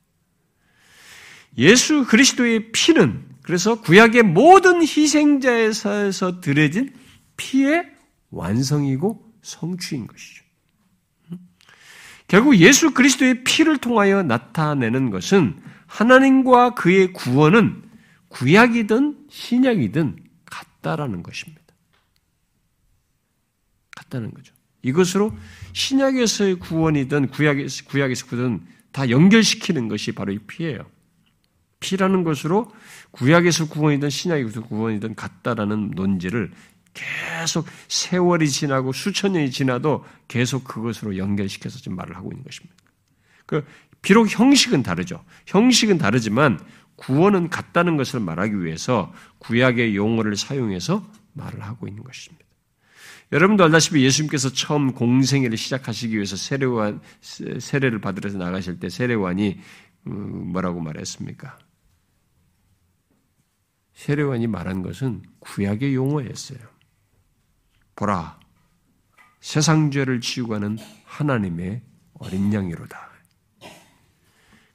예수 1.57 2.05
그리스도의 2.05 2.72
피는 2.72 3.34
그래서 3.45 3.80
구약의 3.82 4.22
모든 4.22 4.80
희생자에서 4.80 6.40
드려진 6.40 6.95
피의 7.36 7.86
완성이고 8.30 9.32
성취인 9.42 10.07
것이죠. 10.07 10.45
결국 12.26 12.57
예수 12.57 12.95
그리스도의 12.95 13.45
피를 13.45 13.76
통하여 13.76 14.22
나타내는 14.22 15.11
것은 15.11 15.61
하나님과 15.86 16.70
그의 16.70 17.12
구원은 17.12 17.82
구약이든 18.28 19.26
신약이든 19.28 20.16
같다라는 20.47 21.22
것입니다. 21.22 21.62
같다는 23.95 24.32
거죠. 24.32 24.55
이것으로 24.80 25.36
신약에서의 25.74 26.59
구원이든 26.61 27.28
구약에서, 27.28 27.84
구약에서 27.84 28.26
구든 28.26 28.66
다 28.90 29.11
연결시키는 29.11 29.88
것이 29.88 30.12
바로 30.12 30.32
이 30.32 30.38
피예요. 30.38 30.86
피라는 31.80 32.24
것으로 32.24 32.72
구약에서 33.15 33.69
구원이든 33.69 34.11
신약에서 34.11 34.62
구원이든 34.62 35.15
같다라는 35.15 35.93
논지를 35.95 36.51
계속 36.93 37.67
세월이 37.89 38.49
지나고 38.49 38.93
수천 38.93 39.33
년이 39.33 39.51
지나도 39.51 40.05
계속 40.29 40.65
그것으로 40.65 41.17
연결시켜서 41.17 41.79
지금 41.79 41.97
말을 41.97 42.17
하고 42.17 42.31
있는 42.33 42.45
것입니다. 42.45 42.75
그 43.47 43.65
비록 44.03 44.29
형식은 44.29 44.83
다르죠. 44.83 45.25
형식은 45.47 45.99
다르지만 45.99 46.61
구원은 46.97 47.51
같다는 47.51 47.97
것을 47.97 48.21
말하기 48.21 48.65
위해서 48.65 49.12
구약의 49.39 49.97
용어를 49.97 50.37
사용해서 50.37 51.09
말을 51.33 51.62
하고 51.62 51.89
있는 51.89 52.03
것입니다. 52.03 52.45
여러분도 53.33 53.65
알다시피 53.65 54.05
예수님께서 54.05 54.51
처음 54.51 54.93
공생애를 54.93 55.57
시작하시기 55.57 56.15
위해서 56.15 56.37
세례관 56.37 57.01
세례를 57.21 58.01
받으러 58.01 58.31
나가실 58.33 58.79
때 58.79 58.89
세례관이 58.89 59.59
음, 60.07 60.53
뭐라고 60.53 60.81
말했습니까? 60.81 61.59
세례관이 63.95 64.47
말한 64.47 64.82
것은 64.82 65.22
구약의 65.40 65.95
용어였어요. 65.95 66.59
보라, 67.97 68.38
세상 69.40 69.90
죄를 69.90 70.20
지우고 70.20 70.53
가는 70.53 70.76
하나님의 71.05 71.82
어린 72.14 72.53
양이로다. 72.53 73.11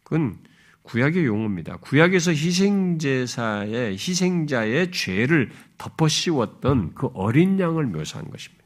그건 0.04 0.40
구약의 0.84 1.26
용어입니다. 1.26 1.78
구약에서 1.78 2.32
희생제사의 2.32 3.92
희생자의 3.92 4.92
죄를 4.92 5.52
덮어 5.78 6.08
씌웠던 6.08 6.96
그 6.96 7.08
어린 7.14 7.60
양을 7.60 7.86
묘사한 7.86 8.30
것입니다. 8.32 8.66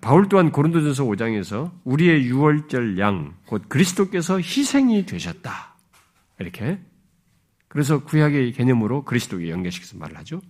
바울 0.00 0.28
또한 0.30 0.50
고린도전서 0.50 1.04
5장에서 1.04 1.72
우리의 1.84 2.24
유월절 2.24 2.98
양, 2.98 3.36
곧 3.44 3.68
그리스도께서 3.68 4.38
희생이 4.38 5.04
되셨다. 5.04 5.75
이렇게. 6.38 6.78
그래서 7.68 8.04
구약의 8.04 8.52
개념으로 8.52 9.04
그리스도에 9.04 9.50
연결시켜서 9.50 9.96
말을 9.98 10.16
하죠. 10.18 10.40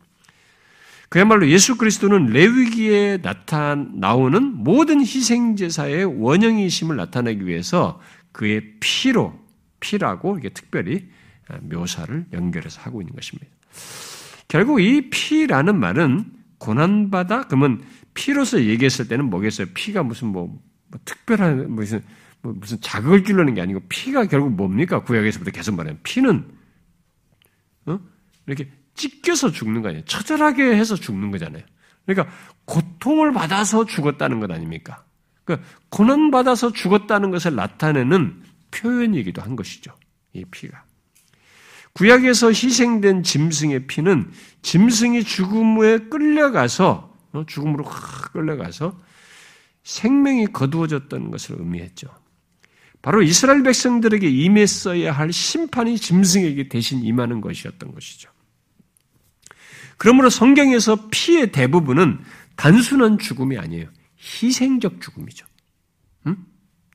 그야말로 1.08 1.48
예수 1.48 1.76
그리스도는 1.76 2.26
레위기에 2.26 3.18
나타 3.22 3.74
나오는 3.74 4.42
모든 4.42 5.00
희생 5.00 5.54
제사의 5.56 6.04
원형이심을 6.04 6.96
나타내기 6.96 7.46
위해서 7.46 8.00
그의 8.32 8.74
피로 8.80 9.38
피라고 9.78 10.36
이게 10.38 10.48
특별히 10.48 11.08
묘사를 11.62 12.26
연결해서 12.32 12.80
하고 12.80 13.00
있는 13.00 13.14
것입니다. 13.14 13.46
결국 14.48 14.80
이 14.80 15.10
피라는 15.10 15.78
말은 15.78 16.24
고난받아 16.58 17.46
그러면 17.46 17.84
피로서 18.14 18.62
얘기했을 18.62 19.08
때는 19.08 19.26
뭐겠어요? 19.26 19.68
피가 19.74 20.02
무슨 20.02 20.28
뭐, 20.28 20.46
뭐 20.88 21.00
특별한 21.04 21.70
무슨 21.70 21.98
뭐 21.98 22.08
무슨 22.54 22.80
자극을 22.80 23.24
주려는 23.24 23.54
게 23.54 23.60
아니고 23.60 23.80
피가 23.88 24.26
결국 24.26 24.52
뭡니까? 24.52 25.02
구약에서부터 25.02 25.50
계속 25.50 25.74
말하는 25.74 26.00
피는 26.02 26.48
어? 27.86 27.98
이렇게 28.46 28.70
찢겨서 28.94 29.52
죽는 29.52 29.82
거 29.82 29.88
아니에요. 29.88 30.04
처절하게 30.04 30.76
해서 30.76 30.94
죽는 30.94 31.30
거잖아요. 31.30 31.62
그러니까 32.06 32.34
고통을 32.64 33.32
받아서 33.32 33.84
죽었다는 33.84 34.40
것 34.40 34.50
아닙니까? 34.50 35.04
그러니까 35.44 35.68
고난 35.88 36.30
받아서 36.30 36.72
죽었다는 36.72 37.30
것을 37.30 37.54
나타내는 37.54 38.42
표현이기도 38.70 39.42
한 39.42 39.56
것이죠. 39.56 39.92
이 40.32 40.44
피가. 40.44 40.84
구약에서 41.92 42.48
희생된 42.48 43.22
짐승의 43.22 43.86
피는 43.86 44.30
짐승이 44.62 45.24
죽음에 45.24 45.98
끌려가서 46.10 47.16
어, 47.32 47.44
죽음으로 47.46 47.84
확 47.84 48.32
끌려가서 48.32 48.98
생명이 49.82 50.48
거두어졌다는 50.48 51.30
것을 51.30 51.56
의미했죠. 51.58 52.08
바로 53.06 53.22
이스라엘 53.22 53.62
백성들에게 53.62 54.28
임했어야 54.28 55.12
할 55.12 55.32
심판이 55.32 55.96
짐승에게 55.96 56.68
대신 56.68 57.04
임하는 57.04 57.40
것이었던 57.40 57.94
것이죠. 57.94 58.32
그러므로 59.96 60.28
성경에서 60.28 61.06
피의 61.12 61.52
대부분은 61.52 62.18
단순한 62.56 63.18
죽음이 63.18 63.58
아니에요. 63.58 63.88
희생적 64.18 65.00
죽음이죠. 65.00 65.46
음? 66.26 66.46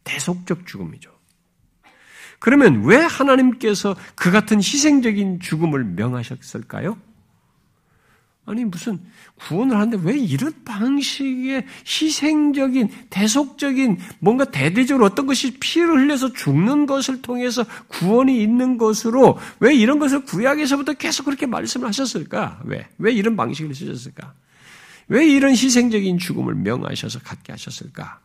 대속적 0.04 0.68
죽음이죠. 0.68 1.18
그러면 2.40 2.84
왜 2.84 2.98
하나님께서 2.98 3.96
그 4.16 4.32
같은 4.32 4.58
희생적인 4.58 5.40
죽음을 5.40 5.86
명하셨을까요? 5.86 6.98
아니 8.52 8.66
무슨 8.66 9.00
구원을 9.36 9.78
하는데 9.78 9.98
왜 10.04 10.18
이런 10.18 10.54
방식의 10.66 11.66
희생적인 11.88 12.90
대속적인 13.10 13.98
뭔가 14.20 14.44
대대적으로 14.44 15.06
어떤 15.06 15.26
것이 15.26 15.58
피를 15.58 16.02
흘려서 16.02 16.34
죽는 16.34 16.86
것을 16.86 17.22
통해서 17.22 17.64
구원이 17.88 18.44
있는 18.44 18.78
것으로 18.78 19.40
왜 19.62 19.74
이런 19.74 20.00
것을 20.00 20.26
구약에서부터 20.26 20.96
계속 20.96 21.24
그렇게 21.24 21.46
말씀을 21.46 21.88
하셨을까? 21.88 22.62
왜? 22.66 22.90
왜 22.98 23.14
이런 23.14 23.38
방식을 23.38 23.74
쓰셨을까? 23.74 24.34
왜 25.08 25.26
이런 25.26 25.52
희생적인 25.52 26.18
죽음을 26.18 26.54
명하셔서 26.56 27.20
갖게 27.20 27.54
하셨을까? 27.54 28.20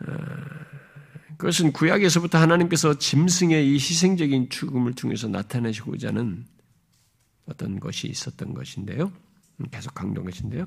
어, 0.00 0.14
그것은 1.38 1.72
구약에서부터 1.72 2.38
하나님께서 2.38 2.98
짐승의 2.98 3.68
이 3.68 3.74
희생적인 3.74 4.48
죽음을 4.48 4.92
통해서 4.94 5.26
나타내시고자 5.26 6.08
하는 6.08 6.44
어떤 7.46 7.80
것이 7.80 8.08
있었던 8.08 8.54
것인데요. 8.54 9.12
음, 9.60 9.66
계속 9.70 9.94
강조한 9.94 10.24
것인데요. 10.30 10.64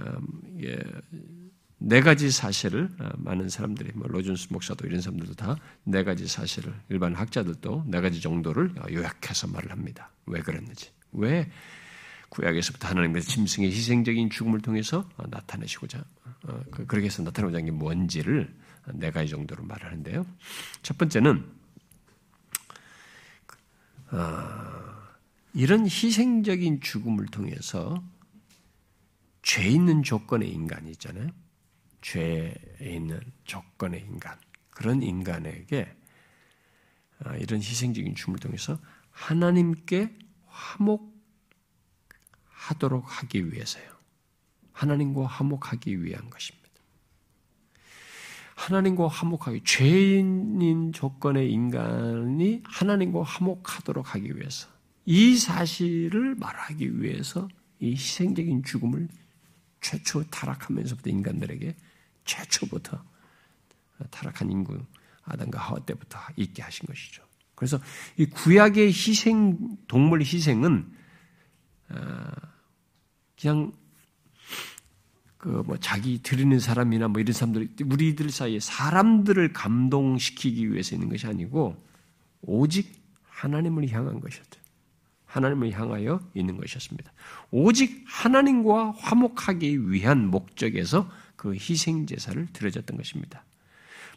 음, 0.00 1.50
네 1.78 2.00
가지 2.00 2.30
사실을 2.30 2.88
어, 3.00 3.10
많은 3.16 3.48
사람들이 3.48 3.90
뭐 3.94 4.06
로준스 4.08 4.48
목사도 4.50 4.86
이런 4.86 5.00
사람들도 5.00 5.34
다 5.34 5.56
네 5.84 6.04
가지 6.04 6.28
사실을 6.28 6.72
일반 6.88 7.14
학자들도 7.14 7.84
네 7.88 8.00
가지 8.00 8.20
정도를 8.20 8.74
요약해서 8.90 9.48
말을 9.48 9.70
합니다. 9.72 10.10
왜 10.26 10.40
그랬는지 10.40 10.90
왜 11.12 11.50
구약에서부터 12.28 12.88
하나님께서 12.88 13.28
짐승의 13.28 13.70
희생적인 13.70 14.30
죽음을 14.30 14.60
통해서 14.60 15.08
어, 15.16 15.24
나타내시고자 15.28 16.02
어, 16.44 16.62
그, 16.70 16.86
그렇게 16.86 17.06
해서 17.06 17.22
나타내고자 17.22 17.58
한 17.58 17.64
게 17.64 17.70
뭔지를 17.72 18.54
네 18.94 19.10
가지 19.10 19.30
정도로 19.30 19.64
말하는데요. 19.64 20.24
첫 20.82 20.98
번째는 20.98 21.44
이런 25.54 25.84
희생적인 25.84 26.80
죽음을 26.80 27.26
통해서 27.26 28.02
죄 29.42 29.68
있는 29.68 30.02
조건의 30.02 30.50
인간이 30.50 30.90
있잖아요. 30.92 31.28
죄에 32.00 32.54
있는 32.80 33.20
조건의 33.44 34.00
인간. 34.00 34.38
그런 34.70 35.02
인간에게 35.02 35.94
아, 37.24 37.36
이런 37.36 37.60
희생적인 37.60 38.14
죽음을 38.14 38.38
통해서 38.38 38.78
하나님께 39.10 40.16
화목하도록 40.46 41.12
하기 43.04 43.52
위해서요. 43.52 43.92
하나님과 44.72 45.26
화목하기 45.26 46.02
위한 46.02 46.30
것입니다. 46.30 46.62
하나님과 48.54 49.08
화목하기, 49.08 49.64
죄인인 49.64 50.92
조건의 50.92 51.52
인간이 51.52 52.62
하나님과 52.64 53.22
화목하도록 53.22 54.14
하기 54.14 54.36
위해서 54.36 54.71
이 55.04 55.36
사실을 55.36 56.34
말하기 56.36 57.00
위해서 57.00 57.48
이 57.80 57.92
희생적인 57.92 58.62
죽음을 58.64 59.08
최초 59.80 60.22
타락하면서부터 60.24 61.10
인간들에게 61.10 61.74
최초부터 62.24 63.02
타락한 64.10 64.50
인구 64.50 64.78
아담과 65.22 65.58
하와 65.60 65.80
때부터 65.80 66.18
있게 66.36 66.62
하신 66.62 66.86
것이죠. 66.86 67.22
그래서 67.54 67.80
이 68.16 68.26
구약의 68.26 68.88
희생 68.88 69.76
동물 69.88 70.20
희생은 70.22 70.92
아, 71.88 72.32
그냥 73.40 73.72
그 75.42 75.62
뭐 75.66 75.76
자기 75.76 76.22
드리는 76.22 76.56
사람이나 76.60 77.08
뭐 77.08 77.20
이런 77.20 77.32
사람들 77.32 77.74
우리들 77.84 78.30
사이에 78.30 78.60
사람들을 78.60 79.52
감동시키기 79.52 80.70
위해서 80.70 80.94
있는 80.94 81.08
것이 81.08 81.26
아니고 81.26 81.84
오직 82.42 83.02
하나님을 83.24 83.90
향한 83.90 84.20
것이었죠. 84.20 84.61
하나님을 85.32 85.72
향하여 85.72 86.20
있는 86.34 86.58
것이었습니다. 86.58 87.10
오직 87.50 88.04
하나님과 88.06 88.92
화목하기 88.98 89.90
위한 89.90 90.30
목적에서 90.30 91.10
그 91.36 91.54
희생 91.54 92.06
제사를 92.06 92.46
드려졌던 92.52 92.98
것입니다. 92.98 93.42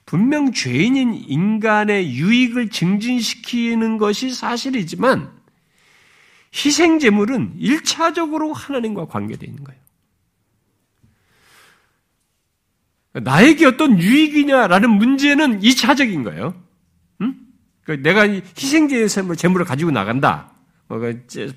분명 0.05 0.51
죄인인 0.51 1.13
인간의 1.13 2.13
유익을 2.13 2.69
증진시키는 2.69 3.97
것이 3.97 4.31
사실이지만 4.31 5.31
희생 6.53 6.99
제물은 6.99 7.57
1차적으로 7.59 8.53
하나님과 8.53 9.07
관계되어 9.07 9.47
있는 9.47 9.63
거예요. 9.63 9.81
나에게 13.13 13.65
어떤 13.65 13.97
유익이냐라는 13.97 14.89
문제는 14.89 15.61
2차적인 15.61 16.25
거예요. 16.25 16.61
응? 17.21 17.35
그러니까 17.83 18.09
내가 18.09 18.41
희생 18.57 18.89
제물을 18.89 19.65
가지고 19.65 19.91
나간다. 19.91 20.54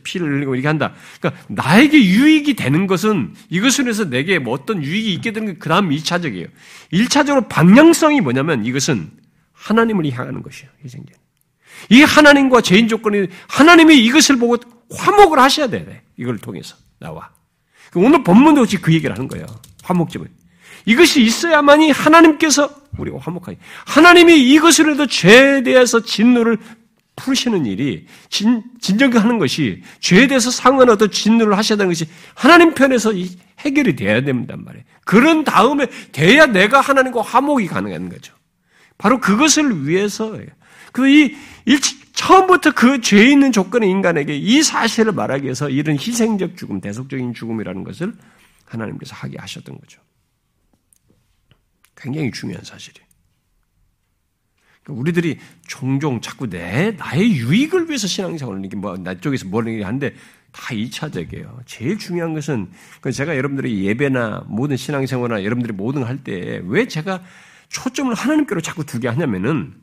피를 0.03 0.37
흘리고 0.37 0.55
이렇게 0.55 0.69
한다. 0.69 0.95
그러니까 1.21 1.43
나에게 1.49 2.03
유익이 2.03 2.55
되는 2.55 2.87
것은 2.87 3.35
이것을 3.51 3.89
해서 3.89 4.09
내게 4.09 4.39
뭐 4.39 4.55
어떤 4.55 4.83
유익이 4.83 5.13
있게 5.15 5.33
되는 5.33 5.55
게 5.55 5.59
그 5.59 5.69
다음 5.69 5.91
2차적이에요. 5.91 6.49
1차적으로 6.93 7.49
방향성이 7.49 8.21
뭐냐면 8.21 8.65
이것은 8.65 9.11
하나님을 9.53 10.11
향하는 10.13 10.43
것이에요. 10.43 10.71
희생제. 10.85 11.13
이 11.91 12.03
하나님과 12.03 12.61
죄인 12.63 12.89
조건이 12.89 13.29
하나님이 13.49 13.99
이것을 14.05 14.37
보고 14.39 14.57
화목을 14.91 15.39
하셔야 15.39 15.69
돼. 15.69 16.03
이걸 16.17 16.39
통해서 16.39 16.77
나와. 16.99 17.31
오늘 17.95 18.23
본문도 18.25 18.63
혹시 18.63 18.79
그 18.79 18.93
얘기를 18.93 19.15
하는 19.15 19.29
거예요. 19.29 19.47
화목집은. 19.83 20.27
이것이 20.87 21.23
있어야만이 21.23 21.91
하나님께서 21.91 22.71
우리가 22.97 23.19
화목하니 23.21 23.59
하나님이 23.87 24.51
이것을 24.53 24.93
해도 24.93 25.07
죄에 25.07 25.63
대해서 25.63 26.03
진노를 26.03 26.59
푸시는 27.19 27.67
일이 27.67 28.07
진, 28.31 28.63
진정하는 28.81 29.39
것이 29.39 29.83
죄에 30.01 30.27
대해서 30.27 30.51
상한 30.51 30.89
어떤 30.89 31.11
진노를 31.11 31.57
되는 31.77 31.89
것이 31.89 32.07
하나님 32.35 32.75
편에서 32.75 33.13
해결이 33.59 33.97
돼야 33.97 34.23
된단 34.23 34.65
말이에요. 34.65 34.85
그런 35.05 35.45
다음에 35.45 35.87
돼야 36.13 36.47
내가 36.47 36.81
하나님과 36.81 37.23
화목이 37.23 37.67
가능한 37.67 38.09
거죠. 38.09 38.35
바로 38.97 39.21
그것을 39.21 39.87
위해서 39.87 40.39
그이 40.93 41.35
처음부터 42.15 42.73
그 42.73 43.01
죄 43.01 43.25
있는 43.25 43.53
조건의 43.53 43.89
인간에게 43.89 44.37
이 44.37 44.63
사실을 44.63 45.13
말하기 45.13 45.45
위해서 45.45 45.69
이런 45.71 45.97
희생적 45.97 46.57
죽음, 46.57 46.81
대속적인 46.81 47.35
죽음이라는 47.35 47.85
것을 47.85 48.13
하나님께서 48.65 49.15
하게 49.15 49.39
하셨던 49.39 49.79
거죠. 49.79 50.01
굉장히 51.97 52.31
중요한 52.31 52.65
사실이에요. 52.65 53.08
우리들이 54.89 55.39
종종 55.67 56.21
자꾸 56.21 56.49
내, 56.49 56.93
나의 56.93 57.37
유익을 57.37 57.89
위해서 57.89 58.07
신앙생활을, 58.07 58.65
이게 58.65 58.77
뭐, 58.77 58.97
나 58.97 59.15
쪽에서 59.15 59.47
뭘 59.47 59.67
하는데 59.83 60.15
다 60.53 60.75
2차적이에요. 60.75 61.61
제일 61.67 61.99
중요한 61.99 62.35
것은, 62.35 62.71
그 63.01 63.13
제가 63.13 63.37
여러분들이 63.37 63.85
예배나 63.85 64.45
모든 64.49 64.77
신앙생활이나 64.77 65.45
여러분들이 65.45 65.73
모든 65.75 66.05
할 66.05 66.25
때 66.25 66.61
왜 66.65 66.89
제가 66.89 67.23
초점을 67.69 68.13
하나님께로 68.15 68.61
자꾸 68.61 68.85
두게 68.85 69.09
하냐면은, 69.09 69.75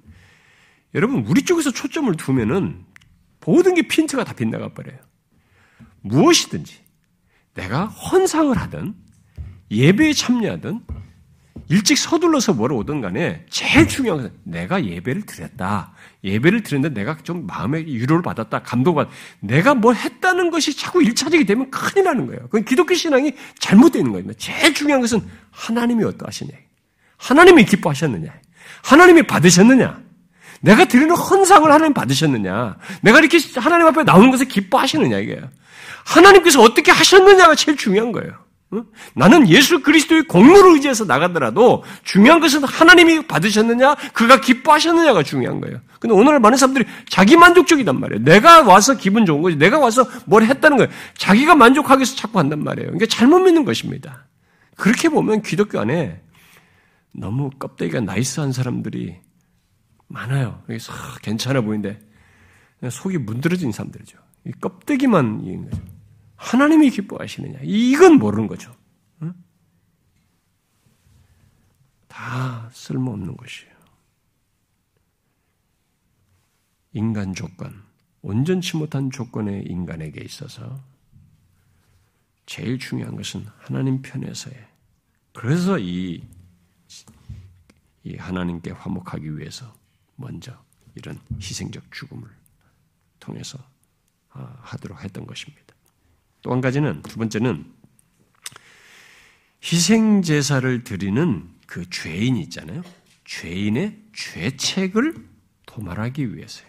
여러분, 0.93 1.23
우리 1.27 1.43
쪽에서 1.43 1.71
초점을 1.71 2.13
두면은 2.15 2.83
모든 3.45 3.75
게 3.75 3.83
핀트가 3.83 4.23
다 4.23 4.33
빗나가 4.33 4.69
버려요. 4.73 4.97
무엇이든지 6.01 6.79
내가 7.53 7.85
헌상을 7.85 8.55
하든 8.57 8.95
예배에 9.71 10.13
참여하든 10.13 10.81
일찍 11.67 11.97
서둘러서 11.97 12.53
뭐로 12.53 12.77
오든 12.77 13.01
간에 13.01 13.45
제일 13.49 13.87
중요한 13.87 14.21
것은 14.21 14.35
내가 14.43 14.85
예배를 14.85 15.23
드렸다. 15.25 15.93
예배를 16.23 16.63
드렸는데 16.63 16.99
내가 16.99 17.17
좀 17.23 17.47
마음의 17.47 17.85
위로를 17.85 18.21
받았다. 18.21 18.59
감동받 18.59 19.09
내가 19.39 19.73
뭘 19.73 19.95
했다는 19.95 20.51
것이 20.51 20.77
자꾸 20.77 21.01
일차적이 21.01 21.45
되면 21.45 21.71
큰일 21.71 22.05
나는 22.05 22.27
거예요. 22.27 22.41
그건 22.43 22.65
기독교 22.65 22.93
신앙이 22.93 23.33
잘못되는 23.59 24.11
거예요. 24.11 24.33
제일 24.33 24.73
중요한 24.73 25.01
것은 25.01 25.21
하나님이 25.51 26.03
어떠하시냐. 26.03 26.51
하나님이 27.17 27.65
기뻐하셨느냐. 27.65 28.31
하나님이 28.83 29.23
받으셨느냐. 29.23 30.05
내가 30.61 30.85
드리는 30.85 31.15
헌상을 31.15 31.71
하나님 31.71 31.93
받으셨느냐. 31.93 32.77
내가 33.01 33.19
이렇게 33.19 33.39
하나님 33.55 33.87
앞에 33.87 34.03
나오는 34.03 34.31
것을 34.31 34.47
기뻐하시느냐, 34.47 35.19
이게. 35.19 35.41
하나님께서 36.05 36.61
어떻게 36.61 36.91
하셨느냐가 36.91 37.55
제일 37.55 37.77
중요한 37.77 38.11
거예요. 38.11 38.44
나는 39.15 39.47
예수 39.47 39.81
그리스도의 39.81 40.23
공로를 40.23 40.73
의지해서 40.73 41.05
나가더라도 41.05 41.83
중요한 42.03 42.39
것은 42.39 42.63
하나님이 42.63 43.27
받으셨느냐, 43.27 43.95
그가 44.13 44.41
기뻐하셨느냐가 44.41 45.23
중요한 45.23 45.61
거예요. 45.61 45.79
근데 45.99 46.13
오늘 46.13 46.39
많은 46.39 46.57
사람들이 46.57 46.85
자기 47.09 47.37
만족적이단 47.37 47.99
말이에요. 47.99 48.23
내가 48.23 48.63
와서 48.63 48.95
기분 48.97 49.25
좋은 49.25 49.41
거지. 49.41 49.57
내가 49.57 49.79
와서 49.79 50.05
뭘 50.25 50.43
했다는 50.43 50.77
거예요. 50.77 50.91
자기가 51.17 51.55
만족하기 51.55 51.99
위해서 51.99 52.15
자꾸 52.15 52.39
한단 52.39 52.63
말이에요. 52.63 52.87
그러니까 52.87 53.05
잘못 53.07 53.39
믿는 53.39 53.65
것입니다. 53.65 54.27
그렇게 54.75 55.09
보면 55.09 55.41
기독교 55.41 55.79
안에 55.79 56.21
너무 57.11 57.49
껍데기가 57.57 58.01
나이스한 58.01 58.51
사람들이 58.51 59.15
많아요. 60.07 60.61
그래서 60.65 60.93
괜찮아 61.21 61.61
보이는데 61.61 61.99
속이 62.89 63.17
문드러진 63.19 63.71
사람들이죠. 63.71 64.17
이 64.45 64.51
껍데기만 64.61 65.41
있는 65.43 65.69
거죠. 65.69 65.81
하나님이 66.35 66.89
기뻐하시느냐. 66.89 67.59
이건 67.63 68.17
모르는 68.19 68.47
거죠. 68.47 68.75
다 72.15 72.69
쓸모없는 72.71 73.35
것이에요. 73.35 73.75
인간 76.93 77.33
조건, 77.33 77.83
온전치 78.21 78.77
못한 78.77 79.11
조건의 79.11 79.65
인간에게 79.65 80.23
있어서 80.23 80.81
제일 82.45 82.79
중요한 82.79 83.17
것은 83.17 83.45
하나님 83.57 84.01
편에서의 84.01 84.55
그래서 85.33 85.77
이, 85.77 86.25
이 88.05 88.15
하나님께 88.15 88.71
화목하기 88.71 89.37
위해서 89.37 89.75
먼저 90.15 90.57
이런 90.95 91.19
희생적 91.41 91.91
죽음을 91.91 92.29
통해서 93.19 93.59
아, 94.29 94.57
하도록 94.61 95.03
했던 95.03 95.27
것입니다. 95.27 95.64
또 96.45 96.51
한 96.53 96.61
가지는 96.61 97.01
두 97.01 97.17
번째는 97.17 97.65
희생 99.63 100.21
제사를 100.21 100.83
드리는 100.83 101.49
그 101.65 101.89
죄인 101.89 102.37
있잖아요. 102.37 102.83
죄인의 103.25 103.99
죄책을 104.13 105.15
도말하기 105.65 106.35
위해서요. 106.35 106.67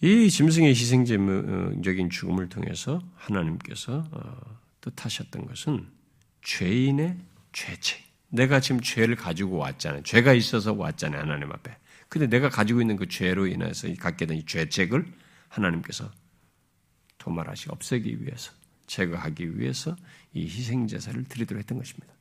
이 0.00 0.30
짐승의 0.30 0.70
희생적인 0.70 2.10
죽음을 2.10 2.48
통해서 2.48 3.02
하나님께서 3.16 4.04
어, 4.12 4.58
뜻하셨던 4.80 5.46
것은 5.46 5.88
죄인의 6.42 7.18
죄책. 7.52 8.00
내가 8.28 8.60
지금 8.60 8.80
죄를 8.80 9.16
가지고 9.16 9.56
왔잖아요. 9.56 10.04
죄가 10.04 10.34
있어서 10.34 10.72
왔잖아요. 10.72 11.22
하나님 11.22 11.50
앞에. 11.50 11.76
근데 12.08 12.28
내가 12.28 12.48
가지고 12.48 12.80
있는 12.80 12.94
그 12.94 13.08
죄로 13.08 13.48
인해서 13.48 13.92
갖게 13.98 14.26
된 14.26 14.36
이 14.36 14.46
죄책을 14.46 15.04
하나님께서 15.48 16.12
도말하시 17.24 17.70
없애기 17.70 18.22
위해서 18.22 18.52
제거하기 18.86 19.58
위해서 19.58 19.96
이 20.34 20.44
희생 20.44 20.86
제사를 20.86 21.24
드리도록 21.24 21.58
했던 21.58 21.78
것입니다. 21.78 22.12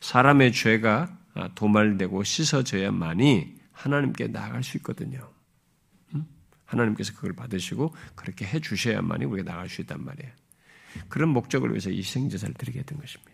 사람의 0.00 0.52
죄가 0.52 1.14
도말되고 1.54 2.24
씻어져야만이 2.24 3.60
하나님께 3.72 4.28
나아갈 4.28 4.62
수 4.62 4.78
있거든요. 4.78 5.30
하나님께서 6.64 7.12
그걸 7.14 7.34
받으시고 7.34 7.94
그렇게 8.14 8.46
해 8.46 8.60
주셔야만이 8.60 9.24
우리가 9.26 9.50
나갈 9.50 9.68
수 9.68 9.80
있단 9.82 10.04
말이에요. 10.04 10.32
그런 11.08 11.28
목적을 11.30 11.70
위해서 11.70 11.90
이 11.90 11.98
희생제사를 11.98 12.54
드리게 12.54 12.82
된 12.82 12.98
것입니다. 12.98 13.32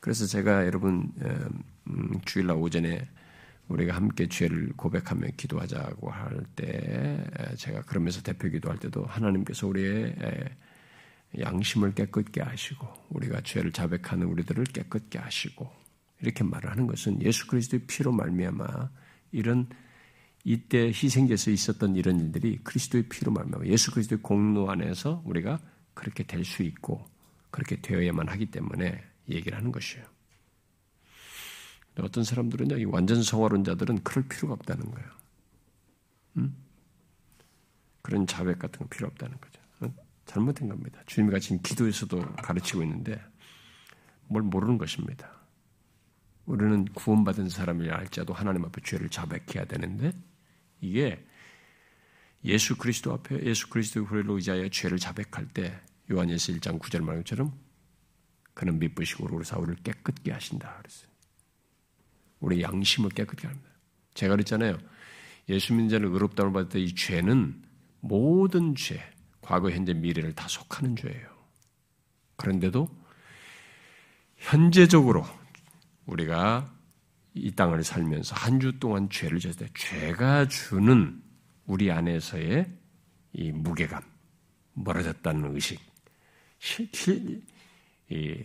그래서 0.00 0.26
제가 0.26 0.66
여러분 0.66 1.10
음, 1.86 2.20
주일날 2.24 2.56
오전에 2.56 3.08
우리가 3.68 3.94
함께 3.96 4.28
죄를 4.28 4.72
고백하며 4.76 5.28
기도하자고 5.36 6.10
할 6.10 6.44
때 6.56 7.24
제가 7.56 7.82
그러면서 7.82 8.22
대표 8.22 8.48
기도할 8.48 8.78
때도 8.78 9.04
하나님께서 9.04 9.66
우리의 9.66 10.14
양심을 11.38 11.94
깨끗게 11.94 12.42
하시고 12.42 12.86
우리가 13.10 13.40
죄를 13.42 13.72
자백하는 13.72 14.26
우리들을 14.26 14.64
깨끗게 14.64 15.18
하시고 15.18 15.70
이렇게 16.20 16.44
말을 16.44 16.70
하는 16.70 16.86
것은 16.86 17.22
예수 17.22 17.46
그리스도의 17.46 17.82
피로 17.86 18.12
말미암아 18.12 18.90
이런 19.32 19.66
이때 20.44 20.88
희생제에서 20.88 21.50
있었던 21.50 21.96
이런 21.96 22.20
일들이 22.20 22.58
그리스도의 22.62 23.08
피로 23.08 23.32
말미암아 23.32 23.66
예수 23.66 23.90
그리스도의 23.90 24.20
공로 24.22 24.70
안에서 24.70 25.22
우리가 25.24 25.58
그렇게 25.94 26.22
될 26.24 26.44
수 26.44 26.62
있고 26.62 27.04
그렇게 27.50 27.80
되어야만 27.80 28.28
하기 28.28 28.46
때문에 28.46 29.02
얘기를 29.30 29.56
하는 29.56 29.72
것이에요. 29.72 30.13
어떤 32.00 32.24
사람들은 32.24 32.78
이 32.78 32.84
완전 32.84 33.22
성화론자들은 33.22 34.02
그럴 34.02 34.26
필요가 34.28 34.54
없다는 34.54 34.90
거예요. 34.90 35.08
음? 36.38 36.56
그런 38.02 38.26
자백 38.26 38.58
같은 38.58 38.80
거 38.80 38.86
필요 38.88 39.06
없다는 39.06 39.38
거죠. 39.40 39.64
잘못된 40.26 40.68
겁니다. 40.68 41.02
주님이 41.06 41.38
지금 41.40 41.60
기도에서도 41.62 42.20
가르치고 42.36 42.82
있는데 42.82 43.22
뭘 44.26 44.42
모르는 44.42 44.78
것입니다. 44.78 45.30
우리는 46.46 46.84
구원받은 46.86 47.48
사람이 47.48 47.90
알자도 47.90 48.34
하나님 48.34 48.64
앞에 48.64 48.80
죄를 48.84 49.08
자백해야 49.08 49.64
되는데 49.66 50.12
이게 50.80 51.24
예수 52.44 52.76
그리스도 52.76 53.12
앞에 53.14 53.42
예수 53.44 53.70
그리스도의 53.70 54.06
후를 54.06 54.24
의지하여 54.28 54.68
죄를 54.68 54.98
자백할 54.98 55.48
때 55.48 55.80
요한예서 56.10 56.52
1장 56.52 56.78
9절 56.78 57.02
말처럼 57.02 57.58
그는 58.52 58.78
미쁘시고 58.78 59.28
우리 59.34 59.44
사울을 59.44 59.76
깨끗게 59.76 60.32
하신다 60.32 60.76
그랬어요. 60.78 61.13
우리 62.44 62.62
양심을 62.62 63.10
깨끗게 63.10 63.46
합니다. 63.46 63.70
제가 64.14 64.34
그랬잖아요. 64.36 64.78
예수 65.48 65.72
믿는 65.72 65.88
자를 65.88 66.08
의롭다고 66.08 66.52
받을 66.52 66.68
때 66.68 66.80
이 66.80 66.94
죄는 66.94 67.62
모든 68.00 68.74
죄, 68.74 69.00
과거, 69.40 69.70
현재, 69.70 69.94
미래를 69.94 70.34
다 70.34 70.46
속하는 70.48 70.94
죄예요. 70.96 71.28
그런데도 72.36 72.88
현재적으로 74.36 75.24
우리가 76.06 76.70
이 77.34 77.50
땅을 77.50 77.82
살면서 77.82 78.34
한 78.36 78.60
주 78.60 78.78
동안 78.78 79.08
죄를 79.10 79.38
졌을 79.40 79.66
때 79.66 79.72
죄가 79.74 80.48
주는 80.48 81.22
우리 81.66 81.90
안에서의 81.90 82.70
이 83.32 83.50
무게감, 83.52 84.02
멀어졌다는 84.74 85.54
의식, 85.54 85.80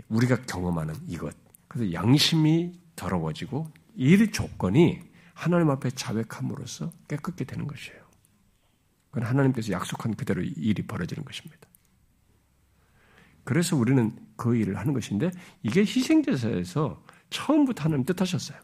우리가 0.08 0.42
경험하는 0.44 0.96
이것. 1.08 1.36
그래서 1.68 1.94
양심이 1.94 2.80
더러워지고 2.96 3.72
이 4.00 4.32
조건이 4.32 5.02
하나님 5.34 5.70
앞에 5.70 5.92
자백함으로써 5.92 6.94
깨끗게 7.10 7.44
되는 7.44 7.68
것이에요. 7.68 8.00
그건 9.12 9.28
하나님께서 9.28 9.74
약속한 9.74 10.16
그대로 10.16 10.42
일이 10.42 10.82
벌어지는 10.88 11.26
것입니다. 11.26 11.68
그래서 13.44 13.76
우리는 13.76 14.16
그 14.38 14.56
일을 14.56 14.78
하는 14.78 14.94
것인데 14.94 15.32
이게 15.64 15.82
희생제사에서 15.82 17.04
처음부터 17.30 17.84
하나님 17.84 18.06
뜻하셨어요. 18.06 18.58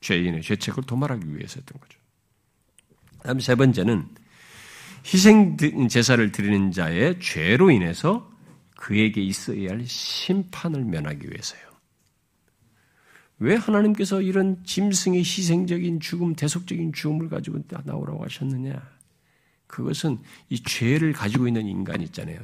죄인의 0.00 0.42
죄책을 0.42 0.84
도말하기 0.84 1.36
위해서였던 1.36 1.78
거죠. 1.78 1.98
다음 3.22 3.38
세 3.38 3.54
번째는 3.54 4.08
희생 5.04 5.58
제사를 5.88 6.32
드리는 6.32 6.72
자의 6.72 7.20
죄로 7.20 7.70
인해서 7.70 8.32
그에게 8.76 9.20
있어야 9.20 9.72
할 9.72 9.86
심판을 9.86 10.84
면하기 10.84 11.28
위해서요. 11.28 11.69
왜 13.40 13.56
하나님께서 13.56 14.22
이런 14.22 14.62
짐승의 14.64 15.20
희생적인 15.20 16.00
죽음, 16.00 16.34
대속적인 16.34 16.92
죽음을 16.92 17.28
가지고 17.28 17.60
나오라고 17.84 18.22
하셨느냐? 18.24 18.80
그것은 19.66 20.18
이 20.48 20.62
죄를 20.62 21.12
가지고 21.12 21.48
있는 21.48 21.66
인간 21.66 22.02
있잖아요. 22.02 22.38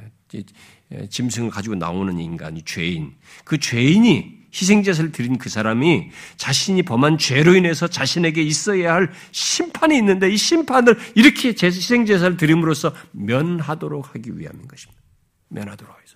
짐승을 1.09 1.49
가지고 1.51 1.75
나오는 1.75 2.17
인간이 2.19 2.63
죄인. 2.63 3.13
그 3.43 3.59
죄인이 3.59 4.47
희생제사를 4.53 5.11
드린 5.11 5.37
그 5.37 5.49
사람이 5.49 6.09
자신이 6.37 6.81
범한 6.83 7.17
죄로 7.19 7.55
인해서 7.55 7.87
자신에게 7.87 8.41
있어야 8.41 8.93
할 8.93 9.11
심판이 9.31 9.97
있는데 9.97 10.31
이 10.31 10.37
심판을 10.37 10.97
이렇게 11.15 11.49
희생제사를 11.49 12.37
드림으로써 12.37 12.93
면하도록 13.11 14.15
하기 14.15 14.39
위함인 14.39 14.67
것입니다. 14.67 15.01
면하도록 15.49 15.93
하기. 15.93 16.07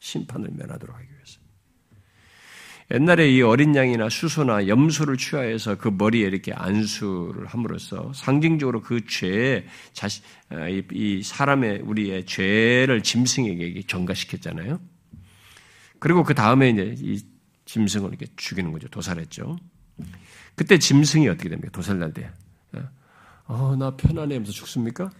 심판을 0.00 0.50
면하도록 0.52 0.94
하기 0.94 1.06
위해서. 1.06 1.13
옛날에 2.90 3.30
이 3.30 3.40
어린 3.42 3.74
양이나 3.74 4.08
수소나 4.08 4.68
염소를 4.68 5.16
취하해서 5.16 5.76
그 5.76 5.88
머리에 5.88 6.26
이렇게 6.26 6.52
안수를 6.52 7.46
함으로써 7.46 8.12
상징적으로 8.12 8.82
그 8.82 9.06
죄에 9.06 9.66
자신, 9.92 10.22
아, 10.50 10.68
이 10.68 11.22
사람의 11.22 11.80
우리의 11.80 12.26
죄를 12.26 13.02
짐승에게 13.02 13.82
전가시켰잖아요. 13.86 14.80
그리고 15.98 16.22
그 16.24 16.34
다음에 16.34 16.70
이제 16.70 16.94
이 16.98 17.22
짐승을 17.64 18.10
이렇게 18.10 18.26
죽이는 18.36 18.70
거죠. 18.72 18.88
도살했죠. 18.88 19.56
그때 20.54 20.78
짐승이 20.78 21.26
어떻게 21.28 21.48
됩니까? 21.48 21.70
도살날 21.72 22.12
때. 22.12 22.30
어, 23.46 23.76
나 23.76 23.94
편안해 23.96 24.34
하면서 24.34 24.52
죽습니까? 24.52 25.10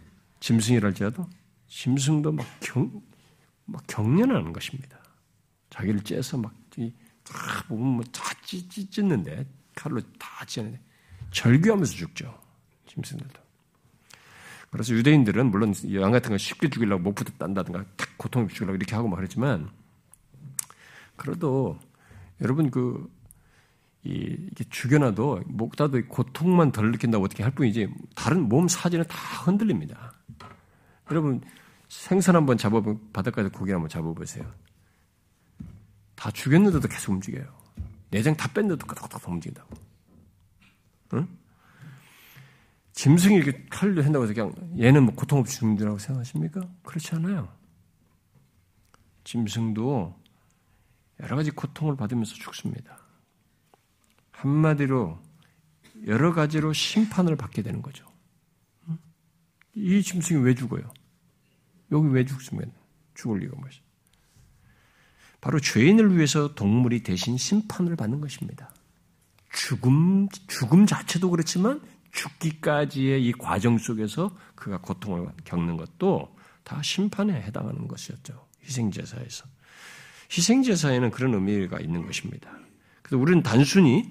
짐승이랄지라도 0.41 1.27
짐승도 1.69 2.33
막 2.33 2.47
경, 2.61 3.03
막 3.65 3.83
경련하는 3.87 4.53
것입니다. 4.53 4.99
자기를 5.71 6.01
째서 6.01 6.39
막 6.39 6.55
다 7.25 7.65
보면 7.69 7.87
뭐다 7.95 8.35
찢는데 8.45 9.47
칼로 9.75 10.01
다 10.19 10.45
찌는데 10.47 10.81
절규하면서 11.31 11.93
죽죠. 11.93 12.39
짐승들도. 12.87 13.43
그래서 14.71 14.93
유대인들은 14.95 15.51
물론 15.51 15.73
양 15.93 16.11
같은 16.11 16.31
거 16.31 16.39
쉽게 16.39 16.69
죽이려고 16.69 17.03
목부터 17.03 17.33
딴다든가 17.39 17.85
탁 17.97 18.09
고통을 18.19 18.49
죽이려고 18.49 18.75
이렇게 18.75 18.95
하고 18.95 19.09
막 19.09 19.17
그랬지만 19.17 19.71
그래도 21.17 21.79
여러분 22.41 22.71
그 22.71 23.09
이, 24.03 24.37
이게 24.51 24.65
죽여놔도 24.69 25.43
목다도 25.47 26.09
고통만 26.09 26.73
덜 26.73 26.91
느낀다고 26.91 27.25
어떻게 27.25 27.43
할 27.43 27.53
뿐이지 27.53 27.89
다른 28.15 28.49
몸 28.49 28.69
사진은 28.69 29.07
다 29.07 29.17
흔들립니다. 29.45 30.13
여러분 31.11 31.41
생선 31.89 32.37
한번 32.37 32.59
잡아보 32.59 32.99
바닷가에서 33.13 33.51
고기 33.51 33.73
한번 33.73 33.89
잡아보세요. 33.89 34.45
다 36.15 36.31
죽였는데도 36.31 36.89
계속 36.89 37.13
움직여요. 37.13 37.45
내장 38.11 38.37
다 38.37 38.49
뺐는데도 38.53 38.87
까닥까닥 38.87 39.29
움직인다고. 39.29 39.75
응? 41.15 41.29
짐승이 42.93 43.37
이렇게 43.37 43.67
칼로 43.71 44.03
한다고 44.05 44.25
해서 44.25 44.35
그냥 44.35 44.55
얘는 44.79 45.05
뭐 45.05 45.15
고통 45.15 45.41
없이 45.41 45.59
죽는다고 45.59 45.99
생각하십니까? 45.99 46.69
그렇지 46.85 47.15
않아요. 47.17 47.53
짐승도 49.25 50.15
여러 51.21 51.37
가지 51.37 51.51
고통을 51.51 51.97
받으면서 51.97 52.35
죽습니다. 52.35 52.99
한마디로 54.31 55.19
여러 56.07 56.33
가지로 56.33 56.73
심판을 56.73 57.37
받게 57.37 57.63
되는 57.63 57.83
거죠. 57.83 58.05
이 59.75 60.03
짐승이 60.03 60.43
왜 60.43 60.55
죽어요? 60.55 60.83
여기 61.91 62.09
왜 62.09 62.25
죽으면 62.25 62.73
죽을 63.15 63.41
리가 63.41 63.57
뭐지? 63.59 63.83
바로 65.45 65.61
죄인을 65.61 66.17
위해서 66.17 66.55
동물이 66.55 67.03
대신 67.03 67.37
심판을 67.37 67.97
받는 67.97 68.23
것입니다. 68.23 68.71
죽음, 69.53 70.27
죽음 70.49 70.87
자체도 70.87 71.29
그렇지만 71.29 71.83
죽기까지의 72.13 73.23
이 73.23 73.33
과정 73.33 73.77
속에서 73.77 74.35
그가 74.55 74.79
고통을 74.79 75.29
겪는 75.45 75.77
것도 75.77 76.35
다 76.63 76.81
심판에 76.81 77.35
해당하는 77.43 77.87
것이었죠. 77.87 78.47
희생제사에서. 78.63 79.45
희생제사에는 80.33 81.11
그런 81.11 81.35
의미가 81.35 81.79
있는 81.79 82.07
것입니다. 82.07 82.51
그래서 83.03 83.21
우리는 83.21 83.43
단순히 83.43 84.11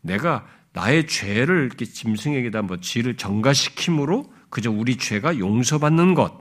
내가 0.00 0.46
나의 0.74 1.08
죄를 1.08 1.64
이렇게 1.64 1.86
짐승에게다 1.86 2.62
뭐 2.62 2.76
지를 2.76 3.16
전가시킴으로 3.16 4.32
그저 4.48 4.70
우리 4.70 4.96
죄가 4.96 5.38
용서받는 5.38 6.14
것, 6.14 6.40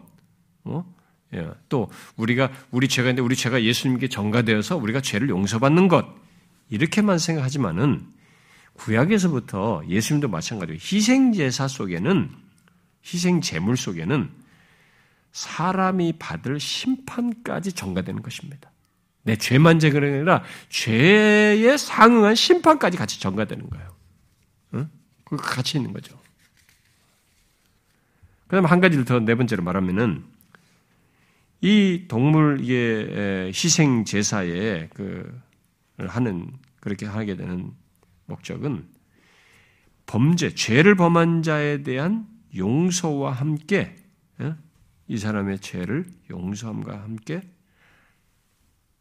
어? 0.65 0.96
예. 1.33 1.51
또 1.69 1.89
우리가 2.15 2.51
우리 2.71 2.87
죄가 2.87 3.09
있는데 3.09 3.21
우리 3.21 3.35
죄가 3.35 3.63
예수님께 3.63 4.07
전가되어서 4.07 4.77
우리가 4.77 5.01
죄를 5.01 5.29
용서받는 5.29 5.87
것 5.87 6.05
이렇게만 6.69 7.19
생각하지만은 7.19 8.07
구약에서부터 8.73 9.83
예수님도 9.87 10.27
마찬가지로 10.27 10.77
희생 10.79 11.33
제사 11.33 11.67
속에는 11.67 12.29
희생 13.03 13.41
제물 13.41 13.75
속에는 13.75 14.29
사람이 15.31 16.13
받을 16.19 16.59
심판까지 16.59 17.73
전가되는 17.73 18.21
것입니다. 18.21 18.71
내 19.23 19.35
죄만 19.35 19.79
제거가 19.79 20.05
아니라 20.05 20.43
죄에 20.69 21.75
상응한 21.77 22.35
심판까지 22.35 22.97
같이 22.97 23.19
전가되는 23.19 23.69
거예요. 23.69 23.95
응? 24.75 24.89
그 25.25 25.35
같이 25.35 25.77
있는 25.77 25.91
거죠. 25.91 26.17
그다음 28.47 28.65
한 28.65 28.79
가지를 28.79 29.03
더 29.03 29.19
네 29.19 29.35
번째로 29.35 29.63
말하면은 29.63 30.23
이 31.61 32.05
동물 32.07 32.59
이게 32.61 33.51
희생 33.53 34.05
제사에 34.05 34.89
그 34.93 35.41
하는 35.97 36.51
그렇게 36.79 37.05
하게 37.05 37.35
되는 37.35 37.71
목적은 38.25 38.87
범죄 40.05 40.53
죄를 40.53 40.95
범한 40.95 41.43
자에 41.43 41.83
대한 41.83 42.27
용서와 42.55 43.31
함께 43.31 43.95
이 45.07 45.17
사람의 45.17 45.59
죄를 45.59 46.05
용서함과 46.29 47.01
함께 47.01 47.41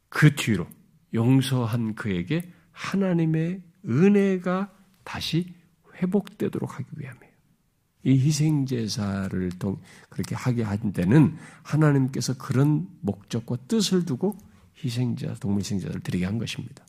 그 0.09 0.35
뒤로 0.35 0.67
용서한 1.13 1.95
그에게 1.95 2.51
하나님의 2.73 3.63
은혜가 3.87 4.73
다시 5.05 5.55
회복되도록 5.97 6.79
하기 6.79 6.87
위함이에요. 6.97 7.26
이 8.07 8.21
희생제사를 8.25 9.51
그렇게 10.09 10.37
하게 10.37 10.63
한 10.63 10.93
데는 10.93 11.37
하나님께서 11.65 12.39
그런 12.39 12.87
목적과 13.01 13.57
뜻을 13.67 14.05
두고 14.05 14.39
희생자, 14.79 15.35
동물 15.35 15.63
희생자를 15.63 16.01
드리게 16.01 16.25
한 16.25 16.39
것입니다. 16.39 16.87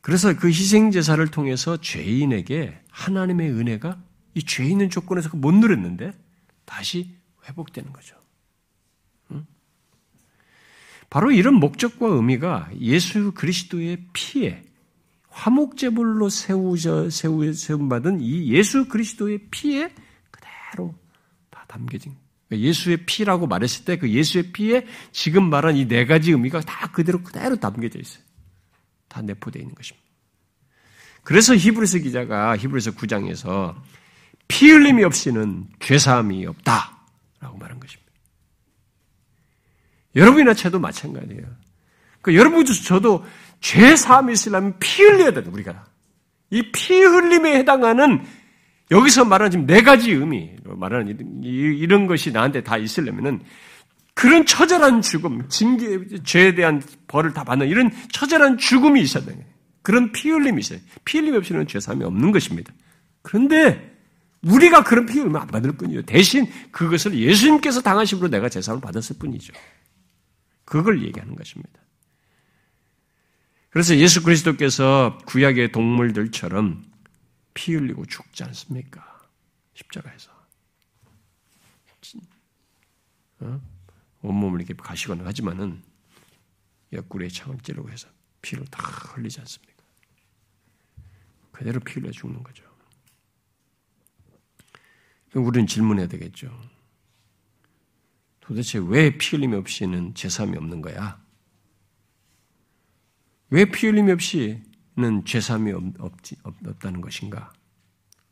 그래서 0.00 0.34
그 0.34 0.48
희생제사를 0.48 1.28
통해서 1.28 1.76
죄인에게 1.76 2.80
하나님의 2.88 3.50
은혜가 3.50 4.02
이 4.34 4.42
죄 4.42 4.64
있는 4.64 4.88
조건에서 4.88 5.36
못 5.36 5.52
누렸는데 5.52 6.12
다시 6.64 7.14
회복되는 7.46 7.92
거죠. 7.92 8.16
바로 11.10 11.32
이런 11.32 11.54
목적과 11.54 12.06
의미가 12.06 12.70
예수 12.80 13.32
그리스도의 13.32 14.06
피에 14.14 14.62
화목제물로 15.38 16.28
세우져 16.28 17.10
세우 17.10 17.52
세움받은 17.52 18.20
이 18.20 18.52
예수 18.52 18.88
그리스도의 18.88 19.46
피에 19.50 19.94
그대로 20.32 20.94
다 21.50 21.64
담겨진 21.68 22.16
예수의 22.50 23.04
피라고 23.06 23.46
말했을 23.46 23.84
때 23.84 23.96
그 23.98 24.10
예수의 24.10 24.52
피에 24.52 24.86
지금 25.12 25.48
말한 25.48 25.76
이 25.76 25.86
네 25.86 26.06
가지 26.06 26.32
의미가 26.32 26.60
다 26.62 26.90
그대로 26.90 27.22
그대로 27.22 27.56
담겨져 27.56 27.98
있어요. 28.00 28.22
다 29.06 29.22
내포되어 29.22 29.60
있는 29.62 29.74
것입니다. 29.74 30.06
그래서 31.22 31.54
히브리서 31.54 31.98
기자가 31.98 32.56
히브리서 32.56 32.92
9장에서 32.92 33.76
피 34.48 34.70
흘림이 34.70 35.04
없이는 35.04 35.68
죄사함이 35.80 36.46
없다 36.46 36.98
라고 37.40 37.58
말한 37.58 37.78
것입니다. 37.78 38.10
여러분이나 40.16 40.54
저도 40.54 40.78
마찬가지예요. 40.80 41.46
그 42.22 42.34
여러분도 42.34 42.72
저도 42.72 43.24
죄 43.60 43.96
사함이 43.96 44.32
있으려면 44.32 44.78
피 44.78 45.02
흘려야 45.02 45.32
된다, 45.32 45.50
우리가. 45.52 45.84
이 46.50 46.62
피 46.72 47.00
흘림에 47.02 47.56
해당하는 47.58 48.24
여기서 48.90 49.24
말하는 49.24 49.50
지금 49.50 49.66
네 49.66 49.82
가지 49.82 50.12
의미, 50.12 50.50
말하는 50.64 51.42
이런 51.42 52.06
것이 52.06 52.32
나한테 52.32 52.62
다 52.62 52.78
있으려면은 52.78 53.40
그런 54.14 54.46
처절한 54.46 55.02
죽음, 55.02 55.48
징계, 55.48 56.22
죄에 56.24 56.54
대한 56.54 56.82
벌을 57.06 57.32
다 57.34 57.44
받는 57.44 57.68
이런 57.68 57.90
처절한 58.12 58.58
죽음이 58.58 59.00
있어야 59.02 59.24
돼요. 59.24 59.36
그런 59.82 60.10
피 60.12 60.30
흘림이 60.30 60.58
있어요. 60.60 60.80
피 61.04 61.18
흘림 61.18 61.34
없이는 61.36 61.66
죄사함이 61.66 62.04
없는 62.04 62.32
것입니다. 62.32 62.72
그런데 63.22 63.96
우리가 64.42 64.82
그런 64.84 65.06
피 65.06 65.18
흘림을 65.18 65.38
안 65.38 65.46
받을 65.46 65.72
뿐이죠. 65.72 66.02
대신 66.02 66.46
그것을 66.72 67.14
예수님께서 67.14 67.80
당하심으로 67.82 68.28
내가 68.28 68.48
재산을 68.48 68.80
받았을 68.80 69.16
뿐이죠. 69.18 69.52
그걸 70.64 71.02
얘기하는 71.04 71.34
것입니다. 71.36 71.70
그래서 73.78 73.96
예수 73.96 74.24
그리스도께서 74.24 75.18
구약의 75.24 75.70
동물들처럼 75.70 76.84
피 77.54 77.74
흘리고 77.74 78.06
죽지 78.06 78.42
않습니까? 78.42 79.22
십자가에서. 79.74 80.32
어? 83.38 83.60
온몸을 84.22 84.58
이렇게 84.58 84.74
가시거나 84.74 85.24
하지만은 85.24 85.80
옆구리에 86.92 87.28
창을 87.28 87.58
찌르고 87.60 87.88
해서 87.88 88.08
피를 88.42 88.64
다 88.66 88.82
흘리지 88.82 89.38
않습니까? 89.38 89.84
그대로 91.52 91.78
피 91.78 92.00
흘려 92.00 92.10
죽는 92.10 92.42
거죠. 92.42 92.64
우리는 95.34 95.68
질문해야 95.68 96.08
되겠죠. 96.08 96.50
도대체 98.40 98.80
왜 98.80 99.16
피 99.16 99.36
흘림 99.36 99.52
없이는 99.52 100.16
제삼이 100.16 100.56
없는 100.56 100.82
거야? 100.82 101.27
왜 103.50 103.64
피 103.64 103.86
흘림 103.86 104.10
없이는 104.10 105.24
죄삼이 105.24 105.72
없지, 105.98 106.36
없다는 106.42 107.00
것인가? 107.00 107.52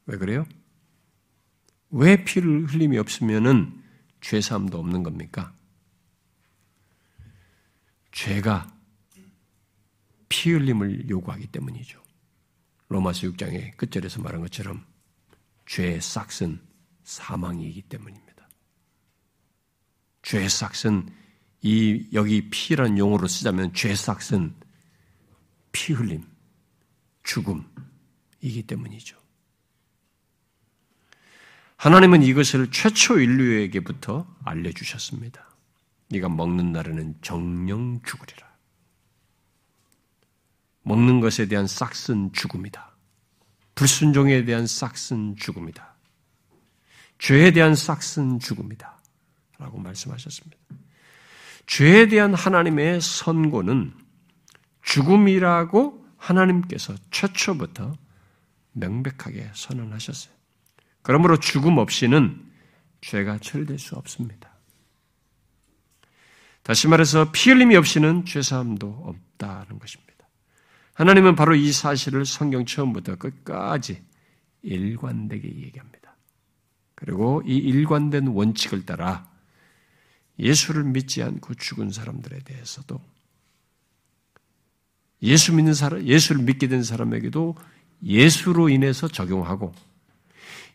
왜 0.07 0.19
그래요? 0.19 0.47
왜 1.91 2.23
피를 2.25 2.67
흘림이 2.67 2.99
없으면은 2.99 3.83
죄삼도 4.21 4.79
없는 4.79 5.03
겁니까? 5.03 5.55
죄가 8.13 8.75
피 10.29 10.51
흘림을 10.53 11.09
요구하기 11.09 11.47
때문이죠. 11.49 12.03
로마서 12.89 13.29
6장의 13.29 13.77
끝절에서 13.77 14.21
말한 14.23 14.41
것처럼 14.43 14.85
죄의 15.67 16.01
싹은 16.01 16.61
사망이기 17.05 17.83
때문입니다. 17.83 18.49
죄의 20.23 20.49
싹은 20.49 21.09
이 21.63 22.09
여기 22.13 22.49
피란 22.51 22.99
용어로 22.99 23.27
쓰자면 23.27 23.73
죄의 23.73 23.97
싹은 23.97 24.55
피 25.77 25.93
흘림, 25.93 26.25
죽음이기 27.23 28.63
때문이죠. 28.67 29.15
하나님은 31.77 32.23
이것을 32.23 32.71
최초 32.71 33.21
인류에게부터 33.21 34.27
알려주셨습니다. 34.43 35.47
네가 36.09 36.31
먹는 36.31 36.73
날에는 36.73 37.17
정령 37.21 38.01
죽으리라. 38.05 38.57
먹는 40.81 41.21
것에 41.21 41.47
대한 41.47 41.67
싹슨 41.67 42.33
죽음이다. 42.33 42.97
불순종에 43.75 44.47
대한 44.47 44.67
싹슨 44.67 45.37
죽음이다. 45.37 45.95
죄에 47.19 47.51
대한 47.51 47.75
싹슨 47.75 48.39
죽음이다. 48.39 48.99
라고 49.59 49.79
말씀하셨습니다. 49.79 50.57
죄에 51.67 52.09
대한 52.09 52.33
하나님의 52.33 53.03
선고는 53.03 54.06
죽음이라고 54.87 56.07
하나님께서 56.17 56.95
최초부터 57.11 57.97
명백하게 58.73 59.51
선언하셨어요. 59.53 60.35
그러므로 61.03 61.39
죽음 61.39 61.79
없이는 61.79 62.43
죄가 63.01 63.39
처리될 63.39 63.79
수 63.79 63.97
없습니다. 63.97 64.51
다시 66.63 66.89
말해서 66.89 67.31
피 67.31 67.51
흘림이 67.51 67.77
없이는 67.77 68.25
죄사함도 68.25 69.03
없다는 69.05 69.79
것입니다. 69.79 70.29
하나님은 70.95 71.37
바로 71.37 71.55
이 71.55 71.71
사실을 71.73 72.25
성경 72.25 72.65
처음부터 72.65 73.17
끝까지 73.17 74.03
일관되게 74.63 75.49
얘기합니다. 75.49 76.17
그리고 76.95 77.43
이 77.45 77.57
일관된 77.57 78.29
원칙을 78.29 78.87
따라 78.87 79.31
예수를 80.39 80.85
믿지 80.85 81.23
않고 81.23 81.55
죽은 81.55 81.91
사람들에 81.91 82.41
대해서도 82.41 83.01
예수 85.23 85.55
믿는 85.55 85.75
사람, 85.75 86.07
예수를 86.07 86.43
믿게 86.43 86.69
된 86.69 86.83
사람에게도 86.83 87.57
예수로 88.05 88.69
인해서 88.69 89.09
적용하고 89.09 89.75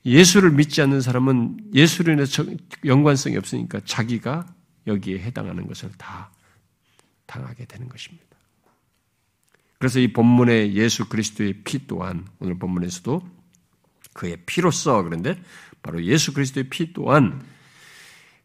예수를 0.05 0.51
믿지 0.51 0.81
않는 0.81 1.01
사람은 1.01 1.71
예수로 1.73 2.13
인해서 2.13 2.43
연관성이 2.85 3.37
없으니까 3.37 3.81
자기가 3.85 4.47
여기에 4.87 5.19
해당하는 5.19 5.67
것을 5.67 5.91
다 5.97 6.31
당하게 7.27 7.65
되는 7.65 7.87
것입니다. 7.87 8.25
그래서 9.77 9.99
이 9.99 10.11
본문의 10.11 10.75
예수 10.75 11.07
그리스도의 11.07 11.61
피 11.63 11.87
또한 11.87 12.27
오늘 12.39 12.57
본문에서도 12.57 13.21
그의 14.13 14.37
피로써 14.45 15.01
그런데 15.03 15.41
바로 15.81 16.03
예수 16.03 16.33
그리스도의 16.33 16.69
피 16.69 16.93
또한 16.93 17.43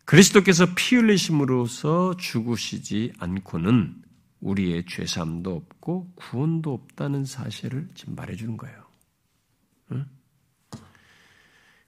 그리스도께서 0.04 0.74
피 0.74 0.96
흘리심으로써 0.96 2.16
죽으시지 2.16 3.12
않고는 3.18 4.05
우리의 4.40 4.84
죄삼도 4.86 5.54
없고 5.54 6.12
구원도 6.14 6.72
없다는 6.72 7.24
사실을 7.24 7.88
지금 7.94 8.14
말해주는 8.14 8.56
거예요. 8.56 8.86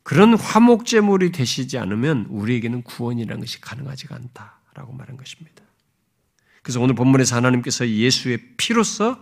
그런 0.03 0.35
화목제물이 0.35 1.33
되시지 1.33 1.77
않으면 1.77 2.27
우리에게는 2.31 2.83
구원이라는 2.83 3.41
것이 3.41 3.61
가능하지가 3.61 4.15
않다라고 4.15 4.95
말한 4.95 5.19
것입니다. 5.19 5.63
그래서 6.63 6.81
오늘 6.81 6.95
본문에서 6.95 7.37
하나님께서 7.37 7.87
예수의 7.87 8.57
피로서 8.57 9.21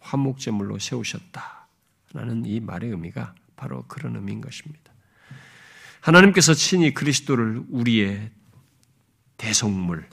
화목제물로 0.00 0.78
세우셨다라는 0.78 2.44
이 2.44 2.60
말의 2.60 2.90
의미가 2.90 3.34
바로 3.56 3.84
그런 3.88 4.16
의미인 4.16 4.42
것입니다. 4.42 4.92
하나님께서 6.00 6.52
친히 6.54 6.92
그리스도를 6.92 7.64
우리의 7.70 8.30
대속물, 9.38 10.08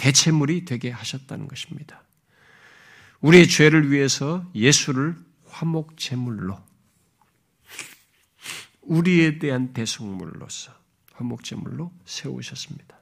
대체물이 0.00 0.64
되게 0.64 0.90
하셨다는 0.90 1.46
것입니다. 1.46 2.02
우리의 3.20 3.46
죄를 3.46 3.90
위해서 3.92 4.50
예수를 4.54 5.14
화목 5.44 5.98
제물로 5.98 6.58
우리에 8.80 9.38
대한 9.38 9.74
대속물로서 9.74 10.72
화목 11.12 11.44
제물로 11.44 11.92
세우셨습니다. 12.06 12.98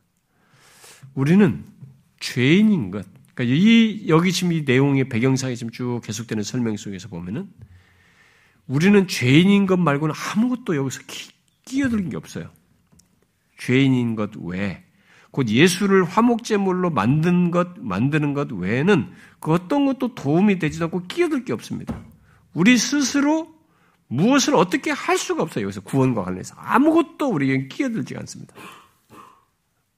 우리는 1.15 1.65
죄인인 2.19 2.91
것, 2.91 3.07
그러니까 3.33 3.57
이 3.57 4.09
여기 4.09 4.33
지금 4.33 4.53
이 4.53 4.63
내용의 4.63 5.09
배경상에 5.09 5.55
지금 5.55 5.71
쭉 5.71 6.01
계속되는 6.03 6.43
설명 6.43 6.77
속에서 6.77 7.07
보면은 7.07 7.49
우리는 8.67 9.07
죄인인 9.07 9.67
것 9.67 9.77
말고는 9.77 10.17
아무것도 10.17 10.75
여기서 10.75 11.03
끼어들게 11.65 12.17
없어요. 12.17 12.51
죄인인 13.57 14.17
것 14.17 14.33
외에 14.35 14.88
곧 15.31 15.49
예수를 15.49 16.05
화목제물로 16.05 16.91
만든 16.91 17.51
것 17.51 17.79
만드는 17.79 18.35
것 18.35 18.51
외에는 18.51 19.13
그 19.41 19.53
어떤 19.53 19.87
것도 19.87 20.15
도움이 20.15 20.59
되지도 20.59 20.87
않고 20.87 21.07
끼어들 21.07 21.45
게 21.45 21.53
없습니다. 21.53 21.99
우리 22.55 22.79
스스로 22.79 23.55
무엇을 24.09 24.55
어떻게 24.55 24.91
할 24.91 25.19
수가 25.19 25.43
없어요. 25.43 25.65
여기서 25.65 25.83
구원과 25.83 26.25
관련해서 26.25 26.55
아무것도 26.57 27.29
우리에게 27.29 27.69
끼어들지 27.69 28.17
않습니다. 28.17 28.55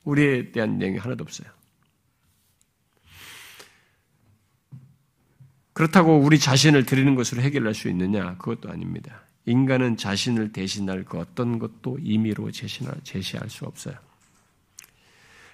우리에 0.05 0.51
대한 0.51 0.79
내용이 0.79 0.99
하나도 0.99 1.23
없어요. 1.23 1.49
그렇다고 5.73 6.19
우리 6.19 6.39
자신을 6.39 6.85
드리는 6.85 7.15
것으로 7.15 7.41
해결할 7.41 7.73
수 7.75 7.89
있느냐? 7.89 8.37
그것도 8.37 8.71
아닙니다. 8.71 9.23
인간은 9.47 9.97
자신을 9.97 10.53
대신할 10.53 11.05
그 11.05 11.19
어떤 11.19 11.59
것도 11.59 11.99
임의로 12.03 12.51
제시할 12.51 13.49
수 13.49 13.65
없어요. 13.65 13.95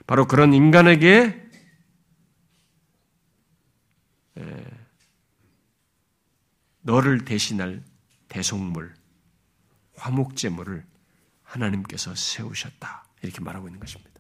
바로 0.06 0.26
그런 0.26 0.54
인간에게 0.54 1.44
너를 6.82 7.24
대신할 7.24 7.82
대속물, 8.28 8.94
화목제물을 9.96 10.84
하나님께서 11.42 12.14
세우셨다. 12.14 13.04
이렇게 13.22 13.40
말하고 13.40 13.66
있는 13.66 13.80
것입니다. 13.80 14.12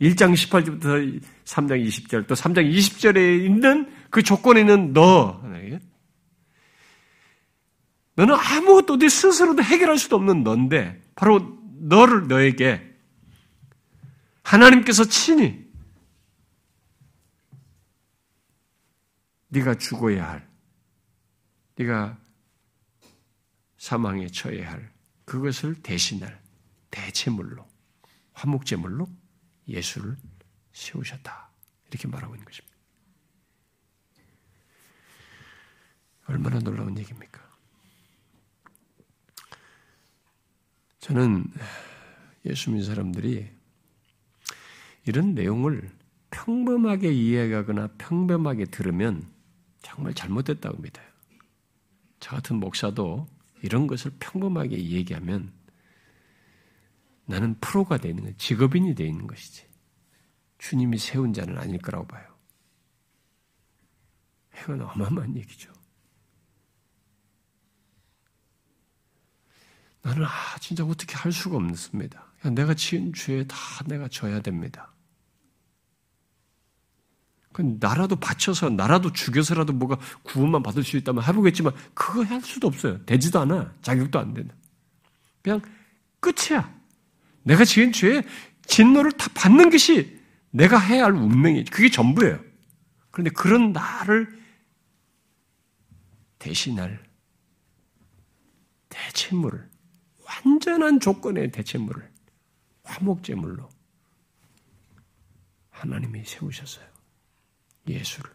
1장 0.00 0.32
18절부터 0.32 1.20
3장 1.44 1.86
20절, 1.86 2.26
또 2.26 2.34
3장 2.34 2.72
20절에 2.74 3.44
있는 3.44 3.92
그 4.08 4.22
조건에 4.22 4.60
있는 4.60 4.94
너, 4.94 5.42
너는 8.14 8.34
아무것도 8.34 8.98
네 8.98 9.08
스스로도 9.08 9.62
해결할 9.62 9.98
수도 9.98 10.16
없는 10.16 10.42
넌데, 10.42 11.02
바로 11.14 11.58
너를 11.80 12.28
너에게 12.28 12.89
하나님께서 14.50 15.04
친히 15.04 15.70
네가 19.46 19.76
죽어야 19.76 20.28
할, 20.28 20.50
네가 21.76 22.18
사망에 23.78 24.26
처해야 24.26 24.72
할 24.72 24.92
그것을 25.24 25.80
대신할 25.82 26.42
대체물로 26.90 27.64
화목제물로 28.32 29.08
예수를 29.68 30.16
세우셨다. 30.72 31.50
이렇게 31.88 32.08
말하고 32.08 32.34
있는 32.34 32.44
것입니다. 32.44 32.76
얼마나 36.26 36.58
놀라운 36.58 36.98
얘기입니까? 36.98 37.40
저는 40.98 41.52
예수 42.46 42.70
믿는 42.70 42.84
사람들이 42.84 43.59
이런 45.06 45.34
내용을 45.34 45.90
평범하게 46.30 47.12
이해하거나 47.12 47.88
평범하게 47.98 48.66
들으면 48.66 49.30
정말 49.82 50.14
잘못됐다고 50.14 50.80
믿어요. 50.80 51.06
저 52.20 52.36
같은 52.36 52.56
목사도 52.56 53.26
이런 53.62 53.86
것을 53.86 54.12
평범하게 54.20 54.76
얘기하면 54.78 55.52
나는 57.24 57.54
프로가 57.60 57.96
되는 57.96 58.24
거, 58.24 58.32
직업인이 58.36 58.94
되어 58.94 59.06
있는 59.06 59.26
것이지. 59.26 59.64
주님이 60.58 60.98
세운 60.98 61.32
자는 61.32 61.56
아닐 61.58 61.80
거라고 61.80 62.06
봐요. 62.06 62.26
이건 64.58 64.82
어마어마한 64.82 65.36
얘기죠. 65.36 65.72
나는 70.02 70.24
아 70.24 70.58
진짜 70.60 70.84
어떻게 70.84 71.14
할 71.14 71.32
수가 71.32 71.56
없습니다. 71.56 72.29
내가 72.48 72.72
지은 72.74 73.12
죄에 73.12 73.44
다 73.46 73.56
내가 73.86 74.08
져야 74.08 74.40
됩니다. 74.40 74.94
그 77.52 77.76
나라도 77.80 78.16
바쳐서 78.16 78.70
나라도 78.70 79.12
죽여서라도 79.12 79.72
뭐가 79.72 79.98
구원만 80.22 80.62
받을 80.62 80.82
수 80.82 80.96
있다면 80.96 81.24
해보겠지만 81.24 81.74
그거 81.94 82.22
할 82.22 82.40
수도 82.40 82.68
없어요. 82.68 83.04
되지도 83.04 83.40
않아. 83.40 83.74
자격도 83.82 84.18
안 84.18 84.32
된다. 84.32 84.54
그냥 85.42 85.60
끝이야. 86.20 86.72
내가 87.42 87.64
지은 87.64 87.92
죄에 87.92 88.22
진노를 88.66 89.12
다 89.12 89.28
받는 89.34 89.70
것이 89.70 90.20
내가 90.50 90.78
해야 90.78 91.04
할 91.04 91.12
운명이 91.12 91.64
그게 91.64 91.90
전부예요. 91.90 92.38
그런데 93.10 93.30
그런 93.30 93.72
나를 93.72 94.40
대신할 96.38 97.02
대체물을 98.88 99.68
완전한 100.24 101.00
조건의 101.00 101.50
대체물을 101.50 102.09
화목제물로 102.90 103.68
하나님이 105.70 106.24
세우셨어요. 106.24 106.86
예수를. 107.88 108.30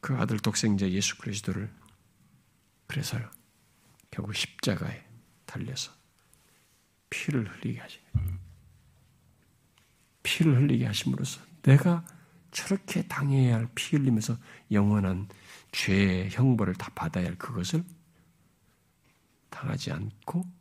그 0.00 0.16
아들 0.16 0.38
독생자 0.38 0.88
예수 0.88 1.18
그리스도를 1.18 1.72
그래서 2.86 3.18
결국 4.10 4.34
십자가에 4.34 5.04
달려서 5.44 5.92
피를 7.10 7.48
흘리게 7.48 7.80
하시 7.80 8.00
피를 10.22 10.56
흘리게 10.56 10.86
하심으로써 10.86 11.40
내가 11.62 12.04
저렇게 12.50 13.06
당해야 13.06 13.56
할 13.56 13.68
피 13.74 13.96
흘리면서 13.96 14.36
영원한 14.72 15.28
죄의 15.72 16.30
형벌을 16.30 16.74
다 16.74 16.90
받아야 16.94 17.26
할 17.26 17.36
그것을 17.38 17.84
당하지 19.50 19.92
않고 19.92 20.59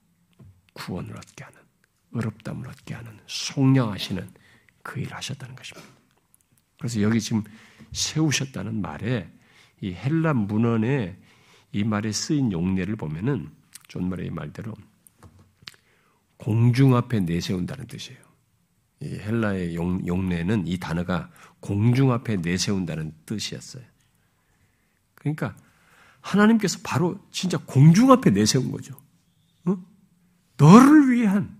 구원을 0.73 1.15
얻게 1.15 1.43
하는, 1.43 1.59
의롭다 2.11 2.41
함을 2.41 2.67
얻게 2.67 2.93
하는, 2.93 3.19
속량하시는 3.27 4.29
그 4.83 4.99
일을 4.99 5.15
하셨다는 5.15 5.55
것입니다. 5.55 5.89
그래서 6.77 7.01
여기 7.01 7.19
지금 7.19 7.43
세우셨다는 7.91 8.81
말에 8.81 9.29
이 9.81 9.93
헬라 9.93 10.33
문헌에 10.33 11.17
이 11.71 11.83
말에 11.83 12.11
쓰인 12.11 12.51
용례를 12.51 12.95
보면은 12.95 13.51
존 13.87 14.09
머리의 14.09 14.29
말대로 14.31 14.73
공중 16.37 16.95
앞에 16.95 17.19
내세운다는 17.19 17.87
뜻이에요. 17.87 18.19
이 19.01 19.07
헬라의 19.07 19.75
용, 19.75 20.05
용례는 20.05 20.67
이 20.67 20.77
단어가 20.77 21.29
공중 21.59 22.11
앞에 22.11 22.37
내세운다는 22.37 23.13
뜻이었어요. 23.25 23.83
그러니까 25.15 25.55
하나님께서 26.21 26.79
바로 26.83 27.19
진짜 27.31 27.57
공중 27.57 28.11
앞에 28.11 28.31
내세운 28.31 28.71
거죠. 28.71 28.99
어? 30.61 30.65
너를 30.65 31.09
위한 31.11 31.57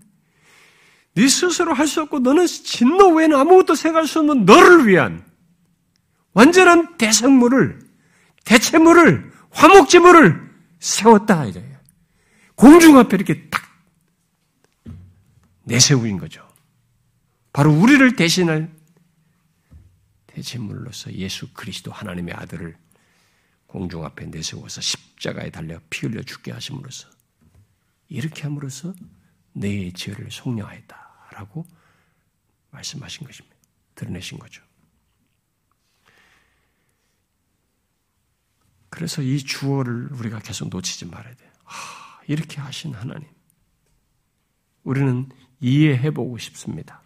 네 1.14 1.28
스스로 1.28 1.74
할 1.74 1.86
수 1.86 2.02
없고 2.02 2.20
너는 2.20 2.46
진노 2.46 3.14
외에는 3.14 3.36
아무것도 3.36 3.74
생각할 3.74 4.06
수 4.06 4.20
없는 4.20 4.44
너를 4.44 4.86
위한 4.86 5.24
완전한 6.32 6.96
대성물을 6.96 7.80
대체물을 8.44 9.32
화목제물을 9.50 10.50
세웠다 10.78 11.46
이래요. 11.46 11.78
공중 12.54 12.96
앞에 12.98 13.16
이렇게 13.16 13.48
딱 13.48 13.62
내세우인 15.64 16.18
거죠. 16.18 16.46
바로 17.52 17.72
우리를 17.72 18.16
대신할 18.16 18.70
대체물로서 20.28 21.12
예수 21.14 21.52
그리스도 21.52 21.90
하나님의 21.90 22.34
아들을 22.34 22.76
공중 23.66 24.04
앞에 24.04 24.26
내세워서 24.26 24.80
십자가에 24.80 25.50
달려 25.50 25.80
피 25.90 26.06
흘려 26.06 26.22
죽게 26.22 26.52
하심으로써 26.52 27.08
이렇게 28.10 28.42
함으로써 28.42 28.92
내 29.52 29.90
죄를 29.92 30.30
속량하였다라고 30.30 31.64
말씀하신 32.72 33.26
것입니다. 33.26 33.56
드러내신 33.94 34.38
거죠. 34.38 34.62
그래서 38.90 39.22
이 39.22 39.38
주어를 39.38 40.12
우리가 40.12 40.40
계속 40.40 40.68
놓치지 40.68 41.06
말아야 41.06 41.34
돼요. 41.34 41.50
아, 41.64 42.20
이렇게 42.26 42.60
하신 42.60 42.92
하나님. 42.94 43.28
우리는 44.82 45.28
이해해보고 45.60 46.38
싶습니다. 46.38 47.00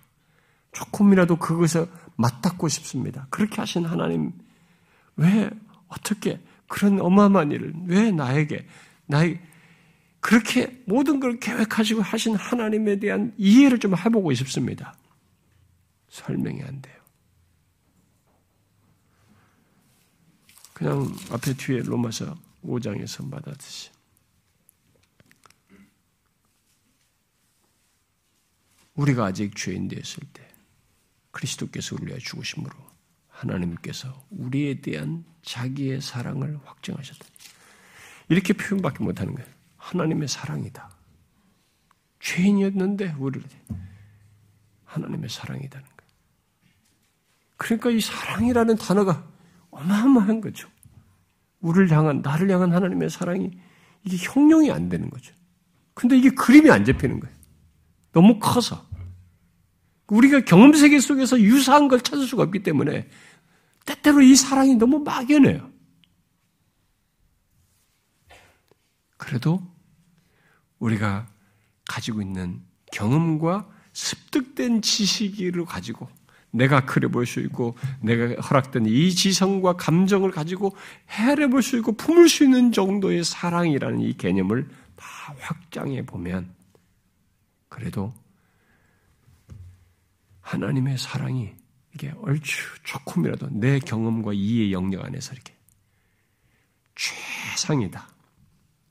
조금이라도 0.72 1.36
그것에 1.36 1.86
맞닿고 2.16 2.68
싶습니다. 2.68 3.26
그렇게 3.28 3.56
하신 3.56 3.84
하나님, 3.84 4.32
왜, 5.16 5.50
어떻게, 5.88 6.40
그런 6.68 7.00
어마어마한 7.00 7.52
일을, 7.52 7.74
왜 7.86 8.10
나에게, 8.10 8.66
나의, 9.06 9.40
그렇게 10.24 10.82
모든 10.86 11.20
걸 11.20 11.38
계획하시고 11.38 12.00
하신 12.00 12.34
하나님에 12.34 12.98
대한 12.98 13.34
이해를 13.36 13.78
좀 13.78 13.94
해보고 13.94 14.32
싶습니다. 14.32 14.96
설명이 16.08 16.62
안 16.62 16.80
돼요. 16.80 16.96
그냥 20.72 21.14
앞에 21.30 21.52
뒤에 21.52 21.80
로마서 21.80 22.38
5장에서 22.64 23.30
받았듯이. 23.30 23.90
우리가 28.94 29.26
아직 29.26 29.54
죄인 29.54 29.88
되었을 29.88 30.22
때 30.32 30.48
그리스도께서 31.32 31.96
우리를 31.96 32.18
죽으심으로 32.20 32.74
하나님께서 33.28 34.26
우리에 34.30 34.80
대한 34.80 35.26
자기의 35.42 36.00
사랑을 36.00 36.58
확증하셨다. 36.64 37.26
이렇게 38.30 38.54
표현밖에 38.54 39.04
못하는 39.04 39.34
거예요. 39.34 39.53
하나님의 39.84 40.28
사랑이다. 40.28 40.90
죄인이었는데 42.20 43.16
우리를 43.18 43.46
하나님의 44.84 45.28
사랑이다는 45.28 45.86
거예요. 45.86 46.12
그러니까 47.56 47.90
이 47.90 48.00
사랑이라는 48.00 48.76
단어가 48.76 49.28
어마어마한 49.70 50.40
거죠. 50.40 50.68
우리를 51.60 51.90
향한 51.90 52.22
나를 52.22 52.50
향한 52.50 52.72
하나님의 52.72 53.10
사랑이 53.10 53.50
이게 54.04 54.16
형용이 54.16 54.70
안 54.70 54.88
되는 54.88 55.10
거죠. 55.10 55.34
근데 55.92 56.16
이게 56.16 56.30
그림이 56.30 56.70
안 56.70 56.84
잡히는 56.84 57.20
거예요. 57.20 57.34
너무 58.12 58.38
커서. 58.38 58.86
우리가 60.06 60.40
경험 60.40 60.72
세계 60.72 60.98
속에서 60.98 61.38
유사한 61.40 61.88
걸 61.88 62.00
찾을 62.00 62.26
수가 62.26 62.42
없기 62.44 62.62
때문에 62.62 63.08
때때로 63.84 64.22
이 64.22 64.34
사랑이 64.34 64.76
너무 64.76 65.00
막연해요. 65.00 65.70
그래도 69.16 69.73
우리가 70.84 71.26
가지고 71.88 72.20
있는 72.22 72.60
경험과 72.92 73.68
습득된 73.92 74.82
지식을 74.82 75.64
가지고 75.64 76.08
내가 76.50 76.84
그려 76.84 77.08
볼수 77.08 77.40
있고 77.40 77.76
내가 78.00 78.40
허락된 78.40 78.86
이 78.86 79.10
지성과 79.12 79.74
감정을 79.74 80.30
가지고 80.30 80.76
헤아려 81.10 81.48
볼 81.48 81.62
수 81.62 81.76
있고 81.78 81.92
품을 81.92 82.28
수 82.28 82.44
있는 82.44 82.70
정도의 82.70 83.24
사랑이라는 83.24 84.00
이 84.00 84.16
개념을 84.16 84.68
다 84.94 85.34
확장해 85.40 86.06
보면 86.06 86.54
그래도 87.68 88.14
하나님의 90.42 90.98
사랑이 90.98 91.54
이게 91.94 92.12
얼추 92.22 92.82
조금이라도 92.84 93.48
내 93.50 93.78
경험과 93.78 94.32
이해 94.34 94.70
영역 94.70 95.04
안에서 95.04 95.32
이렇게 95.32 95.54
최상이다. 96.94 98.06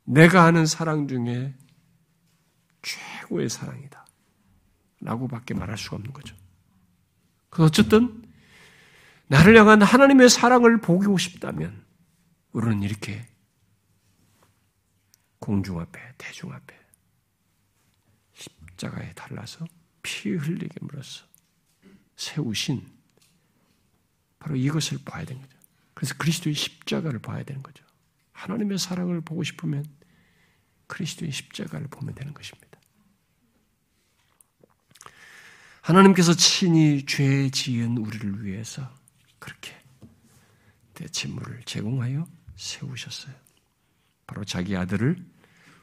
내가 0.05 0.43
아는 0.43 0.65
사랑 0.65 1.07
중에 1.07 1.53
최고의 2.83 3.49
사랑이다. 3.49 4.05
라고 5.01 5.27
밖에 5.27 5.53
말할 5.53 5.77
수가 5.77 5.97
없는 5.97 6.13
거죠. 6.13 6.35
그 7.49 7.63
어쨌든 7.63 8.23
나를 9.27 9.57
향한 9.57 9.81
하나님의 9.81 10.29
사랑을 10.29 10.79
보고 10.79 11.17
싶다면 11.17 11.83
우리는 12.51 12.83
이렇게 12.83 13.25
공중 15.39 15.79
앞에 15.79 15.99
대중 16.17 16.53
앞에 16.53 16.79
십자가에 18.33 19.13
달라서 19.13 19.65
피 20.01 20.31
흘리게 20.31 20.75
물었어 20.81 21.25
세우신 22.15 22.85
바로 24.39 24.55
이것을 24.55 24.99
봐야 25.03 25.25
되는 25.25 25.41
거죠. 25.41 25.57
그래서 25.93 26.15
그리스도의 26.17 26.55
십자가를 26.55 27.19
봐야 27.19 27.43
되는 27.43 27.61
거죠. 27.63 27.83
하나님의 28.33 28.77
사랑을 28.77 29.21
보고 29.21 29.43
싶으면 29.43 29.85
그리스도의 30.87 31.31
십자가를 31.31 31.87
보면 31.87 32.13
되는 32.15 32.33
것입니다. 32.33 32.62
하나님께서 35.83 36.33
친히 36.33 37.05
죄 37.05 37.49
지은 37.49 37.97
우리를 37.97 38.45
위해서 38.45 38.89
그렇게 39.37 39.75
대체물을 40.93 41.63
제공하여 41.65 42.25
세우셨어요. 42.55 43.35
바로 44.25 44.45
자기 44.45 44.77
아들을 44.77 45.17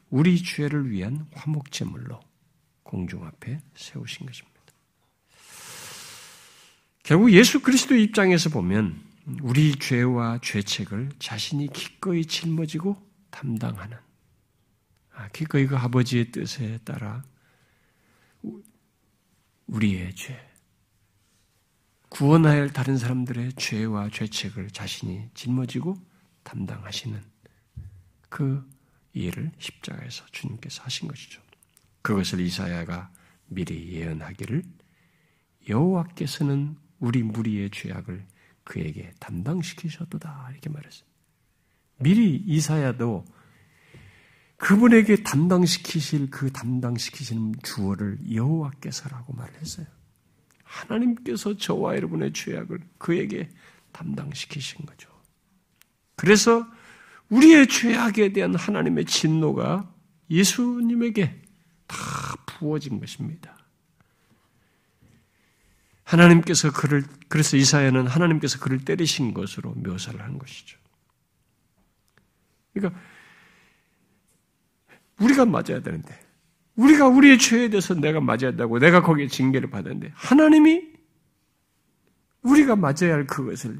우리 0.09 0.41
죄를 0.43 0.89
위한 0.89 1.27
화목제물로 1.33 2.19
공중 2.81 3.23
앞에 3.25 3.61
세우신 3.75 4.25
것입니다. 4.25 4.51
결국 7.03 7.31
예수 7.31 7.61
그리스도의 7.61 8.03
입장에서 8.03 8.49
보면 8.49 8.99
우리 9.41 9.75
죄와 9.75 10.39
죄책을 10.41 11.11
자신이 11.19 11.67
기꺼이 11.71 12.25
짊어지고 12.25 12.97
담당하는 13.29 13.97
아, 15.13 15.27
기꺼이 15.27 15.67
그 15.67 15.77
아버지의 15.77 16.31
뜻에 16.31 16.79
따라 16.83 17.23
우리의 19.71 20.13
죄, 20.15 20.37
구원하여 22.09 22.59
할 22.59 22.73
다른 22.73 22.97
사람들의 22.97 23.53
죄와 23.53 24.09
죄책을 24.09 24.71
자신이 24.71 25.29
짊어지고 25.33 25.95
담당하시는 26.43 27.21
그 28.27 28.69
일을 29.13 29.51
십자가에서 29.59 30.25
주님께서 30.33 30.83
하신 30.83 31.07
것이죠. 31.07 31.41
그것을 32.01 32.41
이사야가 32.41 33.11
미리 33.47 33.93
예언하기를 33.93 34.63
여호와께서는 35.69 36.75
우리 36.99 37.23
무리의 37.23 37.69
죄악을 37.69 38.25
그에게 38.65 39.13
담당시키셨도다 39.19 40.49
이렇게 40.51 40.69
말했어요. 40.69 41.07
미리 41.97 42.35
이사야도 42.35 43.23
그분에게 44.61 45.23
담당시키실 45.23 46.29
그 46.29 46.51
담당시키시는 46.51 47.55
주어를 47.63 48.19
여호와께서라고 48.31 49.33
말했어요. 49.33 49.87
하나님께서 50.63 51.57
저와 51.57 51.95
여러분의 51.95 52.31
죄악을 52.33 52.79
그에게 52.99 53.49
담당시키신 53.91 54.85
거죠. 54.85 55.09
그래서 56.15 56.67
우리의 57.29 57.67
죄악에 57.67 58.33
대한 58.33 58.53
하나님의 58.53 59.05
진노가 59.05 59.91
예수님에게 60.29 61.41
다 61.87 61.97
부어진 62.45 62.99
것입니다. 62.99 63.57
하나님께서 66.03 66.71
그를 66.71 67.03
그래서 67.29 67.57
이사야는 67.57 68.05
하나님께서 68.05 68.59
그를 68.59 68.85
때리신 68.85 69.33
것으로 69.33 69.73
묘사를 69.73 70.21
한 70.21 70.37
것이죠. 70.37 70.77
그러니까 72.73 73.01
우리가 75.21 75.45
맞아야 75.45 75.81
되는데, 75.81 76.19
우리가 76.75 77.07
우리의 77.07 77.37
죄에 77.37 77.69
대해서 77.69 77.93
내가 77.93 78.19
맞아야 78.19 78.47
한다고, 78.47 78.79
내가 78.79 79.01
거기에 79.01 79.27
징계를 79.27 79.69
받았는데, 79.69 80.11
하나님이 80.15 80.83
우리가 82.41 82.75
맞아야 82.75 83.13
할 83.13 83.27
그것을, 83.27 83.79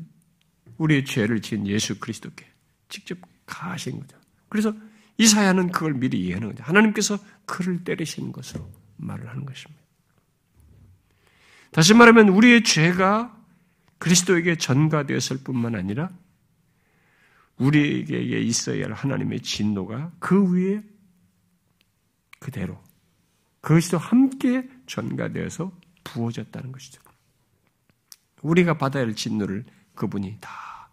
우리의 0.78 1.06
죄를 1.06 1.42
지은 1.42 1.68
예수 1.68 2.00
그리스도께 2.00 2.46
직접 2.90 3.18
가하신 3.46 4.00
거죠. 4.00 4.18
그래서 4.50 4.74
이사야는 5.18 5.72
그걸 5.72 5.94
미리 5.94 6.20
이해하는 6.22 6.50
거죠. 6.50 6.64
하나님께서 6.64 7.20
그를 7.46 7.84
때리신 7.84 8.32
것으로 8.32 8.70
말을 8.98 9.30
하는 9.30 9.46
것입니다. 9.46 9.82
다시 11.72 11.94
말하면 11.94 12.30
우리의 12.30 12.64
죄가 12.64 13.38
그리스도에게 13.98 14.58
전가되었을 14.58 15.38
뿐만 15.44 15.76
아니라 15.76 16.10
우리에게 17.58 18.40
있어야 18.42 18.86
할 18.86 18.94
하나님의 18.94 19.42
진노가 19.42 20.12
그 20.20 20.52
위에 20.52 20.82
그대로 22.42 22.84
그것도 23.62 24.00
함께 24.00 24.68
전가되어서 24.88 25.72
부어졌다는 26.04 26.72
것이죠. 26.72 27.02
우리가 28.42 28.78
받아야 28.78 29.04
할 29.04 29.16
진노를 29.16 29.66
그분이 29.94 30.38
다 30.42 30.90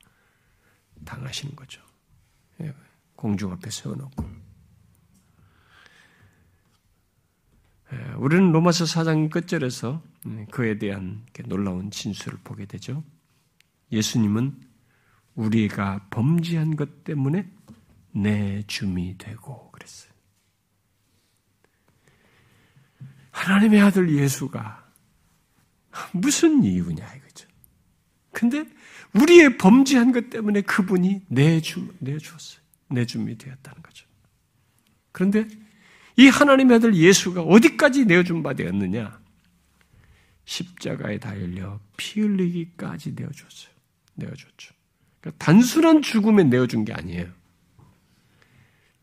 당하시는 1.06 1.56
거죠. 1.56 1.82
예, 2.60 2.74
공중 3.16 3.50
앞에 3.52 3.70
세워놓고. 3.70 4.38
예, 7.94 7.96
우리는 8.18 8.52
로마서 8.52 8.84
4장 8.84 9.30
끝절에서 9.30 10.02
음, 10.26 10.46
그에 10.50 10.78
대한 10.78 11.24
놀라운 11.46 11.90
진술을 11.90 12.40
보게 12.44 12.66
되죠. 12.66 13.02
예수님은 13.90 14.60
우리가 15.36 16.08
범죄한 16.10 16.76
것 16.76 17.04
때문에 17.04 17.50
내 18.12 18.62
줌이 18.66 19.16
되고 19.16 19.70
그랬어요. 19.70 20.17
하나님의 23.38 23.80
아들 23.80 24.10
예수가 24.14 24.86
무슨 26.12 26.64
이유냐 26.64 27.14
이거죠. 27.14 27.48
근데 28.32 28.66
우리의 29.14 29.56
범죄한 29.58 30.12
것 30.12 30.28
때문에 30.28 30.62
그분이 30.62 31.22
내주 31.28 31.94
내주었어요. 31.98 32.60
내줌이 32.88 33.38
되었다는 33.38 33.82
거죠. 33.82 34.06
그런데 35.12 35.46
이 36.16 36.26
하나님의 36.26 36.76
아들 36.76 36.94
예수가 36.94 37.42
어디까지 37.42 38.06
내어준 38.06 38.42
바 38.42 38.54
되었느냐? 38.54 39.20
십자가에 40.44 41.18
달려 41.18 41.78
피 41.96 42.20
흘리기까지 42.20 43.12
내어줬어요. 43.14 43.72
내어줬죠. 44.14 44.74
그러니까 45.20 45.44
단순한 45.44 46.02
죽음에 46.02 46.44
내어준 46.44 46.84
게 46.84 46.92
아니에요. 46.92 47.28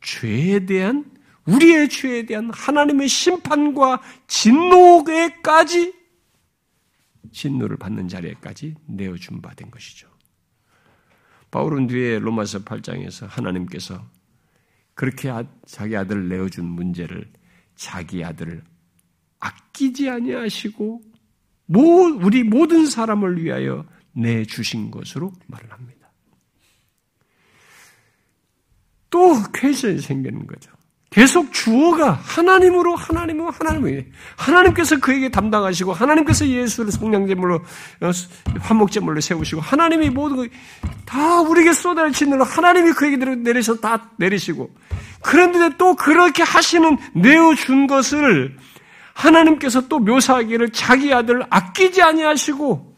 죄에 0.02 0.66
대한 0.66 1.15
우리의 1.46 1.90
죄에 1.90 2.26
대한 2.26 2.50
하나님의 2.52 3.08
심판과 3.08 4.02
진노에까지 4.28 5.94
진노를 7.32 7.78
받는 7.78 8.08
자리에까지 8.08 8.76
내어준 8.88 9.42
바 9.42 9.54
된 9.54 9.70
것이죠. 9.70 10.10
바울은 11.52 11.88
뒤에 11.88 12.20
로마서 12.20 12.64
8장에서 12.64 13.28
하나님께서 13.28 14.04
그렇게 14.94 15.30
아, 15.30 15.44
자기 15.66 15.96
아들을 15.96 16.28
내어준 16.30 16.66
문제를 16.66 17.32
자기 17.76 18.24
아들을 18.24 18.64
아끼지 19.40 20.10
아니하시고 20.10 21.02
우리 21.68 22.44
모든 22.44 22.86
사람을 22.86 23.44
위하여 23.44 23.86
내 24.14 24.46
주신 24.46 24.92
것으로 24.92 25.34
말을 25.48 25.72
합니다. 25.72 26.12
또 29.10 29.34
퀘션이 29.54 30.00
생기는 30.00 30.48
거죠. 30.48 30.72
계속 31.16 31.54
주어가 31.54 32.12
하나님으로 32.12 32.94
하나님으로 32.94 33.50
하나님으로 33.50 34.04
하나님께서 34.36 35.00
그에게 35.00 35.30
담당하시고 35.30 35.94
하나님께서 35.94 36.46
예수를 36.46 36.92
성령제물로 36.92 37.56
어, 37.56 38.12
화목제물로 38.60 39.22
세우시고 39.22 39.62
하나님이 39.62 40.10
모든 40.10 40.50
다 41.06 41.40
우리에게 41.40 41.72
진노를 42.12 42.44
하나님이 42.44 42.92
그에게 42.92 43.16
내리셔 43.16 43.76
다 43.76 44.10
내리시고 44.18 44.70
그런데 45.22 45.78
또 45.78 45.96
그렇게 45.96 46.44
하시는 46.44 46.98
내어준 47.14 47.88
것을 47.88 48.58
하나님께서 49.14 49.88
또 49.88 50.00
묘사하기를 50.00 50.74
자기 50.74 51.14
아들을 51.14 51.46
아끼지 51.50 52.02
아니하시고 52.02 52.94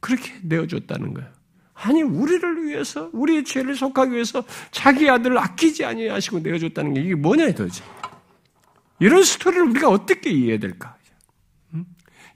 그렇게 0.00 0.32
내어줬다는 0.42 1.14
거예요. 1.14 1.33
아니 1.74 2.02
우리를 2.02 2.64
위해서 2.64 3.10
우리의 3.12 3.44
죄를 3.44 3.74
속하기 3.74 4.12
위해서 4.12 4.44
자기 4.70 5.10
아들을 5.10 5.36
아끼지 5.36 5.84
아니하시고 5.84 6.40
내어줬다는 6.40 6.94
게 6.94 7.00
이게 7.02 7.14
뭐냐 7.14 7.46
도대체. 7.52 7.82
이런 9.00 9.24
스토리를 9.24 9.70
우리가 9.70 9.88
어떻게 9.88 10.30
이해해야 10.30 10.58
될까? 10.58 10.96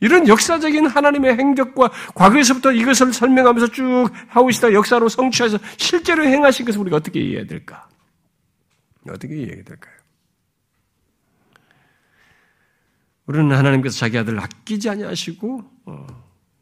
이런 0.01 0.29
역사적인 0.29 0.87
하나님의 0.87 1.37
행적과 1.37 1.91
과거에서부터 2.15 2.73
이것을 2.73 3.13
설명하면서 3.13 3.73
쭉 3.73 4.09
하고 4.29 4.49
있다 4.49 4.73
역사로 4.73 5.09
성취해서 5.09 5.59
실제로 5.77 6.25
행하신 6.25 6.67
것을 6.67 6.81
우리가 6.81 6.97
어떻게 6.97 7.21
이해해야 7.21 7.47
될까? 7.47 7.89
어떻게 9.09 9.35
이해해야 9.37 9.65
될까요? 9.65 9.95
우리는 13.27 13.55
하나님께서 13.55 13.99
자기 13.99 14.19
아들을 14.19 14.39
아끼지 14.41 14.89
아니하시고 14.89 15.65
어, 15.87 16.07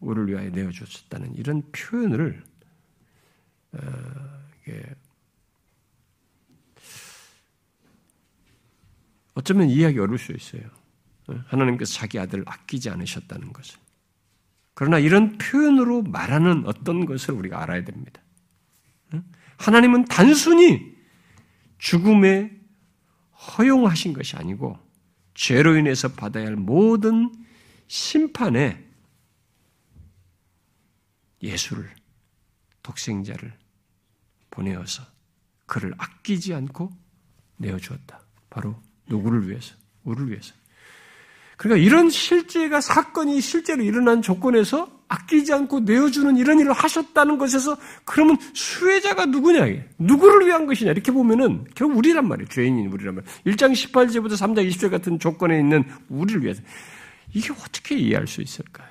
우리를 0.01 0.29
위하여 0.29 0.51
내어 0.51 0.71
주셨다는 0.71 1.35
이런 1.37 1.63
표현을 1.73 2.43
어, 3.79 4.27
어쩌면 9.35 9.69
이해하기 9.69 9.99
어려울 9.99 10.19
수 10.19 10.33
있어요. 10.33 10.63
어, 11.29 11.45
하나님께서 11.47 11.93
자기 11.93 12.19
아들을 12.19 12.45
아끼지 12.47 12.91
않으셨다는 12.91 13.53
것을. 13.53 13.79
그러나 14.75 14.99
이런 14.99 15.39
표현으로 15.39 16.03
말하는 16.03 16.67
어떤 16.67 17.07
것을 17.07 17.35
우리가 17.35 17.63
알아야 17.63 17.85
됩니다. 17.85 18.21
어? 19.13 19.23
하나님은 19.59 20.07
단순히 20.07 20.95
죽음에 21.79 22.51
허용하신 23.59 24.15
것이 24.15 24.37
아니고 24.37 24.79
죄로 25.35 25.77
인해서 25.77 26.09
받아야 26.13 26.47
할 26.47 26.57
모든 26.57 27.33
심판에 27.89 28.85
예수를 31.43 31.95
독생자를 32.83 33.53
보내어서 34.57 35.03
그를 35.67 35.93
아끼지 35.99 36.55
않고 36.55 36.91
내어주었다. 37.59 38.21
바로 38.51 38.77
누구를 39.09 39.49
위해서? 39.49 39.75
우리를 40.05 40.31
위해서. 40.31 40.55
그러니까 41.57 41.85
이런 41.85 42.11
실제가 42.11 42.81
사건이 42.81 43.41
실제로 43.41 43.83
일어난 43.83 44.21
조건에서 44.21 44.91
아끼지 45.09 45.53
않고 45.53 45.81
내어주는 45.81 46.37
이런 46.37 46.59
일을 46.59 46.73
하셨다는 46.73 47.39
것에서 47.39 47.77
그러면 48.05 48.37
수혜자가 48.55 49.27
누구냐? 49.27 49.65
누구를 49.99 50.47
위한 50.47 50.67
것이냐? 50.67 50.91
이렇게 50.91 51.13
보면은 51.13 51.65
결국 51.75 51.99
우리란 51.99 52.27
말이에요. 52.29 52.49
죄인인 52.49 52.89
우리란 52.89 53.15
말이에요. 53.15 53.35
1장 53.47 53.73
18절부터 53.73 54.33
3장 54.33 54.69
20절 54.69 54.91
같은 54.91 55.19
조건에 55.19 55.59
있는 55.59 55.85
우리를 56.09 56.43
위해서. 56.43 56.63
이게 57.33 57.53
어떻게 57.53 57.97
이해할 57.97 58.27
수 58.27 58.43
있을까요? 58.43 58.89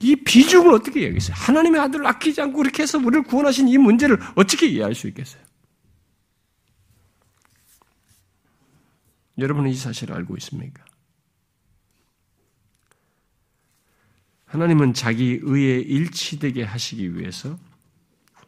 이 0.00 0.14
비중을 0.14 0.72
어떻게 0.72 1.00
이해하겠어요? 1.00 1.36
하나님의 1.36 1.80
아들을 1.80 2.06
아끼지 2.06 2.40
않고 2.40 2.58
그렇게 2.58 2.82
해서 2.82 2.98
우리를 2.98 3.22
구원하신 3.24 3.68
이 3.68 3.78
문제를 3.78 4.18
어떻게 4.36 4.68
이해할 4.68 4.94
수 4.94 5.08
있겠어요? 5.08 5.42
여러분은 9.38 9.70
이 9.70 9.74
사실을 9.74 10.14
알고 10.16 10.36
있습니까? 10.36 10.84
하나님은 14.46 14.94
자기 14.94 15.40
의에 15.42 15.78
일치되게 15.80 16.62
하시기 16.62 17.16
위해서 17.16 17.58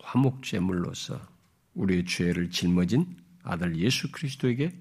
화목제물로서 0.02 1.20
우리의 1.74 2.06
죄를 2.06 2.50
짊어진 2.50 3.16
아들 3.42 3.76
예수 3.76 4.10
그리스도에게 4.10 4.72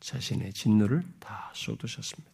자신의 0.00 0.52
진노를 0.52 1.02
다 1.18 1.50
쏟으셨습니다. 1.54 2.30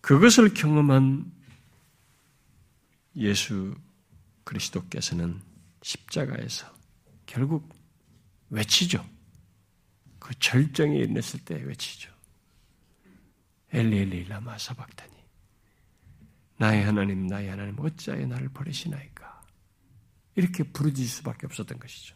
그것을 0.00 0.52
경험한 0.52 1.32
예수 3.16 3.74
그리스도께서는 4.44 5.40
십자가에서 5.82 6.66
결국 7.26 7.74
외치죠. 8.50 9.04
그 10.18 10.38
절정에 10.38 10.96
이르렀을 10.96 11.40
때 11.44 11.54
외치죠. 11.62 12.12
엘리 13.72 13.98
엘리 13.98 14.24
라마 14.28 14.56
사박다니 14.56 15.12
나의 16.56 16.84
하나님 16.84 17.26
나의 17.26 17.48
하나님 17.48 17.78
어찌하여 17.78 18.26
나를 18.26 18.48
버리시나이까 18.50 19.42
이렇게 20.36 20.62
부르짖을 20.62 21.08
수밖에 21.08 21.46
없었던 21.46 21.78
것이죠. 21.78 22.14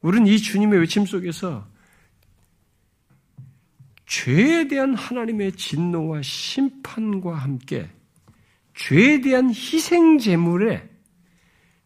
우리는 0.00 0.26
이 0.26 0.38
주님의 0.38 0.80
외침 0.80 1.06
속에서 1.06 1.68
죄에 4.06 4.68
대한 4.68 4.94
하나님의 4.94 5.52
진노와 5.52 6.22
심판과 6.22 7.36
함께 7.36 7.90
죄에 8.74 9.20
대한 9.20 9.50
희생 9.50 10.18
제물에 10.18 10.88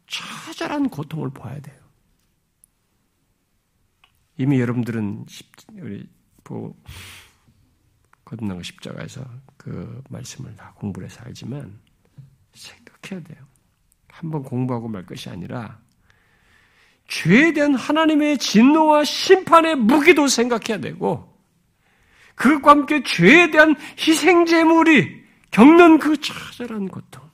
처절한 0.06 0.88
고통을 0.88 1.30
보아야 1.30 1.60
돼요. 1.60 1.76
이미 4.38 4.60
여러분들은 4.60 5.26
우리 5.80 6.08
보 6.44 6.76
거듭난 8.24 8.62
십자가에서 8.62 9.24
그 9.56 10.02
말씀을 10.10 10.54
다 10.56 10.72
공부를 10.76 11.08
해서 11.08 11.22
알지만 11.24 11.78
생각해야 12.52 13.22
돼요. 13.22 13.44
한번 14.08 14.42
공부하고 14.42 14.88
말 14.88 15.06
것이 15.06 15.28
아니라 15.28 15.78
죄에 17.08 17.52
대한 17.52 17.74
하나님의 17.74 18.38
진노와 18.38 19.04
심판의 19.04 19.76
무기도 19.76 20.26
생각해야 20.26 20.80
되고 20.80 21.36
그것과 22.34 22.70
함께 22.72 23.02
죄에 23.02 23.50
대한 23.50 23.76
희생 23.98 24.44
제물이 24.44 25.25
겪는 25.50 25.98
그 25.98 26.20
처절한 26.20 26.88
고통, 26.88 27.28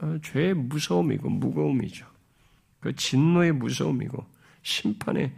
어, 0.00 0.18
죄의 0.22 0.54
무서움이고 0.54 1.28
무거움이죠. 1.28 2.06
그 2.80 2.94
진노의 2.94 3.52
무서움이고 3.52 4.24
심판의 4.62 5.34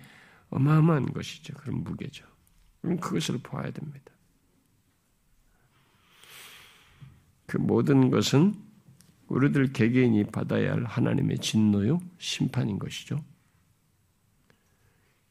어마어마한 0.50 1.12
것이죠. 1.12 1.54
그런 1.54 1.82
무게죠. 1.82 2.26
그럼 2.80 2.98
그것을 2.98 3.38
보아야 3.42 3.70
됩니다. 3.70 4.12
그 7.46 7.56
모든 7.56 8.10
것은 8.10 8.54
우리들 9.28 9.72
개개인이 9.72 10.24
받아야 10.24 10.72
할 10.72 10.84
하나님의 10.84 11.38
진노요, 11.38 12.00
심판인 12.18 12.78
것이죠. 12.78 13.24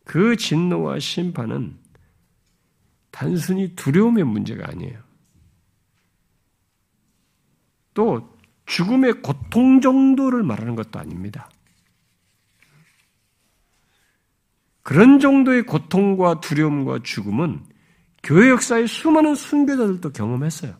그 0.05 0.35
진노와 0.35 0.99
심판은 0.99 1.77
단순히 3.11 3.75
두려움의 3.75 4.23
문제가 4.23 4.67
아니에요. 4.69 5.08
또 7.93 8.37
죽음의 8.65 9.21
고통 9.21 9.81
정도를 9.81 10.43
말하는 10.43 10.75
것도 10.75 10.99
아닙니다. 10.99 11.49
그런 14.83 15.19
정도의 15.19 15.63
고통과 15.63 16.39
두려움과 16.39 16.99
죽음은 17.03 17.63
교회 18.23 18.49
역사의 18.49 18.87
수많은 18.87 19.35
순교자들도 19.35 20.11
경험했어요. 20.11 20.75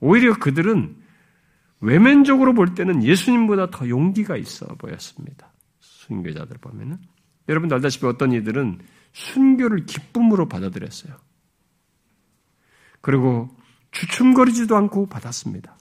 오히려 0.00 0.38
그들은 0.38 0.96
외면적으로 1.80 2.54
볼 2.54 2.74
때는 2.74 3.02
예수님보다 3.04 3.70
더 3.70 3.88
용기가 3.88 4.36
있어 4.36 4.66
보였습니다. 4.76 5.52
순교자들 5.80 6.58
보면은. 6.58 6.98
여러분도 7.48 7.74
알다시피 7.74 8.06
어떤 8.06 8.32
이들은 8.32 8.80
순교를 9.12 9.86
기쁨으로 9.86 10.48
받아들였어요. 10.48 11.16
그리고 13.00 13.48
주춤거리지도 13.92 14.76
않고 14.76 15.06
받았습니다. 15.06 15.76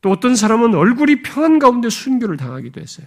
또 0.00 0.10
어떤 0.10 0.34
사람은 0.34 0.74
얼굴이 0.74 1.22
평안 1.22 1.58
가운데 1.58 1.88
순교를 1.88 2.36
당하기도 2.36 2.80
했어요. 2.80 3.06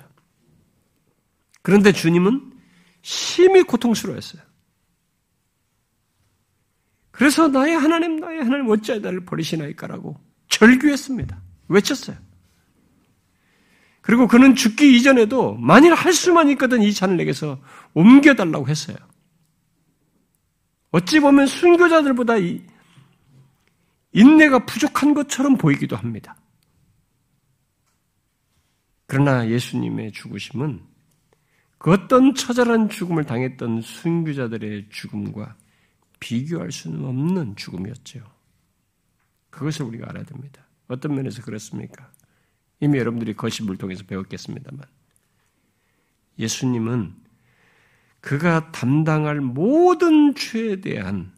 그런데 1.62 1.92
주님은 1.92 2.54
심히 3.02 3.64
고통스러웠어요. 3.64 4.42
그래서 7.12 7.48
나의 7.48 7.76
하나님, 7.76 8.18
나의 8.18 8.40
하나님 8.44 8.70
어찌하여 8.70 9.02
나를 9.02 9.26
버리시나이까라고 9.26 10.20
절규했습니다. 10.50 11.42
외쳤어요. 11.68 12.18
그리고 14.02 14.28
그는 14.28 14.56
죽기 14.56 14.96
이전에도 14.96 15.56
만일 15.56 15.94
할 15.94 16.14
수만 16.14 16.50
있거든 16.50 16.82
이 16.82 16.94
잔을 16.94 17.18
내게서 17.18 17.60
옮겨달라고 17.94 18.68
했어요. 18.68 18.98
어찌 20.96 21.20
보면 21.20 21.46
순교자들보다 21.46 22.36
인내가 24.14 24.66
부족한 24.66 25.14
것처럼 25.14 25.58
보이기도 25.58 25.98
합니다. 25.98 26.38
그러나 29.06 29.50
예수님의 29.50 30.14
죽으심은 30.14 30.82
그 31.80 31.92
어떤 31.92 32.34
처절한 32.34 32.88
죽음을 32.88 33.26
당했던 33.26 33.82
순교자들의 33.82 34.88
죽음과 34.90 35.58
비교할 36.22 36.72
수는 36.72 37.04
없는 37.04 37.58
죽음이었죠. 37.58 38.22
그것을 39.50 39.84
우리가 39.88 40.10
알아야 40.10 40.24
됩니다. 40.24 40.66
어떤 40.88 41.14
면에서 41.14 41.42
그렇습니까? 41.42 42.10
이미 42.80 43.00
여러분들이 43.00 43.34
거십을 43.34 43.76
통해서 43.76 44.06
배웠겠습니다만 44.06 44.86
예수님은 46.40 47.25
그가 48.26 48.72
담당할 48.72 49.40
모든 49.40 50.34
죄에 50.34 50.82
대한 50.82 51.32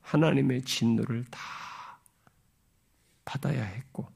하나님의 0.00 0.62
진노를 0.62 1.26
다 1.30 1.38
받아야 3.26 3.62
했고 3.62 4.08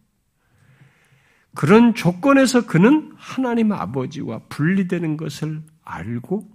그런 1.55 1.95
조건에서 1.95 2.67
그는 2.67 3.13
하나님 3.17 3.73
아버지와 3.73 4.39
분리되는 4.49 5.19
것을 5.19 5.63
알고 5.83 6.51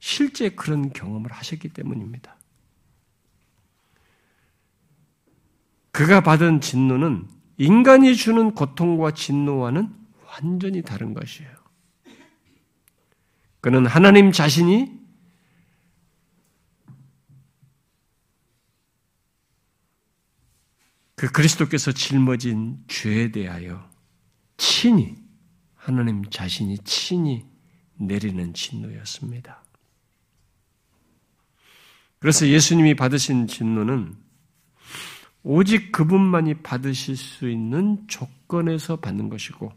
실제 0.00 0.50
그런 0.50 0.92
경험을 0.92 1.32
하셨기 1.32 1.70
때문입니다. 1.70 2.36
그가 5.92 6.20
받은 6.20 6.60
진노는 6.60 7.26
인간이 7.56 8.14
주는 8.14 8.54
고통과 8.54 9.12
진노와는 9.12 9.88
완전히 10.26 10.82
다른 10.82 11.14
것이에요. 11.14 11.57
그는 13.60 13.86
하나님 13.86 14.32
자신이 14.32 14.98
그 21.16 21.30
그리스도께서 21.32 21.90
짊어진 21.90 22.84
죄에 22.86 23.32
대하여 23.32 23.90
친히 24.56 25.16
하나님 25.74 26.24
자신이 26.30 26.78
친히 26.84 27.44
내리는 27.96 28.54
진노였습니다. 28.54 29.64
그래서 32.20 32.46
예수님이 32.46 32.94
받으신 32.94 33.48
진노는 33.48 34.14
오직 35.42 35.92
그분만이 35.92 36.62
받으실 36.62 37.16
수 37.16 37.48
있는 37.48 38.06
조건에서 38.06 38.96
받는 38.96 39.28
것이고 39.28 39.72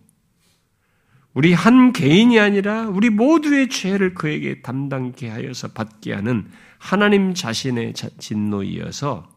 우리 1.33 1.53
한 1.53 1.93
개인이 1.93 2.37
아니라 2.39 2.87
우리 2.87 3.09
모두의 3.09 3.69
죄를 3.69 4.13
그에게 4.13 4.61
담당케 4.61 5.29
하여서 5.29 5.69
받게 5.69 6.13
하는 6.13 6.49
하나님 6.77 7.33
자신의 7.33 7.93
진노이어서 7.93 9.29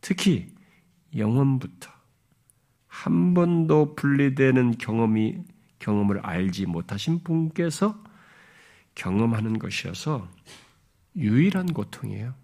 특히 0.00 0.54
영원부터 1.16 1.90
한 2.86 3.34
번도 3.34 3.94
분리되는 3.94 4.72
경험이 4.78 5.38
경험을 5.78 6.20
알지 6.20 6.66
못하신 6.66 7.22
분께서 7.24 8.02
경험하는 8.94 9.58
것이어서 9.58 10.28
유일한 11.16 11.72
고통이에요. 11.72 12.34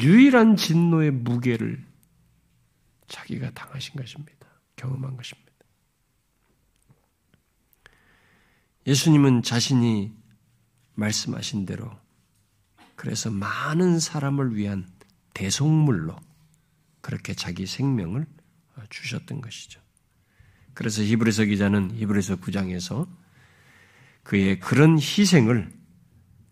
유일한 0.00 0.56
진노의 0.56 1.12
무게를 1.12 1.84
자기가 3.06 3.50
당하신 3.52 3.94
것입니다. 3.94 4.34
경험한 4.74 5.16
것입니다. 5.16 5.45
예수님은 8.86 9.42
자신이 9.42 10.12
말씀하신 10.94 11.66
대로 11.66 11.90
그래서 12.94 13.30
많은 13.30 13.98
사람을 13.98 14.56
위한 14.56 14.86
대속물로 15.34 16.16
그렇게 17.00 17.34
자기 17.34 17.66
생명을 17.66 18.26
주셨던 18.88 19.40
것이죠. 19.40 19.80
그래서 20.74 21.02
히브리서 21.02 21.44
기자는 21.44 21.92
히브리서 21.94 22.36
9장에서 22.36 23.08
그의 24.22 24.60
그런 24.60 24.98
희생을 24.98 25.72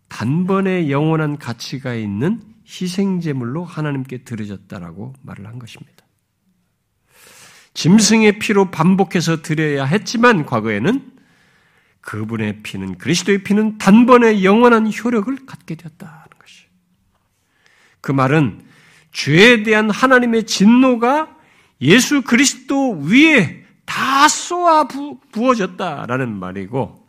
단번에 0.08 0.90
영원한 0.90 1.38
가치가 1.38 1.94
있는 1.94 2.42
희생 2.66 3.20
제물로 3.20 3.64
하나님께 3.64 4.24
드려졌다라고 4.24 5.14
말을 5.22 5.46
한 5.46 5.58
것입니다. 5.58 6.04
짐승의 7.74 8.38
피로 8.38 8.70
반복해서 8.70 9.42
드려야 9.42 9.84
했지만 9.84 10.46
과거에는 10.46 11.13
그분의 12.04 12.62
피는 12.62 12.98
그리스도의 12.98 13.42
피는 13.44 13.78
단번에 13.78 14.44
영원한 14.44 14.90
효력을 14.92 15.34
갖게 15.46 15.74
되었다는 15.74 16.22
것이. 16.38 16.66
그 18.00 18.12
말은 18.12 18.62
죄에 19.12 19.62
대한 19.62 19.90
하나님의 19.90 20.44
진노가 20.44 21.34
예수 21.80 22.22
그리스도 22.22 22.98
위에 23.00 23.64
다 23.86 24.28
쏘아 24.28 24.86
부어졌다라는 25.32 26.32
말이고 26.34 27.06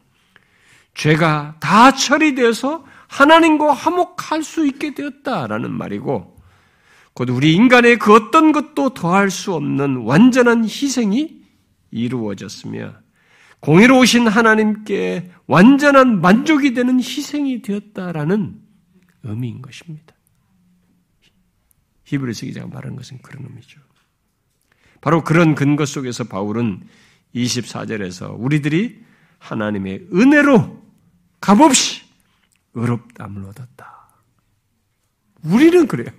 죄가 0.94 1.58
다 1.60 1.92
처리돼서 1.92 2.86
하나님과 3.08 3.74
화목할 3.74 4.44
수 4.44 4.66
있게 4.66 4.94
되었다라는 4.94 5.72
말이고 5.72 6.38
곧 7.14 7.30
우리 7.30 7.54
인간의 7.54 7.98
그 8.00 8.14
어떤 8.14 8.52
것도 8.52 8.94
더할 8.94 9.30
수 9.30 9.54
없는 9.54 9.98
완전한 9.98 10.64
희생이 10.64 11.42
이루어졌으며 11.92 13.05
공의로우신 13.66 14.28
하나님께 14.28 15.32
완전한 15.48 16.22
만족이 16.22 16.76
되는 16.76 17.00
희생이 17.00 17.64
되었다라는 17.64 18.62
의미인 19.24 19.64
것입니다. 19.64 20.14
히브리서 22.04 22.46
기자가 22.46 22.68
말하는 22.68 22.96
것은 22.96 23.24
그런 23.24 23.44
의미죠. 23.44 23.80
바로 25.02 25.24
그런 25.24 25.56
근거 25.56 25.84
속에서 25.84 26.26
바울은 26.26 26.84
24절에서 27.34 28.36
우리들이 28.38 29.04
하나님의 29.40 30.10
은혜로 30.14 30.84
값없이 31.42 32.04
의롭담을 32.76 33.46
얻었다. 33.46 34.10
우리는 35.44 35.88
그래요. 35.88 36.12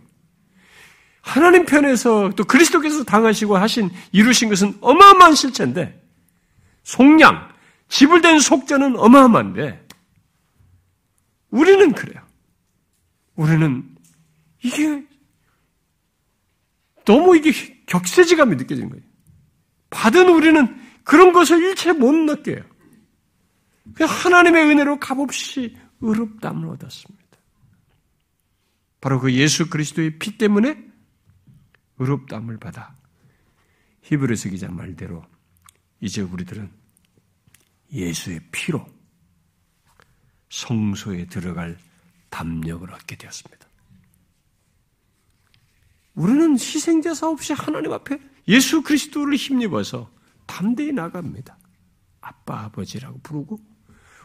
하나님 1.21 1.65
편에서 1.65 2.33
또 2.35 2.43
그리스도께서 2.43 3.05
당하시고 3.05 3.57
하신 3.57 3.91
이루신 4.11 4.49
것은 4.49 4.79
어마어마한 4.81 5.37
실체인데 5.37 6.06
속량, 6.87 7.53
지불된 7.89 8.39
속죄는 8.39 8.97
어마어마한데 8.97 9.89
우리는 11.51 11.93
그래요. 11.93 12.25
우리는 13.35 13.97
이게 14.63 15.05
너무 17.05 17.37
이게 17.37 17.51
격세지감이 17.87 18.55
느껴지는 18.55 18.89
거예요. 18.89 19.05
받은 19.91 20.29
우리는 20.29 20.81
그런 21.03 21.33
것을 21.33 21.61
일체 21.61 21.93
못 21.93 22.13
느껴요. 22.13 22.63
하나님의 23.99 24.67
은혜로 24.67 25.01
값없이 25.01 25.77
의롭담을 26.01 26.69
얻었습니다. 26.69 27.27
바로 29.01 29.19
그 29.19 29.33
예수 29.33 29.69
그리스도의 29.69 30.21
피 30.21 30.39
때문에 30.39 30.85
의롭담을 31.99 32.59
받아 32.59 32.95
히브리서 34.03 34.51
기자 34.51 34.71
말대로 34.71 35.25
이제 36.01 36.23
우리들은 36.23 36.71
예수의 37.93 38.41
피로 38.53 38.87
성소에 40.51 41.27
들어갈 41.27 41.79
담력을 42.31 42.91
얻게 42.93 43.17
되었습니다. 43.17 43.67
우리는 46.15 46.53
희생제사 46.53 47.29
없이 47.29 47.53
하나님 47.53 47.93
앞에 47.93 48.19
예수 48.49 48.83
그리스도를 48.83 49.37
힘입어서 49.37 50.11
담대히 50.47 50.93
나갑니다. 50.93 51.59
아빠, 52.21 52.65
아버지라고 52.65 53.21
부르고 53.21 53.61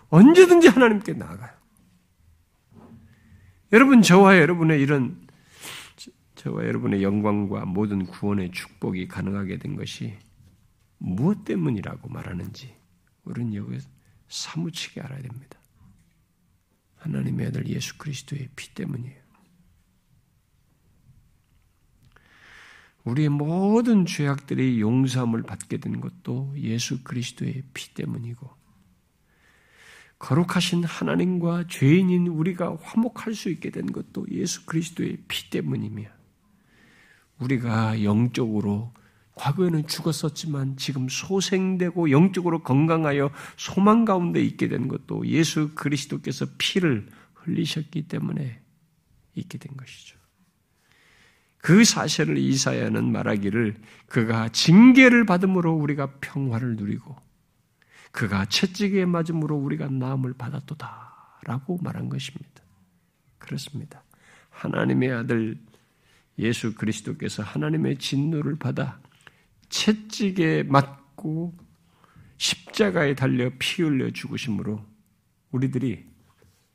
언제든지 0.10 0.68
하나님께 0.70 1.14
나가요. 1.14 1.52
여러분, 3.74 4.02
저와 4.02 4.38
여러분의 4.38 4.82
이런 4.82 5.28
저와 6.36 6.66
여러분의 6.66 7.04
영광과 7.04 7.66
모든 7.66 8.06
구원의 8.06 8.52
축복이 8.52 9.08
가능하게 9.08 9.58
된 9.60 9.76
것이 9.76 10.18
무엇 11.04 11.44
때문이라고 11.46 12.10
말하는지 12.10 12.76
우리는 13.24 13.56
여기 13.56 13.80
사무치게 14.28 15.02
알아야 15.02 15.22
됩니다. 15.22 15.60
하나님의 16.98 17.48
아들 17.48 17.68
예수 17.68 17.98
그리스도의 17.98 18.50
피 18.56 18.74
때문이에요. 18.76 19.20
우리의 23.04 23.30
모든 23.30 24.06
죄악들이 24.06 24.80
용서함을 24.80 25.42
받게 25.42 25.78
된 25.78 26.02
것도 26.02 26.54
예수 26.58 27.04
그리스도의 27.04 27.64
피 27.74 27.96
때문이고 27.96 28.48
거룩하신 30.20 30.84
하나님과 30.84 31.66
죄인인 31.68 32.28
우리가 32.28 32.78
화목할 32.80 33.34
수 33.34 33.50
있게 33.50 33.72
된 33.72 33.92
것도 33.92 34.28
예수 34.30 34.68
그리스도의 34.68 35.24
피 35.28 35.50
때문이며 35.50 36.04
우리가 37.40 38.04
영적으로 38.04 38.94
과거에는 39.42 39.88
죽었었지만 39.88 40.78
지금 40.78 41.10
소생되고 41.10 42.12
영적으로 42.12 42.62
건강하여 42.62 43.32
소망 43.58 44.06
가운데 44.06 44.40
있게 44.40 44.68
된 44.68 44.88
것도 44.88 45.26
예수 45.26 45.74
그리스도께서 45.74 46.46
피를 46.60 47.10
흘리셨기 47.34 48.08
때문에 48.08 48.62
있게 49.34 49.58
된 49.58 49.76
것이죠. 49.76 50.20
그 51.58 51.84
사실을 51.84 52.38
이사야는 52.38 53.12
말하기를 53.12 53.82
그가 54.06 54.50
징계를 54.50 55.26
받음으로 55.26 55.74
우리가 55.74 56.20
평화를 56.22 56.76
누리고 56.76 57.16
그가 58.12 58.46
채찍에 58.46 59.06
맞음으로 59.06 59.56
우리가 59.56 59.88
나음을 59.88 60.34
받았도다라고 60.34 61.80
말한 61.82 62.10
것입니다. 62.10 62.62
그렇습니다. 63.40 64.04
하나님의 64.52 65.12
아들 65.12 65.58
예수 66.38 66.76
그리스도께서 66.76 67.42
하나님의 67.42 67.98
진노를 67.98 68.58
받아 68.58 69.01
채찍에 69.72 70.64
맞고 70.64 71.58
십자가에 72.38 73.16
달려 73.16 73.50
피 73.58 73.82
흘려 73.82 74.12
죽으심으로 74.12 74.86
우리들이 75.52 76.06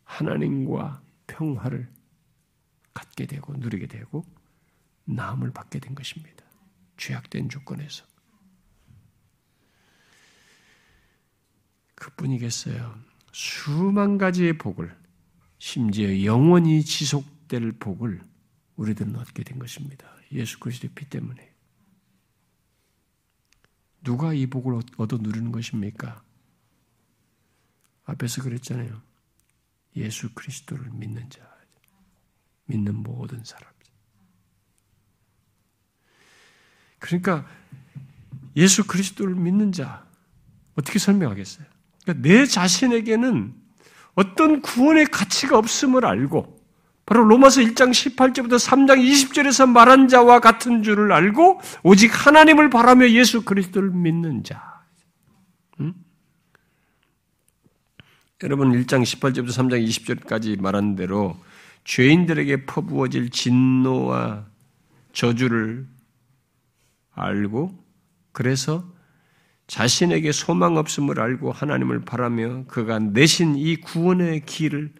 하나님과 0.04 1.02
평화를 1.26 1.88
갖게 2.92 3.26
되고 3.26 3.52
누리게 3.54 3.86
되고 3.86 4.24
나음을 5.04 5.52
받게 5.52 5.78
된 5.78 5.94
것입니다. 5.94 6.44
죄악된 6.96 7.48
조건에서. 7.48 8.04
그뿐이겠어요. 11.94 12.98
수만 13.32 14.18
가지의 14.18 14.58
복을, 14.58 14.96
심지어 15.58 16.24
영원히 16.24 16.82
지속될 16.82 17.72
복을 17.72 18.20
우리들은 18.76 19.16
얻게 19.16 19.42
된 19.42 19.58
것입니다. 19.58 20.08
예수 20.32 20.58
그리스도의 20.58 20.92
피 20.94 21.08
때문에. 21.08 21.55
누가 24.06 24.32
이 24.32 24.46
복을 24.46 24.80
얻어 24.98 25.16
누리는 25.16 25.50
것입니까? 25.50 26.22
앞에서 28.04 28.42
그랬잖아요. 28.44 29.02
예수 29.96 30.32
그리스도를 30.32 30.90
믿는 30.92 31.28
자, 31.28 31.42
믿는 32.66 32.94
모든 32.94 33.42
사람. 33.44 33.76
그러니까 37.00 37.46
예수 38.56 38.86
그리스도를 38.86 39.34
믿는 39.34 39.72
자 39.72 40.06
어떻게 40.76 40.98
설명하겠어요? 40.98 41.66
그러니까 42.02 42.28
내 42.28 42.46
자신에게는 42.46 43.54
어떤 44.14 44.62
구원의 44.62 45.06
가치가 45.06 45.58
없음을 45.58 46.06
알고 46.06 46.55
바로 47.06 47.24
로마서 47.24 47.60
1장 47.60 47.90
18절부터 47.90 48.58
3장 48.58 48.98
20절에서 49.00 49.68
말한 49.68 50.08
자와 50.08 50.40
같은 50.40 50.82
줄을 50.82 51.12
알고 51.12 51.60
오직 51.84 52.08
하나님을 52.08 52.68
바라며 52.68 53.08
예수 53.10 53.44
그리스도를 53.44 53.90
믿는 53.90 54.42
자. 54.42 54.82
음? 55.80 55.94
여러분 58.42 58.72
1장 58.72 59.02
18절부터 59.02 59.48
3장 59.48 59.86
20절까지 59.86 60.60
말한 60.60 60.96
대로 60.96 61.36
죄인들에게 61.84 62.66
퍼부어질 62.66 63.30
진노와 63.30 64.44
저주를 65.12 65.86
알고 67.12 67.72
그래서 68.32 68.84
자신에게 69.68 70.32
소망 70.32 70.76
없음을 70.76 71.20
알고 71.20 71.52
하나님을 71.52 72.04
바라며 72.04 72.64
그가 72.66 72.98
내신 72.98 73.56
이 73.56 73.76
구원의 73.76 74.44
길을 74.44 74.92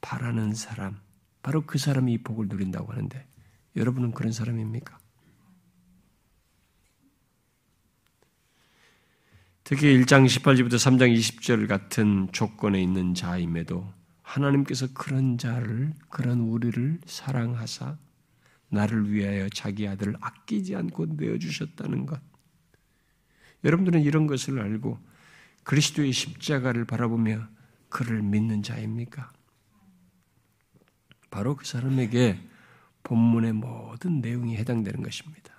바라는 0.00 0.54
사람, 0.54 0.98
바로 1.44 1.66
그 1.66 1.76
사람이 1.76 2.10
이 2.14 2.18
복을 2.18 2.48
누린다고 2.48 2.90
하는데 2.90 3.26
여러분은 3.76 4.12
그런 4.12 4.32
사람입니까? 4.32 4.98
특히 9.62 9.94
1장 9.98 10.24
18절부터 10.24 10.72
3장 10.72 11.14
20절 11.14 11.68
같은 11.68 12.28
조건에 12.32 12.82
있는 12.82 13.12
자임에도 13.12 13.86
하나님께서 14.22 14.88
그런 14.94 15.36
자를, 15.36 15.92
그런 16.08 16.40
우리를 16.40 17.00
사랑하사 17.04 17.98
나를 18.70 19.12
위하여 19.12 19.50
자기 19.50 19.86
아들을 19.86 20.16
아끼지 20.22 20.74
않고 20.74 21.08
내어주셨다는 21.10 22.06
것. 22.06 22.22
여러분들은 23.64 24.00
이런 24.00 24.26
것을 24.26 24.60
알고 24.60 24.98
그리스도의 25.62 26.12
십자가를 26.12 26.86
바라보며 26.86 27.46
그를 27.90 28.22
믿는 28.22 28.62
자입니까? 28.62 29.30
바로 31.34 31.56
그 31.56 31.66
사람에게 31.66 32.38
본문의 33.02 33.54
모든 33.54 34.20
내용이 34.20 34.56
해당되는 34.56 35.02
것입니다. 35.02 35.52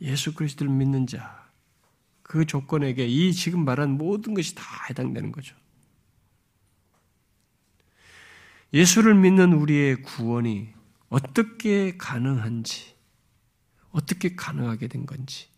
예수 0.00 0.34
그리스도를 0.34 0.72
믿는 0.72 1.06
자, 1.06 1.50
그 2.22 2.46
조건에게 2.46 3.06
이 3.06 3.34
지금 3.34 3.66
말한 3.66 3.98
모든 3.98 4.32
것이 4.32 4.54
다 4.54 4.64
해당되는 4.88 5.32
거죠. 5.32 5.54
예수를 8.72 9.14
믿는 9.14 9.52
우리의 9.52 10.00
구원이 10.00 10.72
어떻게 11.10 11.98
가능한지, 11.98 12.94
어떻게 13.90 14.34
가능하게 14.34 14.88
된 14.88 15.04
건지 15.04 15.48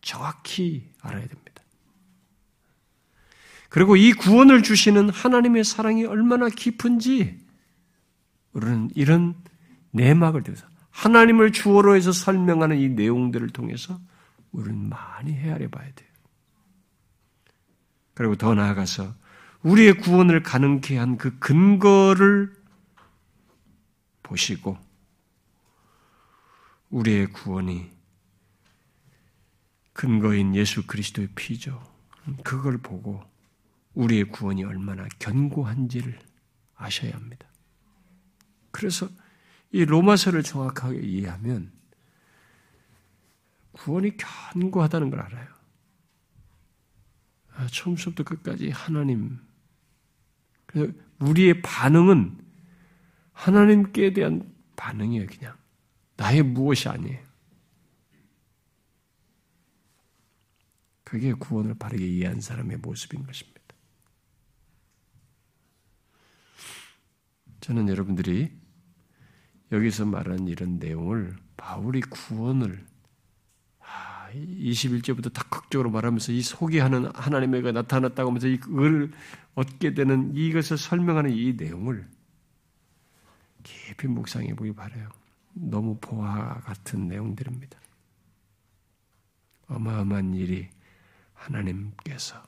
정확히 0.00 0.90
알아야 1.00 1.26
됩니다. 1.26 1.62
그리고 3.68 3.96
이 3.96 4.12
구원을 4.12 4.62
주시는 4.62 5.08
하나님의 5.08 5.64
사랑이 5.64 6.04
얼마나 6.04 6.50
깊은지 6.50 7.41
우리는 8.52 8.90
이런 8.94 9.34
내막을 9.92 10.42
통해서 10.42 10.66
하나님을 10.90 11.52
주어로 11.52 11.96
해서 11.96 12.12
설명하는 12.12 12.78
이 12.78 12.88
내용들을 12.90 13.48
통해서 13.50 13.98
우리는 14.52 14.88
많이 14.88 15.32
헤아려 15.32 15.68
봐야 15.68 15.90
돼요. 15.94 16.08
그리고 18.14 18.36
더 18.36 18.54
나아가서 18.54 19.14
우리의 19.62 19.94
구원을 19.98 20.42
가능케 20.42 20.98
한 20.98 21.16
그 21.16 21.38
근거를 21.38 22.54
보시고 24.22 24.76
우리의 26.90 27.28
구원이 27.32 27.90
근거인 29.92 30.54
예수 30.54 30.86
그리스도의 30.86 31.28
피죠. 31.34 31.82
그걸 32.44 32.78
보고 32.78 33.22
우리의 33.94 34.24
구원이 34.24 34.64
얼마나 34.64 35.06
견고한지를 35.18 36.18
아셔야 36.74 37.12
합니다. 37.12 37.46
그래서 38.72 39.08
이 39.70 39.84
로마서를 39.84 40.42
정확하게 40.42 41.00
이해하면 41.00 41.70
구원이 43.72 44.16
견고하다는 44.16 45.10
걸 45.10 45.20
알아요. 45.20 45.48
아, 47.54 47.66
처음부터 47.68 48.24
끝까지 48.24 48.70
하나님. 48.70 49.38
우리의 51.20 51.62
반응은 51.62 52.38
하나님께 53.32 54.12
대한 54.12 54.54
반응이에요, 54.76 55.26
그냥. 55.26 55.56
나의 56.16 56.42
무엇이 56.42 56.88
아니에요. 56.88 57.22
그게 61.04 61.32
구원을 61.34 61.74
바르게 61.74 62.06
이해한 62.06 62.40
사람의 62.40 62.78
모습인 62.78 63.26
것입니다. 63.26 63.60
저는 67.60 67.88
여러분들이 67.88 68.61
여기서 69.72 70.04
말하는 70.04 70.48
이런 70.48 70.78
내용을 70.78 71.34
바울이 71.56 72.02
구원을 72.02 72.84
21제부터 74.32 75.26
아, 75.26 75.30
다 75.30 75.42
극적으로 75.50 75.90
말하면서 75.90 76.32
이 76.32 76.40
소개하는 76.40 77.14
하나님의 77.14 77.72
나타났다고 77.72 78.30
하면서 78.30 78.46
이걸 78.46 79.10
얻게 79.54 79.94
되는 79.94 80.34
이것을 80.34 80.78
설명하는 80.78 81.30
이 81.30 81.54
내용을 81.54 82.08
깊이 83.62 84.08
묵상해 84.08 84.54
보기 84.54 84.72
바래요. 84.72 85.10
너무 85.52 85.98
보화 86.00 86.60
같은 86.60 87.08
내용들입니다. 87.08 87.78
어마어마한 89.68 90.34
일이 90.34 90.68
하나님께서 91.34 92.42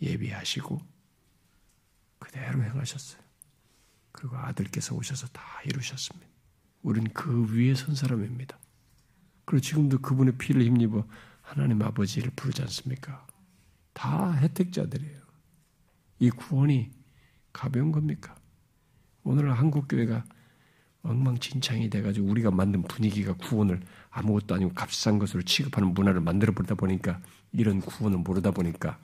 예비하시고 0.00 0.80
그대로 2.18 2.62
행하셨어요. 2.64 3.21
그리고 4.12 4.36
아들께서 4.36 4.94
오셔서 4.94 5.26
다 5.28 5.42
이루셨습니다. 5.64 6.28
우리는 6.82 7.10
그 7.12 7.52
위에 7.52 7.74
선 7.74 7.94
사람입니다. 7.94 8.58
그리고 9.44 9.60
지금도 9.60 9.98
그분의 10.00 10.36
피를 10.38 10.64
힘입어 10.64 11.06
하나님 11.40 11.82
아버지를 11.82 12.30
부르지 12.36 12.62
않습니까? 12.62 13.26
다 13.92 14.32
혜택자들이에요. 14.32 15.20
이 16.20 16.30
구원이 16.30 16.90
가벼운 17.52 17.92
겁니까? 17.92 18.36
오늘 19.24 19.52
한국교회가 19.52 20.24
엉망진창이 21.02 21.90
돼가지고 21.90 22.28
우리가 22.28 22.50
만든 22.50 22.82
분위기가 22.82 23.34
구원을 23.34 23.80
아무것도 24.10 24.54
아니고 24.54 24.72
값싼 24.72 25.18
것으로 25.18 25.42
취급하는 25.42 25.92
문화를 25.94 26.20
만들어 26.20 26.52
버리다 26.52 26.76
보니까 26.76 27.20
이런 27.52 27.80
구원을 27.80 28.18
모르다 28.18 28.52
보니까 28.52 28.98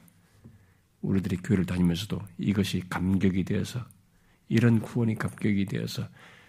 우리들이 1.00 1.38
교회를 1.38 1.66
다니면서도 1.66 2.20
이것이 2.38 2.84
감격이 2.88 3.44
되어서 3.44 3.84
이런 4.48 4.80
구원이 4.80 5.16
감격이 5.16 5.66
되어서 5.66 6.08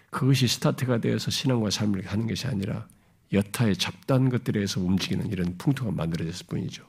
그것이 0.10 0.48
스타트가 0.48 1.00
되어서 1.00 1.32
신앙과 1.32 1.70
삶을 1.70 2.06
하는 2.08 2.28
것이 2.28 2.48
아니라 2.48 2.88
여타의 3.32 3.76
잡다한 3.76 4.30
것들에 4.30 4.66
서 4.66 4.82
움직이는 4.82 5.28
이런 5.28 5.58
풍토가 5.58 5.92
만들어졌을 5.92 6.48
뿐이죠. 6.48 6.88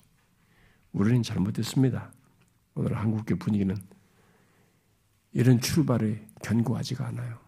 우리는 0.93 1.23
잘못했습니다. 1.23 2.13
오늘 2.75 2.97
한국의 2.97 3.39
분위기는 3.39 3.77
이런 5.33 5.61
출발이 5.61 6.19
견고하지가 6.43 7.07
않아요. 7.09 7.39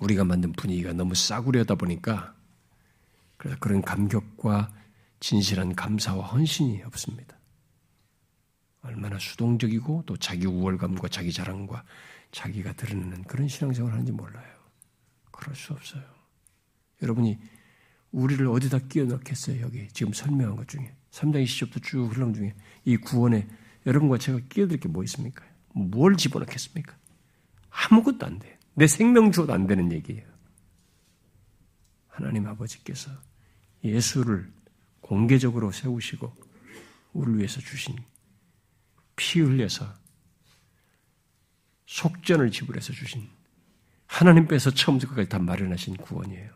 우리가 0.00 0.24
만든 0.24 0.52
분위기가 0.52 0.92
너무 0.92 1.14
싸구려다 1.14 1.74
보니까 1.74 2.34
그래서 3.36 3.58
그런 3.60 3.82
감격과 3.82 4.72
진실한 5.20 5.74
감사와 5.74 6.26
헌신이 6.26 6.82
없습니다. 6.84 7.36
얼마나 8.84 9.18
수동적이고 9.18 10.04
또 10.06 10.16
자기 10.16 10.46
우월감과 10.46 11.08
자기 11.08 11.32
자랑과 11.32 11.84
자기가 12.32 12.74
드러내는 12.74 13.24
그런 13.24 13.48
신앙생활을 13.48 13.94
하는지 13.94 14.12
몰라요. 14.12 14.54
그럴 15.30 15.56
수 15.56 15.72
없어요. 15.72 16.02
여러분이 17.02 17.38
우리를 18.12 18.46
어디다 18.46 18.80
끼워 18.80 19.06
넣겠어요, 19.06 19.60
여기. 19.62 19.88
지금 19.88 20.12
설명한 20.12 20.56
것 20.56 20.68
중에. 20.68 20.94
3장 21.10 21.44
20절부터 21.44 21.82
쭉 21.82 22.06
흘러온 22.12 22.34
중에 22.34 22.54
이 22.84 22.96
구원에 22.96 23.46
여러분과 23.86 24.18
제가 24.18 24.40
끼어들 24.48 24.78
게 24.78 24.88
뭐 24.88 25.02
있습니까? 25.04 25.44
뭘 25.74 26.16
집어넣겠습니까? 26.16 26.96
아무것도 27.70 28.26
안 28.26 28.38
돼요. 28.38 28.56
내 28.74 28.86
생명 28.86 29.32
주어도 29.32 29.52
안 29.52 29.66
되는 29.66 29.90
얘기예요. 29.92 30.24
하나님 32.08 32.46
아버지께서 32.46 33.10
예수를 33.82 34.52
공개적으로 35.00 35.72
세우시고 35.72 36.32
우리를 37.12 37.38
위해서 37.38 37.60
주신 37.60 37.96
피 39.16 39.40
흘려서 39.40 39.92
속전을 41.86 42.50
지불해서 42.50 42.92
주신 42.92 43.28
하나님께서 44.06 44.70
처음부터 44.70 45.10
끝까지 45.10 45.28
다 45.28 45.38
마련하신 45.38 45.96
구원이에요. 45.96 46.52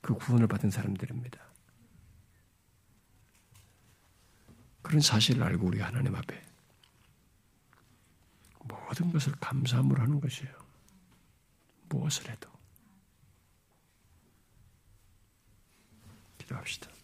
그 0.00 0.14
구원을 0.14 0.46
받은 0.46 0.70
사람들입니다. 0.70 1.40
그런 4.82 5.00
사실을 5.00 5.42
알고 5.42 5.66
우리가 5.66 5.86
하나님 5.86 6.14
앞에 6.14 6.42
모든 8.64 9.12
것을 9.12 9.32
감사함으로 9.40 10.02
하는 10.02 10.20
것이에요. 10.20 10.52
무엇을 11.88 12.30
해도. 12.30 12.50
기도합시다. 16.38 16.99